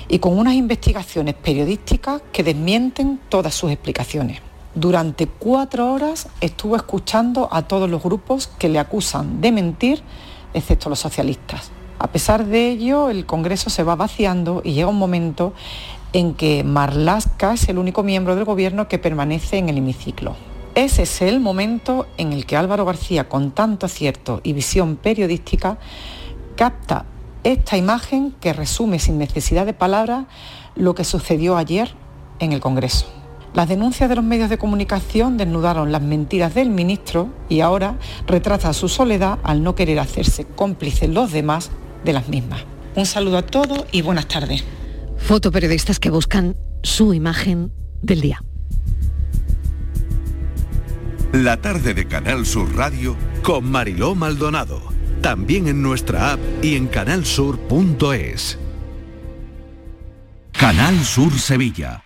y 0.09 0.21
con 0.21 0.39
unas 0.39 0.55
investigaciones 0.55 1.35
periodísticas 1.35 2.23
que 2.33 2.45
desmienten 2.45 3.19
todas 3.29 3.55
sus 3.55 3.73
explicaciones. 3.73 4.41
Durante 4.75 5.27
cuatro 5.27 5.93
horas 5.93 6.29
estuvo 6.41 6.77
escuchando 6.77 7.49
a 7.51 7.63
todos 7.63 7.91
los 7.91 8.03
grupos 8.03 8.47
que 8.47 8.69
le 8.69 8.79
acusan 8.79 9.41
de 9.41 9.51
mentir, 9.51 10.03
excepto 10.55 10.91
los 10.91 11.01
socialistas. 11.01 11.73
A 11.99 12.09
pesar 12.09 12.47
de 12.47 12.69
ello, 12.69 13.09
el 13.09 13.25
Congreso 13.25 13.71
se 13.71 13.83
va 13.83 13.97
vaciando 13.97 14.61
y 14.65 14.73
llega 14.73 14.89
un 14.89 14.99
momento 14.99 15.55
en 16.13 16.35
que 16.35 16.63
Marlaska 16.63 17.55
es 17.55 17.69
el 17.69 17.79
único 17.79 18.03
miembro 18.03 18.37
del 18.37 18.45
Gobierno 18.45 18.89
que 18.89 18.99
permanece 18.99 19.59
en 19.59 19.69
el 19.69 19.79
hemiciclo. 19.79 20.37
Ese 20.75 21.05
es 21.05 21.23
el 21.23 21.41
momento 21.41 22.07
en 22.19 22.35
el 22.35 22.45
que 22.45 22.57
Álvaro 22.57 22.85
García, 22.85 23.31
con 23.31 23.51
tanto 23.53 23.87
acierto 23.87 24.41
y 24.43 24.53
visión 24.53 24.97
periodística, 24.97 25.79
capta 26.55 27.07
esta 27.45 27.79
imagen 27.79 28.35
que 28.41 28.53
resume 28.53 28.99
sin 28.99 29.17
necesidad 29.19 29.65
de 29.65 29.73
palabras 29.73 30.27
lo 30.75 30.95
que 30.95 31.05
sucedió 31.05 31.57
ayer 31.57 31.95
en 32.41 32.53
el 32.53 32.61
Congreso. 32.61 33.07
Las 33.55 33.69
denuncias 33.69 34.11
de 34.11 34.17
los 34.17 34.25
medios 34.25 34.51
de 34.51 34.59
comunicación 34.59 35.39
desnudaron 35.39 35.93
las 35.93 36.03
mentiras 36.03 36.55
del 36.55 36.69
ministro 36.69 37.31
y 37.49 37.61
ahora 37.61 37.97
retrata 38.27 38.75
su 38.75 38.91
soledad 38.91 39.39
al 39.45 39.63
no 39.63 39.75
querer 39.75 39.99
hacerse 39.99 40.45
cómplices 40.45 41.09
los 41.09 41.33
demás 41.33 41.71
de 42.07 42.15
las 42.15 42.29
mismas. 42.29 42.65
Un 42.95 43.05
saludo 43.05 43.37
a 43.37 43.43
todos 43.43 43.85
y 43.93 44.01
buenas 44.01 44.27
tardes. 44.27 44.65
Fotoperiodistas 45.19 46.01
que 46.01 46.09
buscan 46.09 46.57
su 46.83 47.13
imagen 47.13 47.73
del 48.01 48.23
día. 48.23 48.43
La 51.33 51.61
tarde 51.61 51.93
de 51.93 52.07
Canal 52.07 52.47
Sur 52.47 52.75
Radio 52.75 53.17
con 53.43 53.71
Mariló 53.71 54.15
Maldonado. 54.15 54.81
También 55.21 55.69
en 55.69 55.83
nuestra 55.83 56.33
app 56.33 56.41
y 56.63 56.77
en 56.77 56.87
canalsur.es. 56.87 58.59
Canal 60.53 61.05
Sur 61.05 61.33
Sevilla. 61.39 62.06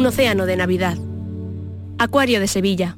Un 0.00 0.06
océano 0.06 0.46
de 0.46 0.56
Navidad. 0.56 0.96
Acuario 1.98 2.40
de 2.40 2.48
Sevilla. 2.48 2.96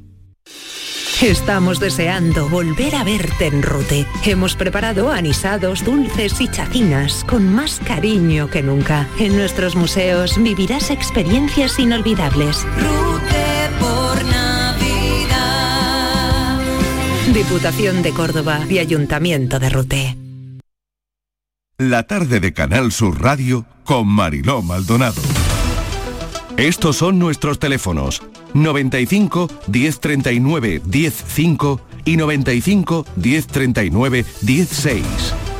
Estamos 1.20 1.80
deseando 1.80 2.48
volver 2.48 2.94
a 2.94 3.02
verte 3.02 3.48
en 3.48 3.60
Rute. 3.60 4.06
Hemos 4.24 4.54
preparado 4.54 5.10
anisados, 5.10 5.84
dulces 5.84 6.40
y 6.40 6.46
chacinas 6.46 7.24
con 7.28 7.52
más 7.52 7.80
cariño 7.84 8.48
que 8.48 8.62
nunca. 8.62 9.08
En 9.18 9.36
nuestros 9.36 9.74
museos 9.74 10.40
vivirás 10.40 10.92
experiencias 10.92 11.80
inolvidables. 11.80 12.64
Rute 12.76 13.68
por 13.80 14.24
Navidad. 14.24 15.40
Diputación 17.34 18.04
de 18.04 18.12
Córdoba 18.12 18.60
y 18.70 18.78
Ayuntamiento 18.78 19.58
de 19.58 19.70
Rute. 19.70 20.16
La 21.78 22.04
tarde 22.04 22.38
de 22.38 22.52
Canal 22.52 22.92
Sur 22.92 23.20
Radio 23.20 23.66
con 23.82 24.06
Mariló 24.06 24.62
Maldonado. 24.62 25.20
Estos 26.56 26.96
son 26.96 27.18
nuestros 27.18 27.58
teléfonos 27.58 28.22
95 28.54 29.48
1039 29.68 30.82
105 30.90 31.80
y 32.04 32.16
95 32.16 33.06
1039 33.16 34.24
16. 34.42 35.04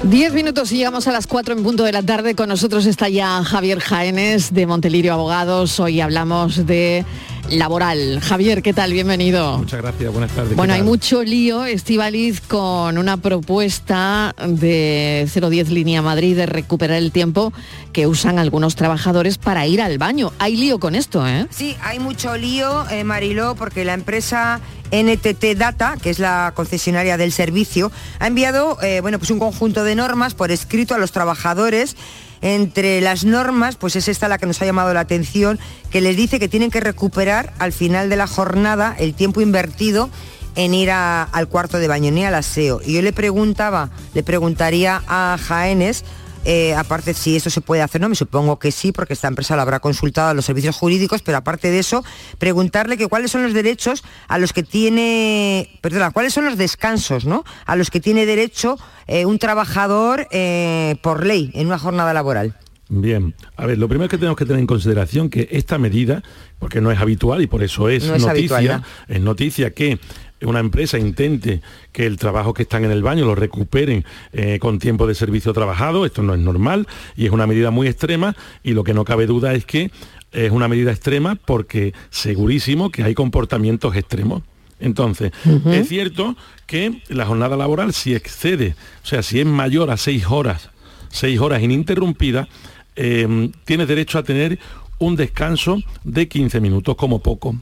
Diez 0.05 0.32
minutos 0.32 0.72
y 0.72 0.78
llegamos 0.78 1.07
a 1.07 1.12
las 1.12 1.28
cuatro 1.28 1.55
en 1.55 1.62
punto 1.62 1.84
de 1.84 1.93
la 1.93 2.03
tarde. 2.03 2.34
Con 2.34 2.49
nosotros 2.49 2.86
está 2.86 3.09
ya 3.09 3.45
Javier 3.45 3.78
Jaénes 3.78 4.53
de 4.53 4.66
Montelirio 4.66 5.12
Abogados. 5.12 5.78
Hoy 5.78 6.01
hablamos 6.01 6.66
de 6.66 7.05
laboral. 7.51 8.20
Javier, 8.20 8.62
¿qué 8.62 8.72
tal? 8.72 8.93
Bienvenido. 8.93 9.59
Muchas 9.59 9.82
gracias, 9.82 10.12
buenas 10.12 10.30
tardes. 10.32 10.57
Bueno, 10.57 10.74
hay 10.74 10.82
mucho 10.82 11.22
lío, 11.22 11.64
Estivaliz, 11.64 12.40
con 12.40 12.99
una 12.99 13.16
propuesta 13.16 14.34
de 14.47 15.28
010 15.32 15.70
Línea 15.70 16.03
Madrid 16.03 16.36
de 16.36 16.47
recuperar 16.47 16.99
el 16.99 17.12
tiempo 17.12 17.53
que 17.93 18.07
usan 18.07 18.38
algunos 18.38 18.76
trabajadores 18.76 19.38
para 19.38 19.66
ir 19.66 19.82
al 19.82 19.99
baño. 19.99 20.32
Hay 20.38 20.57
lío 20.57 20.78
con 20.78 20.95
esto, 20.95 21.26
¿eh? 21.26 21.47
Sí, 21.51 21.76
hay 21.82 21.99
mucho 21.99 22.36
lío, 22.36 22.88
eh, 22.90 23.05
Mariló, 23.05 23.55
porque 23.55 23.84
la 23.84 23.95
empresa 23.95 24.61
NTT 24.93 25.57
Data, 25.57 25.97
que 26.01 26.11
es 26.11 26.18
la 26.18 26.53
concesionaria 26.55 27.16
del 27.16 27.32
servicio, 27.32 27.90
ha 28.18 28.26
enviado 28.26 28.78
eh, 28.82 29.01
bueno, 29.01 29.18
pues 29.18 29.30
un 29.30 29.38
conjunto 29.38 29.84
de 29.84 29.95
normas 29.95 30.34
por 30.34 30.51
escrito 30.51 30.95
a 30.95 30.99
los 30.99 31.12
trabajadores 31.12 31.97
entre 32.43 33.01
las 33.01 33.24
normas, 33.24 33.76
pues 33.76 33.97
es 33.97 34.09
esta 34.09 34.28
la 34.28 34.38
que 34.38 34.47
nos 34.47 34.61
ha 34.61 34.66
llamado 34.66 34.93
la 34.93 35.01
atención, 35.01 35.59
que 35.90 36.01
les 36.01 36.16
dice 36.16 36.38
que 36.38 36.49
tienen 36.49 36.70
que 36.70 36.80
recuperar 36.80 37.55
al 37.59 37.72
final 37.72 38.11
de 38.11 38.16
la 38.16 38.26
jornada 38.26 38.95
el 38.99 39.14
tiempo 39.14 39.40
invertido 39.40 40.11
en 40.55 40.74
ir 40.74 40.90
al 40.90 41.49
cuarto 41.49 41.78
de 41.78 41.88
baño, 41.88 42.11
ni 42.11 42.24
al 42.24 42.34
aseo. 42.34 42.80
Y 42.84 42.95
yo 42.95 43.03
le 43.03 43.12
preguntaba, 43.12 43.90
le 44.12 44.22
preguntaría 44.22 45.03
a 45.07 45.38
Jaénes, 45.40 46.05
eh, 46.45 46.74
aparte 46.74 47.14
si 47.14 47.36
eso 47.36 47.51
se 47.51 47.61
puede 47.61 47.82
hacer, 47.82 48.01
no, 48.01 48.09
me 48.09 48.14
supongo 48.14 48.59
que 48.59 48.72
sí, 48.72 48.93
porque 48.93 49.12
esta 49.12 49.28
empresa 49.28 49.57
lo 49.57 49.62
habrá 49.62 49.80
consultado 49.80 50.30
a 50.30 50.34
los 50.34 50.45
servicios 50.45 50.76
jurídicos, 50.76 51.22
pero 51.22 51.38
aparte 51.38 51.70
de 51.70 51.78
eso, 51.78 52.05
preguntarle 52.38 52.97
que 52.97 53.07
cuáles 53.07 53.30
son 53.30 53.43
los 53.43 53.53
derechos 53.53 54.03
a 54.28 54.38
los 54.38 54.53
que 54.53 54.62
tiene, 54.62 55.78
perdona, 55.80 56.11
cuáles 56.11 56.34
son 56.34 56.45
los 56.45 56.59
descansos, 56.59 57.24
¿no? 57.24 57.45
A 57.66 57.76
los 57.76 57.90
que 57.90 58.01
tiene 58.01 58.26
derecho 58.26 58.76
eh, 59.07 59.24
un 59.24 59.38
trabajador 59.38 60.26
eh, 60.32 60.97
por 61.03 61.24
ley 61.24 61.51
en 61.55 61.66
una 61.66 61.78
jornada 61.78 62.12
laboral. 62.12 62.57
Bien, 62.88 63.34
a 63.57 63.64
ver, 63.64 63.78
lo 63.78 63.88
primero 63.88 64.11
que 64.11 64.18
tenemos 64.18 64.36
que 64.36 64.45
tener 64.45 64.61
en 64.61 64.66
consideración 64.66 65.30
que 65.30 65.49
esta 65.51 65.78
medida, 65.78 66.22
porque 66.59 66.82
no 66.82 66.90
es 66.90 66.99
habitual 66.99 67.40
y 67.40 67.47
por 67.47 67.62
eso 67.62 67.88
es, 67.88 68.05
No 68.05 68.16
es 68.16 68.22
noticia, 68.22 68.57
habitual, 68.59 68.84
es 69.09 69.20
noticia 69.20 69.70
que 69.70 69.99
una 70.43 70.61
empresa 70.61 70.99
intente 70.99 71.62
que 71.93 72.07
el 72.07 72.16
trabajo 72.16 72.55
que 72.55 72.62
están 72.62 72.84
en 72.84 72.90
el 72.90 73.03
baño 73.03 73.24
lo 73.24 73.34
recuperen 73.34 74.05
eh, 74.32 74.59
con 74.59 74.78
tiempo 74.78 75.07
de 75.07 75.14
servicio 75.14 75.53
trabajado, 75.53 76.05
esto 76.07 76.22
no 76.22 76.34
es 76.34 76.40
normal 76.40 76.86
y 77.16 77.26
es 77.26 77.32
una 77.32 77.47
medida 77.47 77.70
muy 77.70 77.88
extrema 77.88 78.36
y 78.62 78.72
lo 78.72 78.84
que 78.84 78.95
no 78.95 79.05
cabe 79.05 79.26
duda 79.26 79.55
es 79.55 79.64
que 79.64 79.90
es 80.32 80.51
una 80.51 80.68
medida 80.68 80.90
extrema 80.90 81.34
porque 81.34 81.93
segurísimo 82.11 82.90
que 82.90 83.03
hay 83.03 83.14
comportamientos 83.14 83.95
extremos. 83.97 84.43
Entonces, 84.80 85.30
es 85.66 85.88
cierto 85.88 86.36
que 86.66 87.03
la 87.09 87.24
jornada 87.24 87.57
laboral 87.57 87.93
si 87.93 88.14
excede, 88.14 88.74
o 89.05 89.07
sea, 89.07 89.22
si 89.22 89.38
es 89.38 89.47
mayor 89.47 89.90
a 89.93 89.97
seis 89.97 90.24
horas, 90.28 90.70
seis 91.09 91.38
horas 91.38 91.62
ininterrumpidas, 91.62 92.49
eh, 92.97 93.51
tienes 93.64 93.86
derecho 93.86 94.18
a 94.18 94.24
tener 94.24 94.59
un 94.99 95.14
descanso 95.14 95.78
de 96.03 96.26
15 96.26 96.61
minutos 96.61 96.97
como 96.97 97.20
poco. 97.20 97.57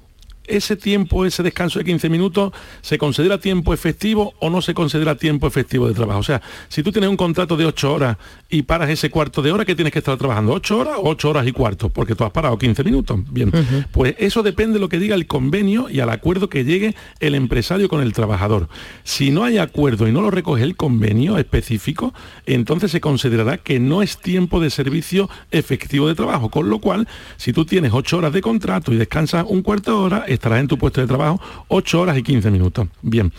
Ese 0.50 0.76
tiempo, 0.76 1.24
ese 1.24 1.42
descanso 1.42 1.78
de 1.78 1.84
15 1.84 2.08
minutos, 2.08 2.52
¿se 2.80 2.98
considera 2.98 3.38
tiempo 3.38 3.72
efectivo 3.72 4.34
o 4.40 4.50
no 4.50 4.60
se 4.60 4.74
considera 4.74 5.14
tiempo 5.14 5.46
efectivo 5.46 5.86
de 5.86 5.94
trabajo? 5.94 6.20
O 6.20 6.24
sea, 6.24 6.42
si 6.68 6.82
tú 6.82 6.90
tienes 6.90 7.08
un 7.08 7.16
contrato 7.16 7.56
de 7.56 7.66
8 7.66 7.92
horas 7.92 8.16
y 8.48 8.62
paras 8.62 8.90
ese 8.90 9.10
cuarto 9.10 9.42
de 9.42 9.52
hora, 9.52 9.64
¿qué 9.64 9.74
tienes 9.74 9.92
que 9.92 10.00
estar 10.00 10.16
trabajando? 10.16 10.54
¿8 10.54 10.70
horas 10.72 10.94
o 10.98 11.08
8 11.08 11.30
horas 11.30 11.46
y 11.46 11.52
cuarto? 11.52 11.88
Porque 11.88 12.14
tú 12.14 12.24
has 12.24 12.30
parado 12.32 12.58
15 12.58 12.82
minutos. 12.84 13.20
Bien, 13.30 13.52
pues 13.92 14.14
eso 14.18 14.42
depende 14.42 14.74
de 14.74 14.80
lo 14.80 14.88
que 14.88 14.98
diga 14.98 15.14
el 15.14 15.26
convenio 15.26 15.88
y 15.88 16.00
al 16.00 16.10
acuerdo 16.10 16.48
que 16.48 16.64
llegue 16.64 16.94
el 17.20 17.34
empresario 17.34 17.88
con 17.88 18.02
el 18.02 18.12
trabajador. 18.12 18.68
Si 19.04 19.30
no 19.30 19.44
hay 19.44 19.58
acuerdo 19.58 20.08
y 20.08 20.12
no 20.12 20.20
lo 20.20 20.30
recoge 20.30 20.64
el 20.64 20.76
convenio 20.76 21.38
específico, 21.38 22.12
entonces 22.46 22.90
se 22.90 23.00
considerará 23.00 23.58
que 23.58 23.78
no 23.78 24.02
es 24.02 24.18
tiempo 24.18 24.60
de 24.60 24.70
servicio 24.70 25.30
efectivo 25.50 26.08
de 26.08 26.14
trabajo. 26.14 26.50
Con 26.50 26.68
lo 26.70 26.80
cual, 26.80 27.06
si 27.36 27.52
tú 27.52 27.64
tienes 27.64 27.92
8 27.92 28.18
horas 28.18 28.32
de 28.32 28.40
contrato 28.40 28.92
y 28.92 28.96
descansas 28.96 29.44
un 29.48 29.62
cuarto 29.62 29.92
de 29.92 29.96
hora, 29.96 30.24
estarás 30.40 30.60
en 30.60 30.68
tu 30.68 30.78
puesto 30.78 31.00
de 31.00 31.06
trabajo 31.06 31.40
8 31.68 32.00
horas 32.00 32.18
y 32.18 32.22
15 32.22 32.50
minutos. 32.50 32.88
Bien. 33.02 33.32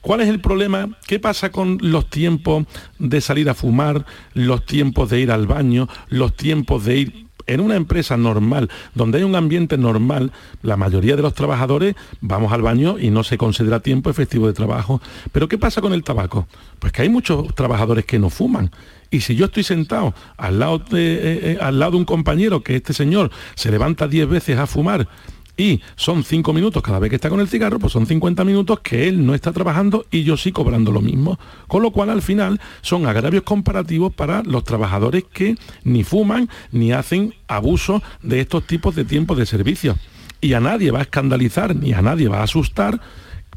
¿Cuál 0.00 0.20
es 0.20 0.28
el 0.28 0.40
problema? 0.40 0.88
¿Qué 1.06 1.18
pasa 1.18 1.50
con 1.50 1.78
los 1.80 2.08
tiempos 2.08 2.64
de 2.98 3.20
salir 3.20 3.50
a 3.50 3.54
fumar, 3.54 4.06
los 4.34 4.64
tiempos 4.64 5.10
de 5.10 5.20
ir 5.20 5.32
al 5.32 5.46
baño, 5.46 5.88
los 6.08 6.34
tiempos 6.34 6.84
de 6.84 6.96
ir 6.96 7.26
en 7.46 7.60
una 7.60 7.76
empresa 7.76 8.16
normal, 8.16 8.70
donde 8.94 9.18
hay 9.18 9.24
un 9.24 9.34
ambiente 9.34 9.78
normal, 9.78 10.32
la 10.62 10.76
mayoría 10.76 11.16
de 11.16 11.22
los 11.22 11.34
trabajadores 11.34 11.94
vamos 12.20 12.52
al 12.52 12.62
baño 12.62 12.98
y 12.98 13.10
no 13.10 13.24
se 13.24 13.38
considera 13.38 13.80
tiempo 13.80 14.10
efectivo 14.10 14.46
de 14.46 14.52
trabajo. 14.52 15.00
Pero 15.32 15.48
¿qué 15.48 15.58
pasa 15.58 15.80
con 15.80 15.92
el 15.92 16.04
tabaco? 16.04 16.46
Pues 16.78 16.92
que 16.92 17.02
hay 17.02 17.08
muchos 17.08 17.54
trabajadores 17.54 18.04
que 18.04 18.18
no 18.18 18.30
fuman. 18.30 18.70
Y 19.10 19.20
si 19.20 19.36
yo 19.36 19.46
estoy 19.46 19.62
sentado 19.62 20.14
al 20.36 20.58
lado 20.58 20.78
de, 20.78 21.14
eh, 21.14 21.20
eh, 21.22 21.58
al 21.60 21.78
lado 21.78 21.92
de 21.92 21.98
un 21.98 22.04
compañero 22.04 22.62
que 22.62 22.76
este 22.76 22.92
señor 22.92 23.30
se 23.54 23.70
levanta 23.70 24.08
10 24.08 24.28
veces 24.28 24.58
a 24.58 24.66
fumar, 24.66 25.08
y 25.56 25.80
son 25.96 26.22
cinco 26.22 26.52
minutos 26.52 26.82
cada 26.82 26.98
vez 26.98 27.10
que 27.10 27.16
está 27.16 27.30
con 27.30 27.40
el 27.40 27.48
cigarro, 27.48 27.78
pues 27.78 27.92
son 27.92 28.06
50 28.06 28.44
minutos 28.44 28.80
que 28.80 29.08
él 29.08 29.24
no 29.24 29.34
está 29.34 29.52
trabajando 29.52 30.04
y 30.10 30.22
yo 30.22 30.36
sí 30.36 30.52
cobrando 30.52 30.92
lo 30.92 31.00
mismo. 31.00 31.38
Con 31.66 31.82
lo 31.82 31.92
cual 31.92 32.10
al 32.10 32.22
final 32.22 32.60
son 32.82 33.06
agravios 33.06 33.42
comparativos 33.42 34.12
para 34.12 34.42
los 34.42 34.64
trabajadores 34.64 35.24
que 35.24 35.56
ni 35.82 36.04
fuman 36.04 36.50
ni 36.72 36.92
hacen 36.92 37.34
abuso 37.48 38.02
de 38.22 38.40
estos 38.40 38.66
tipos 38.66 38.94
de 38.94 39.04
tiempos 39.04 39.38
de 39.38 39.46
servicio. 39.46 39.96
Y 40.40 40.52
a 40.52 40.60
nadie 40.60 40.90
va 40.90 40.98
a 40.98 41.02
escandalizar 41.02 41.74
ni 41.74 41.94
a 41.94 42.02
nadie 42.02 42.28
va 42.28 42.40
a 42.40 42.44
asustar 42.44 43.00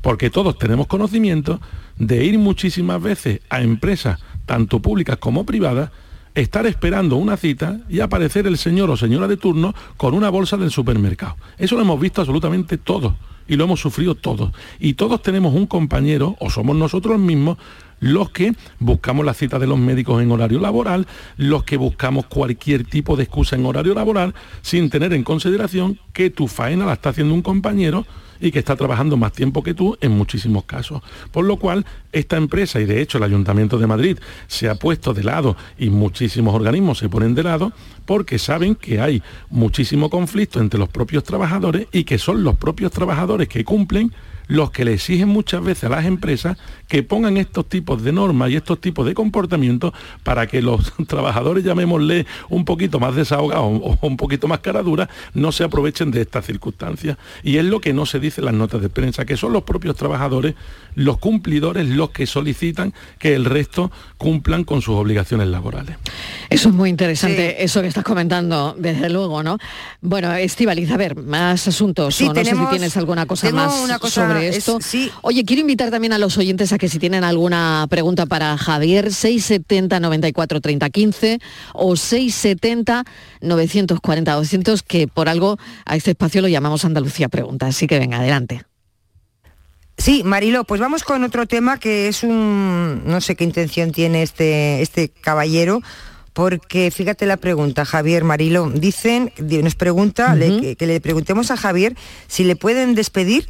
porque 0.01 0.29
todos 0.29 0.57
tenemos 0.57 0.87
conocimiento 0.87 1.59
de 1.97 2.23
ir 2.23 2.39
muchísimas 2.39 3.01
veces 3.01 3.41
a 3.49 3.61
empresas, 3.61 4.21
tanto 4.45 4.81
públicas 4.81 5.17
como 5.17 5.45
privadas, 5.45 5.91
estar 6.39 6.65
esperando 6.67 7.15
una 7.15 7.37
cita 7.37 7.79
y 7.89 7.99
aparecer 7.99 8.47
el 8.47 8.57
señor 8.57 8.89
o 8.89 8.97
señora 8.97 9.27
de 9.27 9.37
turno 9.37 9.73
con 9.97 10.13
una 10.13 10.29
bolsa 10.29 10.57
del 10.57 10.71
supermercado. 10.71 11.37
Eso 11.57 11.75
lo 11.75 11.81
hemos 11.81 11.99
visto 11.99 12.21
absolutamente 12.21 12.77
todos 12.77 13.13
y 13.47 13.55
lo 13.55 13.63
hemos 13.65 13.81
sufrido 13.81 14.15
todos. 14.15 14.51
Y 14.79 14.93
todos 14.93 15.21
tenemos 15.21 15.53
un 15.55 15.65
compañero, 15.65 16.35
o 16.39 16.49
somos 16.49 16.75
nosotros 16.75 17.19
mismos, 17.19 17.57
los 17.99 18.29
que 18.29 18.53
buscamos 18.79 19.25
la 19.25 19.33
cita 19.33 19.59
de 19.59 19.67
los 19.67 19.77
médicos 19.77 20.21
en 20.21 20.31
horario 20.31 20.59
laboral, 20.59 21.07
los 21.35 21.63
que 21.63 21.75
buscamos 21.75 22.27
cualquier 22.27 22.85
tipo 22.85 23.17
de 23.17 23.23
excusa 23.23 23.55
en 23.55 23.65
horario 23.65 23.93
laboral, 23.93 24.35
sin 24.61 24.89
tener 24.89 25.13
en 25.13 25.23
consideración 25.23 25.99
que 26.13 26.29
tu 26.29 26.47
faena 26.47 26.85
la 26.85 26.93
está 26.93 27.09
haciendo 27.09 27.33
un 27.33 27.41
compañero 27.41 28.05
y 28.39 28.51
que 28.51 28.59
está 28.59 28.75
trabajando 28.75 29.17
más 29.17 29.33
tiempo 29.33 29.63
que 29.63 29.73
tú 29.73 29.97
en 30.01 30.11
muchísimos 30.11 30.65
casos. 30.65 31.01
Por 31.31 31.45
lo 31.45 31.57
cual, 31.57 31.85
esta 32.11 32.37
empresa, 32.37 32.79
y 32.79 32.85
de 32.85 33.01
hecho 33.01 33.17
el 33.17 33.23
Ayuntamiento 33.23 33.77
de 33.77 33.87
Madrid 33.87 34.17
se 34.47 34.69
ha 34.69 34.75
puesto 34.75 35.13
de 35.13 35.23
lado 35.23 35.55
y 35.77 35.89
muchísimos 35.89 36.55
organismos 36.55 36.97
se 36.97 37.09
ponen 37.09 37.35
de 37.35 37.43
lado, 37.43 37.73
porque 38.05 38.39
saben 38.39 38.75
que 38.75 38.99
hay 38.99 39.21
muchísimo 39.49 40.09
conflicto 40.09 40.59
entre 40.59 40.79
los 40.79 40.89
propios 40.89 41.23
trabajadores 41.23 41.87
y 41.91 42.03
que 42.03 42.17
son 42.17 42.43
los 42.43 42.55
propios 42.55 42.91
trabajadores 42.91 43.47
que 43.47 43.63
cumplen 43.63 44.11
los 44.49 44.71
que 44.71 44.83
le 44.83 44.95
exigen 44.95 45.29
muchas 45.29 45.63
veces 45.63 45.85
a 45.85 45.89
las 45.89 46.05
empresas 46.05 46.57
que 46.87 47.03
pongan 47.03 47.37
estos 47.37 47.69
tipos 47.69 48.03
de 48.03 48.11
normas 48.11 48.49
y 48.49 48.55
estos 48.55 48.81
tipos 48.81 49.05
de 49.05 49.13
comportamientos 49.13 49.93
para 50.23 50.47
que 50.47 50.61
los 50.61 50.91
trabajadores, 51.07 51.63
llamémosle 51.63 52.25
un 52.49 52.65
poquito 52.65 52.99
más 52.99 53.15
desahogados 53.15 53.63
o 53.63 53.97
un 54.01 54.17
poquito 54.17 54.47
más 54.47 54.59
cara 54.59 54.81
dura, 54.81 55.07
no 55.35 55.51
se 55.51 55.63
aprovechen 55.63 56.09
de 56.09 56.21
estas 56.21 56.45
circunstancias. 56.45 57.17
Y 57.43 57.57
es 57.57 57.65
lo 57.65 57.79
que 57.79 57.93
no 57.93 58.07
se 58.07 58.19
dice 58.19 58.41
en 58.41 58.45
las 58.45 58.55
notas 58.55 58.81
de 58.81 58.89
prensa, 58.89 59.23
que 59.23 59.37
son 59.37 59.53
los 59.53 59.63
propios 59.63 59.95
trabajadores, 59.95 60.55
los 60.95 61.19
cumplidores, 61.19 61.87
los 61.87 62.09
que 62.09 62.25
solicitan 62.25 62.93
que 63.19 63.35
el 63.35 63.45
resto 63.45 63.91
cumplan 64.17 64.63
con 64.63 64.81
sus 64.81 64.95
obligaciones 64.95 65.47
laborales. 65.47 65.95
Eso 66.49 66.69
es 66.69 66.75
muy 66.75 66.89
interesante, 66.89 67.63
eso 67.63 67.81
que 67.81 67.87
estás 67.87 68.03
comentando, 68.03 68.75
desde 68.77 69.11
luego, 69.11 69.43
¿no? 69.43 69.59
Bueno, 70.01 70.33
Estivaliz, 70.33 70.89
a 70.89 70.97
ver, 70.97 71.15
más 71.15 71.67
asuntos, 71.67 72.15
Sí, 72.15 72.25
o 72.25 72.33
no 72.33 72.43
sé 72.43 72.55
si 72.55 72.65
tienes 72.71 72.97
alguna 72.97 73.27
cosa 73.27 73.51
más 73.51 73.81
una 73.83 73.99
cosa, 73.99 74.27
sobre 74.27 74.38
es- 74.43 74.57
esto. 74.57 74.79
sí. 74.81 75.11
Oye, 75.21 75.43
quiero 75.45 75.61
invitar 75.61 75.91
también 75.91 76.13
a 76.13 76.17
los 76.17 76.37
oyentes 76.37 76.71
a 76.73 76.77
que 76.77 76.89
si 76.89 76.99
tienen 76.99 77.23
alguna 77.23 77.85
pregunta 77.89 78.25
para 78.25 78.57
Javier, 78.57 79.13
670 79.13 79.99
94 79.99 80.61
30 80.61 80.89
15 80.89 81.39
o 81.73 81.95
670 81.95 83.03
940 83.41 84.33
200, 84.33 84.83
que 84.83 85.07
por 85.07 85.29
algo 85.29 85.57
a 85.85 85.95
este 85.95 86.11
espacio 86.11 86.41
lo 86.41 86.47
llamamos 86.47 86.85
Andalucía 86.85 87.29
Pregunta. 87.29 87.67
Así 87.67 87.87
que 87.87 87.99
venga, 87.99 88.17
adelante. 88.17 88.63
Sí, 89.97 90.23
Marilo, 90.23 90.63
pues 90.63 90.79
vamos 90.79 91.03
con 91.03 91.23
otro 91.25 91.45
tema 91.45 91.77
que 91.77 92.07
es 92.07 92.23
un, 92.23 93.01
no 93.05 93.19
sé 93.19 93.35
qué 93.35 93.43
intención 93.43 93.91
tiene 93.91 94.23
este, 94.23 94.81
este 94.81 95.09
caballero, 95.09 95.81
porque 96.31 96.89
fíjate 96.89 97.25
la 97.25 97.35
pregunta, 97.35 97.83
Javier 97.83 98.23
Marilo, 98.23 98.69
dicen, 98.69 99.33
nos 99.39 99.75
pregunta, 99.75 100.35
le- 100.35 100.61
que, 100.61 100.75
que 100.77 100.87
le 100.87 101.01
preguntemos 101.01 101.51
a 101.51 101.57
Javier 101.57 101.97
si 102.27 102.45
le 102.45 102.55
pueden 102.55 102.95
despedir 102.95 103.45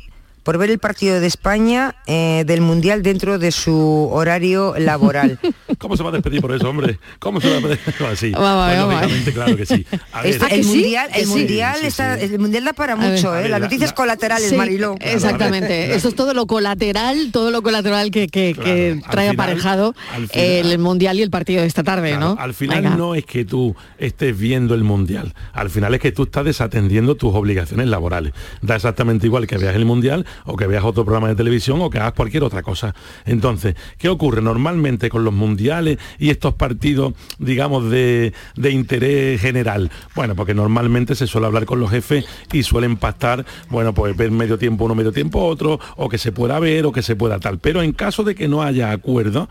por 0.49 0.57
ver 0.57 0.71
el 0.71 0.79
partido 0.79 1.19
de 1.19 1.27
España 1.27 1.93
eh, 2.07 2.43
del 2.47 2.61
Mundial 2.61 3.03
dentro 3.03 3.37
de 3.37 3.51
su 3.51 4.09
horario 4.11 4.73
laboral. 4.79 5.37
¿Cómo 5.77 5.95
se 5.95 6.01
va 6.01 6.09
a 6.09 6.13
despedir 6.13 6.41
por 6.41 6.51
eso, 6.51 6.67
hombre? 6.67 6.97
¿Cómo 7.19 7.39
se 7.39 7.51
va 7.51 7.57
a 7.57 7.69
despedir? 7.69 8.07
Así. 8.11 8.31
Vamos, 8.31 8.45
vamos. 8.75 8.93
lógicamente, 8.95 9.31
claro 9.33 9.55
que 9.55 9.67
sí. 9.67 9.85
A 10.11 10.23
ver, 10.23 10.39
el 10.49 10.65
mundial, 10.65 11.09
el 11.13 11.25
Sí, 11.25 11.29
mundial 11.29 11.77
sí, 11.81 11.85
está, 11.85 12.17
sí. 12.17 12.25
el 12.33 12.39
mundial 12.39 12.63
da 12.63 12.73
para 12.73 12.95
ver. 12.95 13.11
mucho, 13.11 13.37
¿eh? 13.37 13.43
Las 13.43 13.51
la- 13.51 13.59
noticias 13.59 13.91
la- 13.91 13.95
colaterales, 13.95 14.49
Sí, 14.49 14.55
Mariló. 14.55 14.95
Exactamente. 14.99 15.93
Eso 15.93 16.07
es 16.09 16.15
todo 16.15 16.33
lo 16.33 16.47
colateral, 16.47 17.29
todo 17.31 17.51
lo 17.51 17.61
colateral 17.61 18.09
que, 18.09 18.25
que- 18.27 18.55
trae 18.55 19.29
final- 19.29 19.29
aparejado 19.29 19.93
final- 20.31 20.71
el 20.71 20.79
mundial 20.79 21.19
y 21.19 21.21
el 21.21 21.29
partido 21.29 21.61
de 21.61 21.67
esta 21.67 21.83
tarde, 21.83 22.17
¿no? 22.17 22.35
Al 22.39 22.55
final 22.55 22.81
Venga. 22.81 22.95
no 22.97 23.13
es 23.13 23.23
que 23.23 23.45
tú 23.45 23.75
estés 23.99 24.35
viendo 24.35 24.73
el 24.73 24.83
mundial, 24.83 25.35
al 25.53 25.69
final 25.69 25.93
es 25.93 26.01
que 26.01 26.11
tú 26.11 26.23
estás 26.23 26.43
desatendiendo 26.45 27.13
tus 27.13 27.35
obligaciones 27.35 27.85
laborales. 27.87 28.33
Da 28.63 28.75
exactamente 28.77 29.27
igual 29.27 29.45
que 29.45 29.59
veas 29.59 29.75
el 29.75 29.85
mundial 29.85 30.25
o 30.45 30.55
que 30.55 30.67
veas 30.67 30.83
otro 30.83 31.03
programa 31.05 31.27
de 31.27 31.35
televisión 31.35 31.81
o 31.81 31.89
que 31.89 31.99
hagas 31.99 32.13
cualquier 32.13 32.43
otra 32.43 32.63
cosa. 32.63 32.95
Entonces, 33.25 33.75
¿qué 33.97 34.09
ocurre 34.09 34.41
normalmente 34.41 35.09
con 35.09 35.23
los 35.23 35.33
mundiales 35.33 35.97
y 36.17 36.29
estos 36.29 36.53
partidos, 36.53 37.13
digamos, 37.37 37.89
de, 37.89 38.33
de 38.55 38.71
interés 38.71 39.41
general? 39.41 39.91
Bueno, 40.15 40.35
porque 40.35 40.53
normalmente 40.53 41.15
se 41.15 41.27
suele 41.27 41.47
hablar 41.47 41.65
con 41.65 41.79
los 41.79 41.91
jefes 41.91 42.25
y 42.51 42.63
suelen 42.63 42.97
pactar, 42.97 43.45
bueno, 43.69 43.93
pues 43.93 44.15
ver 44.15 44.31
medio 44.31 44.57
tiempo 44.57 44.85
uno, 44.85 44.95
medio 44.95 45.11
tiempo 45.11 45.45
otro, 45.45 45.79
o 45.95 46.09
que 46.09 46.17
se 46.17 46.31
pueda 46.31 46.59
ver 46.59 46.85
o 46.85 46.91
que 46.91 47.01
se 47.01 47.15
pueda 47.15 47.39
tal. 47.39 47.59
Pero 47.59 47.81
en 47.81 47.93
caso 47.93 48.23
de 48.23 48.35
que 48.35 48.47
no 48.47 48.63
haya 48.63 48.91
acuerdo, 48.91 49.49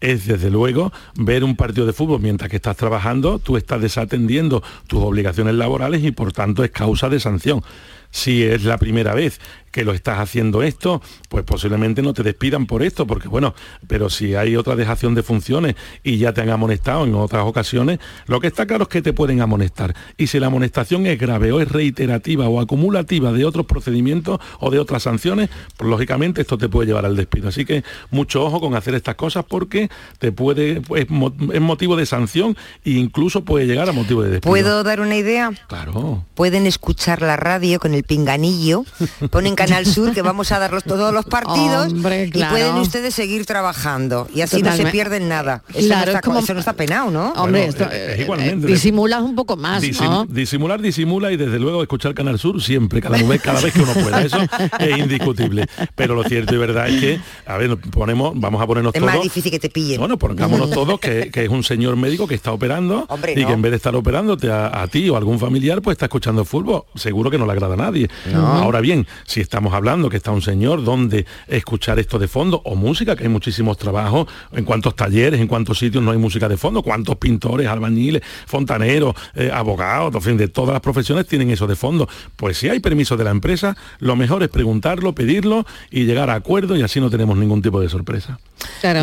es 0.00 0.26
desde 0.26 0.50
luego 0.50 0.92
ver 1.14 1.44
un 1.44 1.56
partido 1.56 1.86
de 1.86 1.92
fútbol 1.92 2.20
mientras 2.20 2.50
que 2.50 2.56
estás 2.56 2.76
trabajando, 2.76 3.38
tú 3.38 3.56
estás 3.56 3.80
desatendiendo 3.80 4.62
tus 4.86 5.02
obligaciones 5.02 5.54
laborales 5.54 6.02
y 6.02 6.10
por 6.10 6.32
tanto 6.32 6.64
es 6.64 6.70
causa 6.70 7.08
de 7.08 7.20
sanción. 7.20 7.62
Si 8.10 8.42
es 8.42 8.64
la 8.64 8.78
primera 8.78 9.14
vez 9.14 9.40
que 9.70 9.84
lo 9.84 9.92
estás 9.92 10.18
haciendo 10.18 10.62
esto, 10.62 11.00
pues 11.28 11.44
posiblemente 11.44 12.02
no 12.02 12.12
te 12.12 12.22
despidan 12.22 12.66
por 12.66 12.82
esto, 12.82 13.06
porque 13.06 13.28
bueno, 13.28 13.54
pero 13.86 14.10
si 14.10 14.34
hay 14.34 14.56
otra 14.56 14.76
dejación 14.76 15.14
de 15.14 15.22
funciones 15.22 15.76
y 16.02 16.18
ya 16.18 16.32
te 16.32 16.40
han 16.40 16.50
amonestado 16.50 17.04
en 17.04 17.14
otras 17.14 17.44
ocasiones, 17.44 17.98
lo 18.26 18.40
que 18.40 18.48
está 18.48 18.66
claro 18.66 18.84
es 18.84 18.88
que 18.88 19.02
te 19.02 19.12
pueden 19.12 19.40
amonestar. 19.40 19.94
Y 20.16 20.26
si 20.26 20.40
la 20.40 20.48
amonestación 20.48 21.06
es 21.06 21.18
grave 21.18 21.52
o 21.52 21.60
es 21.60 21.68
reiterativa 21.68 22.48
o 22.48 22.60
acumulativa 22.60 23.32
de 23.32 23.44
otros 23.44 23.66
procedimientos 23.66 24.40
o 24.58 24.70
de 24.70 24.78
otras 24.78 25.04
sanciones, 25.04 25.50
pues 25.76 25.88
lógicamente 25.88 26.40
esto 26.40 26.58
te 26.58 26.68
puede 26.68 26.88
llevar 26.88 27.06
al 27.06 27.16
despido. 27.16 27.48
Así 27.48 27.64
que 27.64 27.84
mucho 28.10 28.44
ojo 28.44 28.60
con 28.60 28.74
hacer 28.74 28.94
estas 28.94 29.14
cosas 29.14 29.44
porque 29.48 29.88
te 30.18 30.32
puede, 30.32 30.80
pues, 30.80 31.06
es 31.52 31.60
motivo 31.60 31.96
de 31.96 32.06
sanción 32.06 32.56
e 32.84 32.90
incluso 32.90 33.44
puede 33.44 33.66
llegar 33.66 33.88
a 33.88 33.92
motivo 33.92 34.22
de 34.22 34.30
despido. 34.30 34.50
¿Puedo 34.50 34.82
dar 34.82 35.00
una 35.00 35.16
idea? 35.16 35.52
Claro. 35.68 36.24
Pueden 36.34 36.66
escuchar 36.66 37.22
la 37.22 37.36
radio 37.36 37.78
con 37.78 37.94
el 37.94 38.02
pinganillo, 38.02 38.84
ponen 39.30 39.54
Canal 39.66 39.86
Sur 39.86 40.12
que 40.12 40.22
vamos 40.22 40.52
a 40.52 40.58
darlos 40.58 40.84
todos 40.84 41.12
los 41.12 41.24
partidos 41.24 41.92
Hombre, 41.92 42.30
y 42.32 42.44
pueden 42.44 42.74
ustedes 42.76 43.14
seguir 43.14 43.44
trabajando 43.46 44.28
y 44.34 44.40
así 44.40 44.62
no 44.62 44.72
se 44.74 44.86
pierden 44.86 45.28
nada. 45.28 45.62
Eso, 45.74 45.86
Claro, 45.88 46.00
no, 46.00 46.06
está, 46.06 46.18
es 46.18 46.24
como- 46.24 46.38
eso 46.40 46.54
no 46.54 46.60
está 46.60 46.72
penado, 46.72 47.10
¿no? 47.10 47.32
Hombre, 47.32 47.66
Bueno, 47.66 47.70
esto, 47.70 47.84
es- 47.84 47.92
es 47.92 48.18
eh, 48.18 48.22
igualmente. 48.22 48.66
eh, 48.66 48.70
disimulas 48.70 49.22
un 49.22 49.34
poco 49.34 49.56
más, 49.56 49.82
Disim- 49.82 50.08
¿no? 50.08 50.24
Disimular, 50.26 50.80
disimula 50.80 51.32
y 51.32 51.36
desde 51.36 51.58
luego 51.58 51.82
escuchar 51.82 52.14
Canal 52.14 52.38
Sur 52.38 52.62
siempre, 52.62 53.00
cada 53.00 53.18
vez, 53.22 53.40
cada 53.42 53.60
vez 53.60 53.72
que 53.72 53.80
uno 53.82 53.92
pueda. 53.92 54.22
Eso 54.22 54.38
es 54.78 54.98
indiscutible. 54.98 55.66
Pero 55.94 56.14
lo 56.14 56.24
cierto 56.24 56.54
y 56.54 56.58
verdad 56.58 56.88
es 56.88 57.00
que, 57.00 57.20
a 57.46 57.56
ver, 57.56 57.76
ponemos, 57.76 58.32
vamos 58.34 58.62
a 58.62 58.66
ponernos 58.66 58.94
Es 58.94 59.00
todos. 59.00 59.14
más 59.14 59.22
difícil 59.22 59.50
que 59.50 59.58
te 59.58 59.68
pillen. 59.70 59.98
Bueno, 59.98 60.18
pongámonos 60.18 60.70
todos 60.70 60.98
que, 61.00 61.30
que 61.30 61.44
es 61.44 61.48
un 61.50 61.62
señor 61.64 61.96
médico 61.96 62.26
que 62.26 62.34
está 62.34 62.52
operando 62.52 63.04
Hombre, 63.08 63.34
y 63.36 63.42
no. 63.42 63.46
que 63.48 63.52
en 63.52 63.62
vez 63.62 63.70
de 63.72 63.76
estar 63.76 63.94
operándote 63.94 64.50
a, 64.50 64.82
a 64.82 64.88
ti 64.88 65.08
o 65.10 65.14
a 65.14 65.18
algún 65.18 65.38
familiar, 65.38 65.82
pues 65.82 65.94
está 65.96 66.06
escuchando 66.06 66.44
fútbol. 66.44 66.84
Seguro 66.94 67.30
que 67.30 67.38
no 67.38 67.46
le 67.46 67.52
agrada 67.52 67.74
a 67.74 67.76
nadie. 67.76 68.08
No. 68.32 68.46
Ahora 68.46 68.80
bien, 68.80 69.06
si 69.26 69.40
estamos 69.50 69.74
hablando 69.74 70.08
que 70.08 70.16
está 70.16 70.30
un 70.30 70.42
señor 70.42 70.84
donde 70.84 71.26
escuchar 71.48 71.98
esto 71.98 72.20
de 72.20 72.28
fondo 72.28 72.62
o 72.64 72.76
música, 72.76 73.16
que 73.16 73.24
hay 73.24 73.28
muchísimos 73.28 73.76
trabajos, 73.78 74.28
en 74.52 74.64
cuántos 74.64 74.94
talleres, 74.94 75.40
en 75.40 75.48
cuántos 75.48 75.76
sitios 75.76 76.04
no 76.04 76.12
hay 76.12 76.18
música 76.18 76.48
de 76.48 76.56
fondo, 76.56 76.84
cuántos 76.84 77.16
pintores, 77.16 77.66
albañiles, 77.66 78.22
fontaneros, 78.46 79.16
eh, 79.34 79.50
abogados, 79.52 80.14
en 80.14 80.22
fin, 80.22 80.36
de 80.36 80.46
todas 80.46 80.72
las 80.74 80.80
profesiones 80.80 81.26
tienen 81.26 81.50
eso 81.50 81.66
de 81.66 81.74
fondo. 81.74 82.08
Pues 82.36 82.58
si 82.58 82.68
hay 82.68 82.78
permiso 82.78 83.16
de 83.16 83.24
la 83.24 83.32
empresa, 83.32 83.76
lo 83.98 84.14
mejor 84.14 84.44
es 84.44 84.50
preguntarlo, 84.50 85.16
pedirlo 85.16 85.66
y 85.90 86.04
llegar 86.04 86.30
a 86.30 86.34
acuerdo 86.34 86.76
y 86.76 86.82
así 86.82 87.00
no 87.00 87.10
tenemos 87.10 87.36
ningún 87.36 87.60
tipo 87.60 87.80
de 87.80 87.88
sorpresa. 87.88 88.38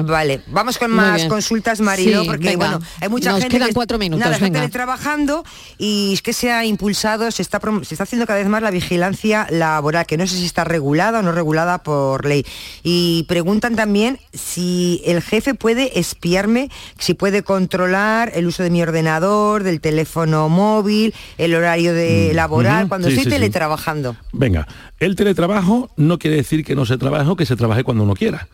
Vale, 0.05 0.41
vamos 0.47 0.77
con 0.77 0.91
Muy 0.91 0.97
más 1.01 1.15
bien. 1.17 1.29
consultas, 1.29 1.81
Marilo, 1.81 2.21
Sí, 2.21 2.27
porque 2.27 2.49
venga. 2.49 2.57
bueno, 2.57 2.85
hay 3.01 3.09
mucha 3.09 3.31
Nos 3.31 3.41
gente 3.41 3.57
quedan 3.57 3.67
que 3.69 3.73
cuatro 3.73 3.97
minutos, 3.97 4.25
nada, 4.25 4.37
teletrabajando 4.37 5.43
y 5.77 6.13
es 6.13 6.21
que 6.21 6.31
se 6.31 6.51
ha 6.51 6.63
impulsado, 6.63 7.29
se 7.31 7.41
está 7.41 7.59
se 7.81 7.95
está 7.95 8.03
haciendo 8.03 8.25
cada 8.25 8.39
vez 8.39 8.47
más 8.47 8.61
la 8.61 8.71
vigilancia 8.71 9.47
laboral, 9.49 10.05
que 10.05 10.15
no 10.17 10.25
sé 10.37 10.41
si 10.41 10.47
está 10.47 10.63
regulada 10.63 11.19
o 11.19 11.21
no 11.23 11.31
regulada 11.31 11.79
por 11.83 12.25
ley. 12.25 12.45
Y 12.83 13.25
preguntan 13.27 13.75
también 13.75 14.19
si 14.33 15.01
el 15.05 15.21
jefe 15.21 15.53
puede 15.53 15.99
espiarme, 15.99 16.69
si 16.97 17.13
puede 17.13 17.43
controlar 17.43 18.31
el 18.35 18.47
uso 18.47 18.63
de 18.63 18.69
mi 18.69 18.81
ordenador, 18.81 19.63
del 19.63 19.81
teléfono 19.81 20.49
móvil, 20.49 21.13
el 21.37 21.55
horario 21.55 21.93
de 21.93 22.31
laboral, 22.33 22.83
ujú, 22.83 22.89
cuando 22.89 23.07
sí, 23.07 23.15
estoy 23.15 23.25
sí, 23.25 23.29
sí. 23.29 23.35
teletrabajando. 23.35 24.15
Venga, 24.31 24.67
el 24.99 25.15
teletrabajo 25.15 25.89
no 25.97 26.17
quiere 26.19 26.37
decir 26.37 26.63
que 26.63 26.75
no 26.75 26.85
se 26.85 26.97
trabaje 26.97 27.29
o 27.29 27.35
que 27.35 27.45
se 27.45 27.55
trabaje 27.55 27.83
cuando 27.83 28.03
uno 28.03 28.13
quiera. 28.13 28.47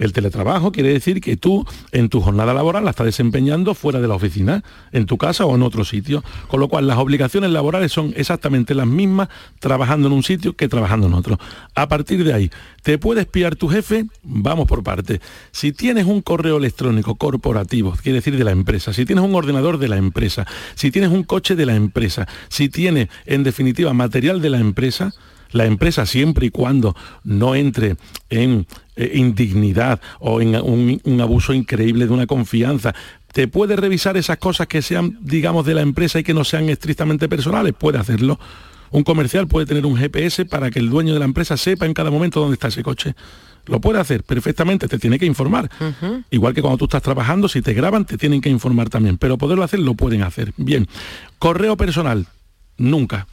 El 0.00 0.14
teletrabajo 0.14 0.72
quiere 0.72 0.94
decir 0.94 1.20
que 1.20 1.36
tú 1.36 1.66
en 1.92 2.08
tu 2.08 2.22
jornada 2.22 2.54
laboral 2.54 2.84
la 2.84 2.90
estás 2.90 3.04
desempeñando 3.04 3.74
fuera 3.74 4.00
de 4.00 4.08
la 4.08 4.14
oficina, 4.14 4.64
en 4.92 5.04
tu 5.04 5.18
casa 5.18 5.44
o 5.44 5.54
en 5.54 5.62
otro 5.62 5.84
sitio. 5.84 6.24
Con 6.48 6.58
lo 6.58 6.68
cual 6.68 6.86
las 6.86 6.96
obligaciones 6.96 7.50
laborales 7.50 7.92
son 7.92 8.14
exactamente 8.16 8.74
las 8.74 8.86
mismas 8.86 9.28
trabajando 9.58 10.08
en 10.08 10.14
un 10.14 10.22
sitio 10.22 10.56
que 10.56 10.68
trabajando 10.68 11.06
en 11.06 11.12
otro. 11.12 11.38
A 11.74 11.86
partir 11.86 12.24
de 12.24 12.32
ahí, 12.32 12.50
¿te 12.82 12.96
puede 12.96 13.20
espiar 13.20 13.56
tu 13.56 13.68
jefe? 13.68 14.06
Vamos 14.22 14.66
por 14.66 14.82
parte. 14.82 15.20
Si 15.52 15.72
tienes 15.72 16.06
un 16.06 16.22
correo 16.22 16.56
electrónico 16.56 17.16
corporativo, 17.16 17.92
quiere 18.02 18.20
decir 18.20 18.38
de 18.38 18.44
la 18.44 18.52
empresa, 18.52 18.94
si 18.94 19.04
tienes 19.04 19.22
un 19.22 19.34
ordenador 19.34 19.76
de 19.76 19.88
la 19.88 19.98
empresa, 19.98 20.46
si 20.76 20.90
tienes 20.90 21.10
un 21.10 21.24
coche 21.24 21.56
de 21.56 21.66
la 21.66 21.76
empresa, 21.76 22.26
si 22.48 22.70
tienes 22.70 23.08
en 23.26 23.42
definitiva 23.42 23.92
material 23.92 24.40
de 24.40 24.48
la 24.48 24.60
empresa, 24.60 25.12
la 25.52 25.66
empresa 25.66 26.06
siempre 26.06 26.46
y 26.46 26.50
cuando 26.50 26.96
no 27.24 27.54
entre 27.54 27.96
en 28.28 28.66
eh, 28.96 29.12
indignidad 29.14 30.00
o 30.18 30.40
en 30.40 30.56
un, 30.56 31.00
un 31.04 31.20
abuso 31.20 31.52
increíble 31.52 32.06
de 32.06 32.12
una 32.12 32.26
confianza, 32.26 32.94
¿te 33.32 33.48
puede 33.48 33.76
revisar 33.76 34.16
esas 34.16 34.38
cosas 34.38 34.66
que 34.66 34.82
sean, 34.82 35.18
digamos, 35.20 35.66
de 35.66 35.74
la 35.74 35.82
empresa 35.82 36.18
y 36.18 36.22
que 36.22 36.34
no 36.34 36.44
sean 36.44 36.68
estrictamente 36.68 37.28
personales? 37.28 37.74
Puede 37.74 37.98
hacerlo. 37.98 38.38
Un 38.90 39.04
comercial 39.04 39.46
puede 39.46 39.66
tener 39.66 39.86
un 39.86 39.96
GPS 39.96 40.44
para 40.46 40.70
que 40.70 40.80
el 40.80 40.90
dueño 40.90 41.12
de 41.12 41.20
la 41.20 41.24
empresa 41.24 41.56
sepa 41.56 41.86
en 41.86 41.94
cada 41.94 42.10
momento 42.10 42.40
dónde 42.40 42.54
está 42.54 42.68
ese 42.68 42.82
coche. 42.82 43.14
Lo 43.66 43.80
puede 43.80 44.00
hacer 44.00 44.24
perfectamente, 44.24 44.88
te 44.88 44.98
tiene 44.98 45.18
que 45.18 45.26
informar. 45.26 45.70
Igual 46.30 46.54
que 46.54 46.60
cuando 46.60 46.78
tú 46.78 46.86
estás 46.86 47.02
trabajando, 47.02 47.48
si 47.48 47.62
te 47.62 47.72
graban, 47.72 48.04
te 48.04 48.18
tienen 48.18 48.40
que 48.40 48.48
informar 48.48 48.88
también. 48.88 49.16
Pero 49.16 49.38
poderlo 49.38 49.62
hacer, 49.62 49.78
lo 49.78 49.94
pueden 49.94 50.22
hacer. 50.22 50.52
Bien. 50.56 50.88
Correo 51.38 51.76
personal, 51.76 52.26
nunca. 52.78 53.28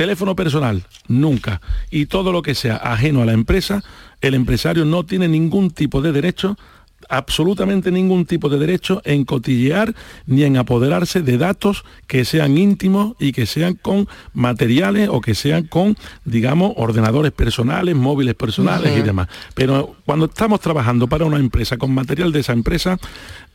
Teléfono 0.00 0.34
personal, 0.34 0.82
nunca. 1.08 1.60
Y 1.90 2.06
todo 2.06 2.32
lo 2.32 2.40
que 2.40 2.54
sea 2.54 2.76
ajeno 2.76 3.20
a 3.20 3.26
la 3.26 3.34
empresa, 3.34 3.84
el 4.22 4.32
empresario 4.32 4.86
no 4.86 5.04
tiene 5.04 5.28
ningún 5.28 5.70
tipo 5.70 6.00
de 6.00 6.10
derecho, 6.10 6.56
absolutamente 7.10 7.90
ningún 7.90 8.24
tipo 8.24 8.48
de 8.48 8.58
derecho 8.58 9.02
en 9.04 9.26
cotillear 9.26 9.94
ni 10.24 10.44
en 10.44 10.56
apoderarse 10.56 11.20
de 11.20 11.36
datos 11.36 11.84
que 12.06 12.24
sean 12.24 12.56
íntimos 12.56 13.14
y 13.20 13.32
que 13.32 13.44
sean 13.44 13.74
con 13.74 14.08
materiales 14.32 15.10
o 15.12 15.20
que 15.20 15.34
sean 15.34 15.64
con, 15.64 15.98
digamos, 16.24 16.72
ordenadores 16.76 17.32
personales, 17.32 17.94
móviles 17.94 18.34
personales 18.34 18.96
y 18.96 19.02
demás. 19.02 19.28
Pero 19.52 19.96
cuando 20.06 20.24
estamos 20.24 20.60
trabajando 20.60 21.08
para 21.08 21.26
una 21.26 21.38
empresa 21.38 21.76
con 21.76 21.92
material 21.92 22.32
de 22.32 22.40
esa 22.40 22.54
empresa, 22.54 22.96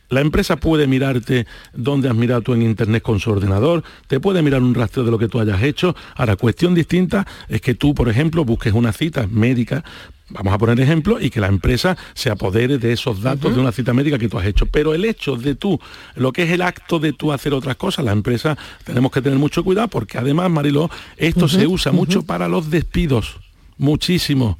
la 0.08 0.20
empresa 0.20 0.56
puede 0.56 0.86
mirarte 0.86 1.46
dónde 1.72 2.08
has 2.08 2.14
mirado 2.14 2.42
tú 2.42 2.54
en 2.54 2.62
internet 2.62 3.02
con 3.02 3.20
su 3.20 3.30
ordenador, 3.30 3.82
te 4.06 4.20
puede 4.20 4.42
mirar 4.42 4.62
un 4.62 4.74
rastro 4.74 5.04
de 5.04 5.10
lo 5.10 5.18
que 5.18 5.28
tú 5.28 5.40
hayas 5.40 5.62
hecho. 5.62 5.96
Ahora, 6.14 6.36
cuestión 6.36 6.74
distinta 6.74 7.26
es 7.48 7.60
que 7.60 7.74
tú, 7.74 7.94
por 7.94 8.08
ejemplo, 8.08 8.44
busques 8.44 8.72
una 8.72 8.92
cita 8.92 9.26
médica, 9.26 9.84
vamos 10.28 10.52
a 10.52 10.58
poner 10.58 10.80
ejemplo, 10.80 11.20
y 11.20 11.30
que 11.30 11.40
la 11.40 11.48
empresa 11.48 11.96
se 12.14 12.30
apodere 12.30 12.78
de 12.78 12.92
esos 12.92 13.20
datos 13.20 13.54
de 13.54 13.60
una 13.60 13.72
cita 13.72 13.92
médica 13.92 14.18
que 14.18 14.28
tú 14.28 14.38
has 14.38 14.46
hecho. 14.46 14.66
Pero 14.66 14.94
el 14.94 15.04
hecho 15.04 15.36
de 15.36 15.54
tú, 15.54 15.80
lo 16.14 16.32
que 16.32 16.44
es 16.44 16.50
el 16.50 16.62
acto 16.62 16.98
de 16.98 17.12
tú 17.12 17.32
hacer 17.32 17.52
otras 17.52 17.76
cosas, 17.76 18.04
la 18.04 18.12
empresa 18.12 18.56
tenemos 18.84 19.10
que 19.10 19.22
tener 19.22 19.38
mucho 19.38 19.64
cuidado 19.64 19.88
porque 19.88 20.18
además, 20.18 20.50
Mariló, 20.50 20.90
esto 21.16 21.48
se 21.48 21.66
usa 21.66 21.92
mucho 21.92 22.22
para 22.22 22.48
los 22.48 22.70
despidos, 22.70 23.36
muchísimo 23.76 24.58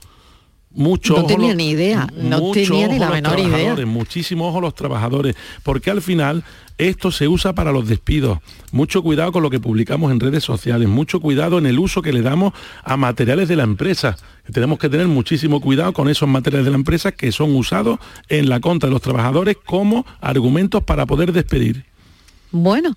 mucho 0.77 1.15
No 1.15 1.19
ojo 1.21 1.27
tenía 1.29 1.49
los- 1.49 1.57
ni 1.57 1.71
idea, 1.71 2.07
no 2.17 2.51
tenía 2.53 2.87
ni 2.87 2.99
la 2.99 3.11
menor 3.11 3.39
idea. 3.41 3.75
Muchísimo 3.87 4.47
ojo 4.49 4.59
a 4.59 4.61
los 4.61 4.75
trabajadores, 4.75 5.35
porque 5.65 5.91
al 5.91 6.03
final 6.03 6.45
esto 6.79 7.11
se 7.11 7.27
usa 7.27 7.55
para 7.55 7.73
los 7.73 7.89
despidos. 7.89 8.39
Mucho 8.71 9.03
cuidado 9.03 9.33
con 9.33 9.43
lo 9.43 9.49
que 9.51 9.59
publicamos 9.59 10.13
en 10.13 10.21
redes 10.21 10.45
sociales, 10.45 10.87
mucho 10.89 11.21
cuidado 11.21 11.57
en 11.59 11.65
el 11.67 11.79
uso 11.79 12.03
que 12.03 12.13
le 12.13 12.21
damos 12.21 12.53
a 12.85 12.97
materiales 12.99 13.49
de 13.49 13.57
la 13.57 13.63
empresa. 13.65 14.17
Tenemos 14.53 14.79
que 14.79 14.89
tener 14.91 15.09
muchísimo 15.09 15.61
cuidado 15.63 15.93
con 15.95 16.09
esos 16.09 16.29
materiales 16.29 16.67
de 16.67 16.71
la 16.71 16.77
empresa 16.77 17.13
que 17.13 17.33
son 17.33 17.57
usados 17.57 17.99
en 18.29 18.49
la 18.51 18.61
contra 18.61 18.89
de 18.89 18.93
los 18.93 19.01
trabajadores 19.03 19.57
como 19.65 20.05
argumentos 20.21 20.83
para 20.85 21.07
poder 21.07 21.33
despedir. 21.33 21.85
Bueno, 22.53 22.95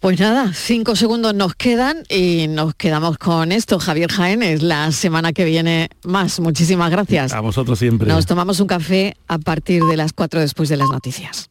pues 0.00 0.20
nada, 0.20 0.52
cinco 0.54 0.96
segundos 0.96 1.34
nos 1.34 1.54
quedan 1.54 2.04
y 2.08 2.48
nos 2.48 2.74
quedamos 2.74 3.18
con 3.18 3.52
esto. 3.52 3.78
Javier 3.78 4.10
Jaénes, 4.10 4.62
la 4.62 4.92
semana 4.92 5.32
que 5.32 5.44
viene 5.44 5.88
más. 6.04 6.40
Muchísimas 6.40 6.90
gracias. 6.90 7.32
A 7.32 7.40
vosotros 7.40 7.78
siempre. 7.78 8.08
Nos 8.08 8.26
tomamos 8.26 8.60
un 8.60 8.66
café 8.66 9.16
a 9.28 9.38
partir 9.38 9.82
de 9.84 9.96
las 9.96 10.12
cuatro 10.12 10.40
después 10.40 10.68
de 10.68 10.76
las 10.76 10.88
noticias. 10.90 11.50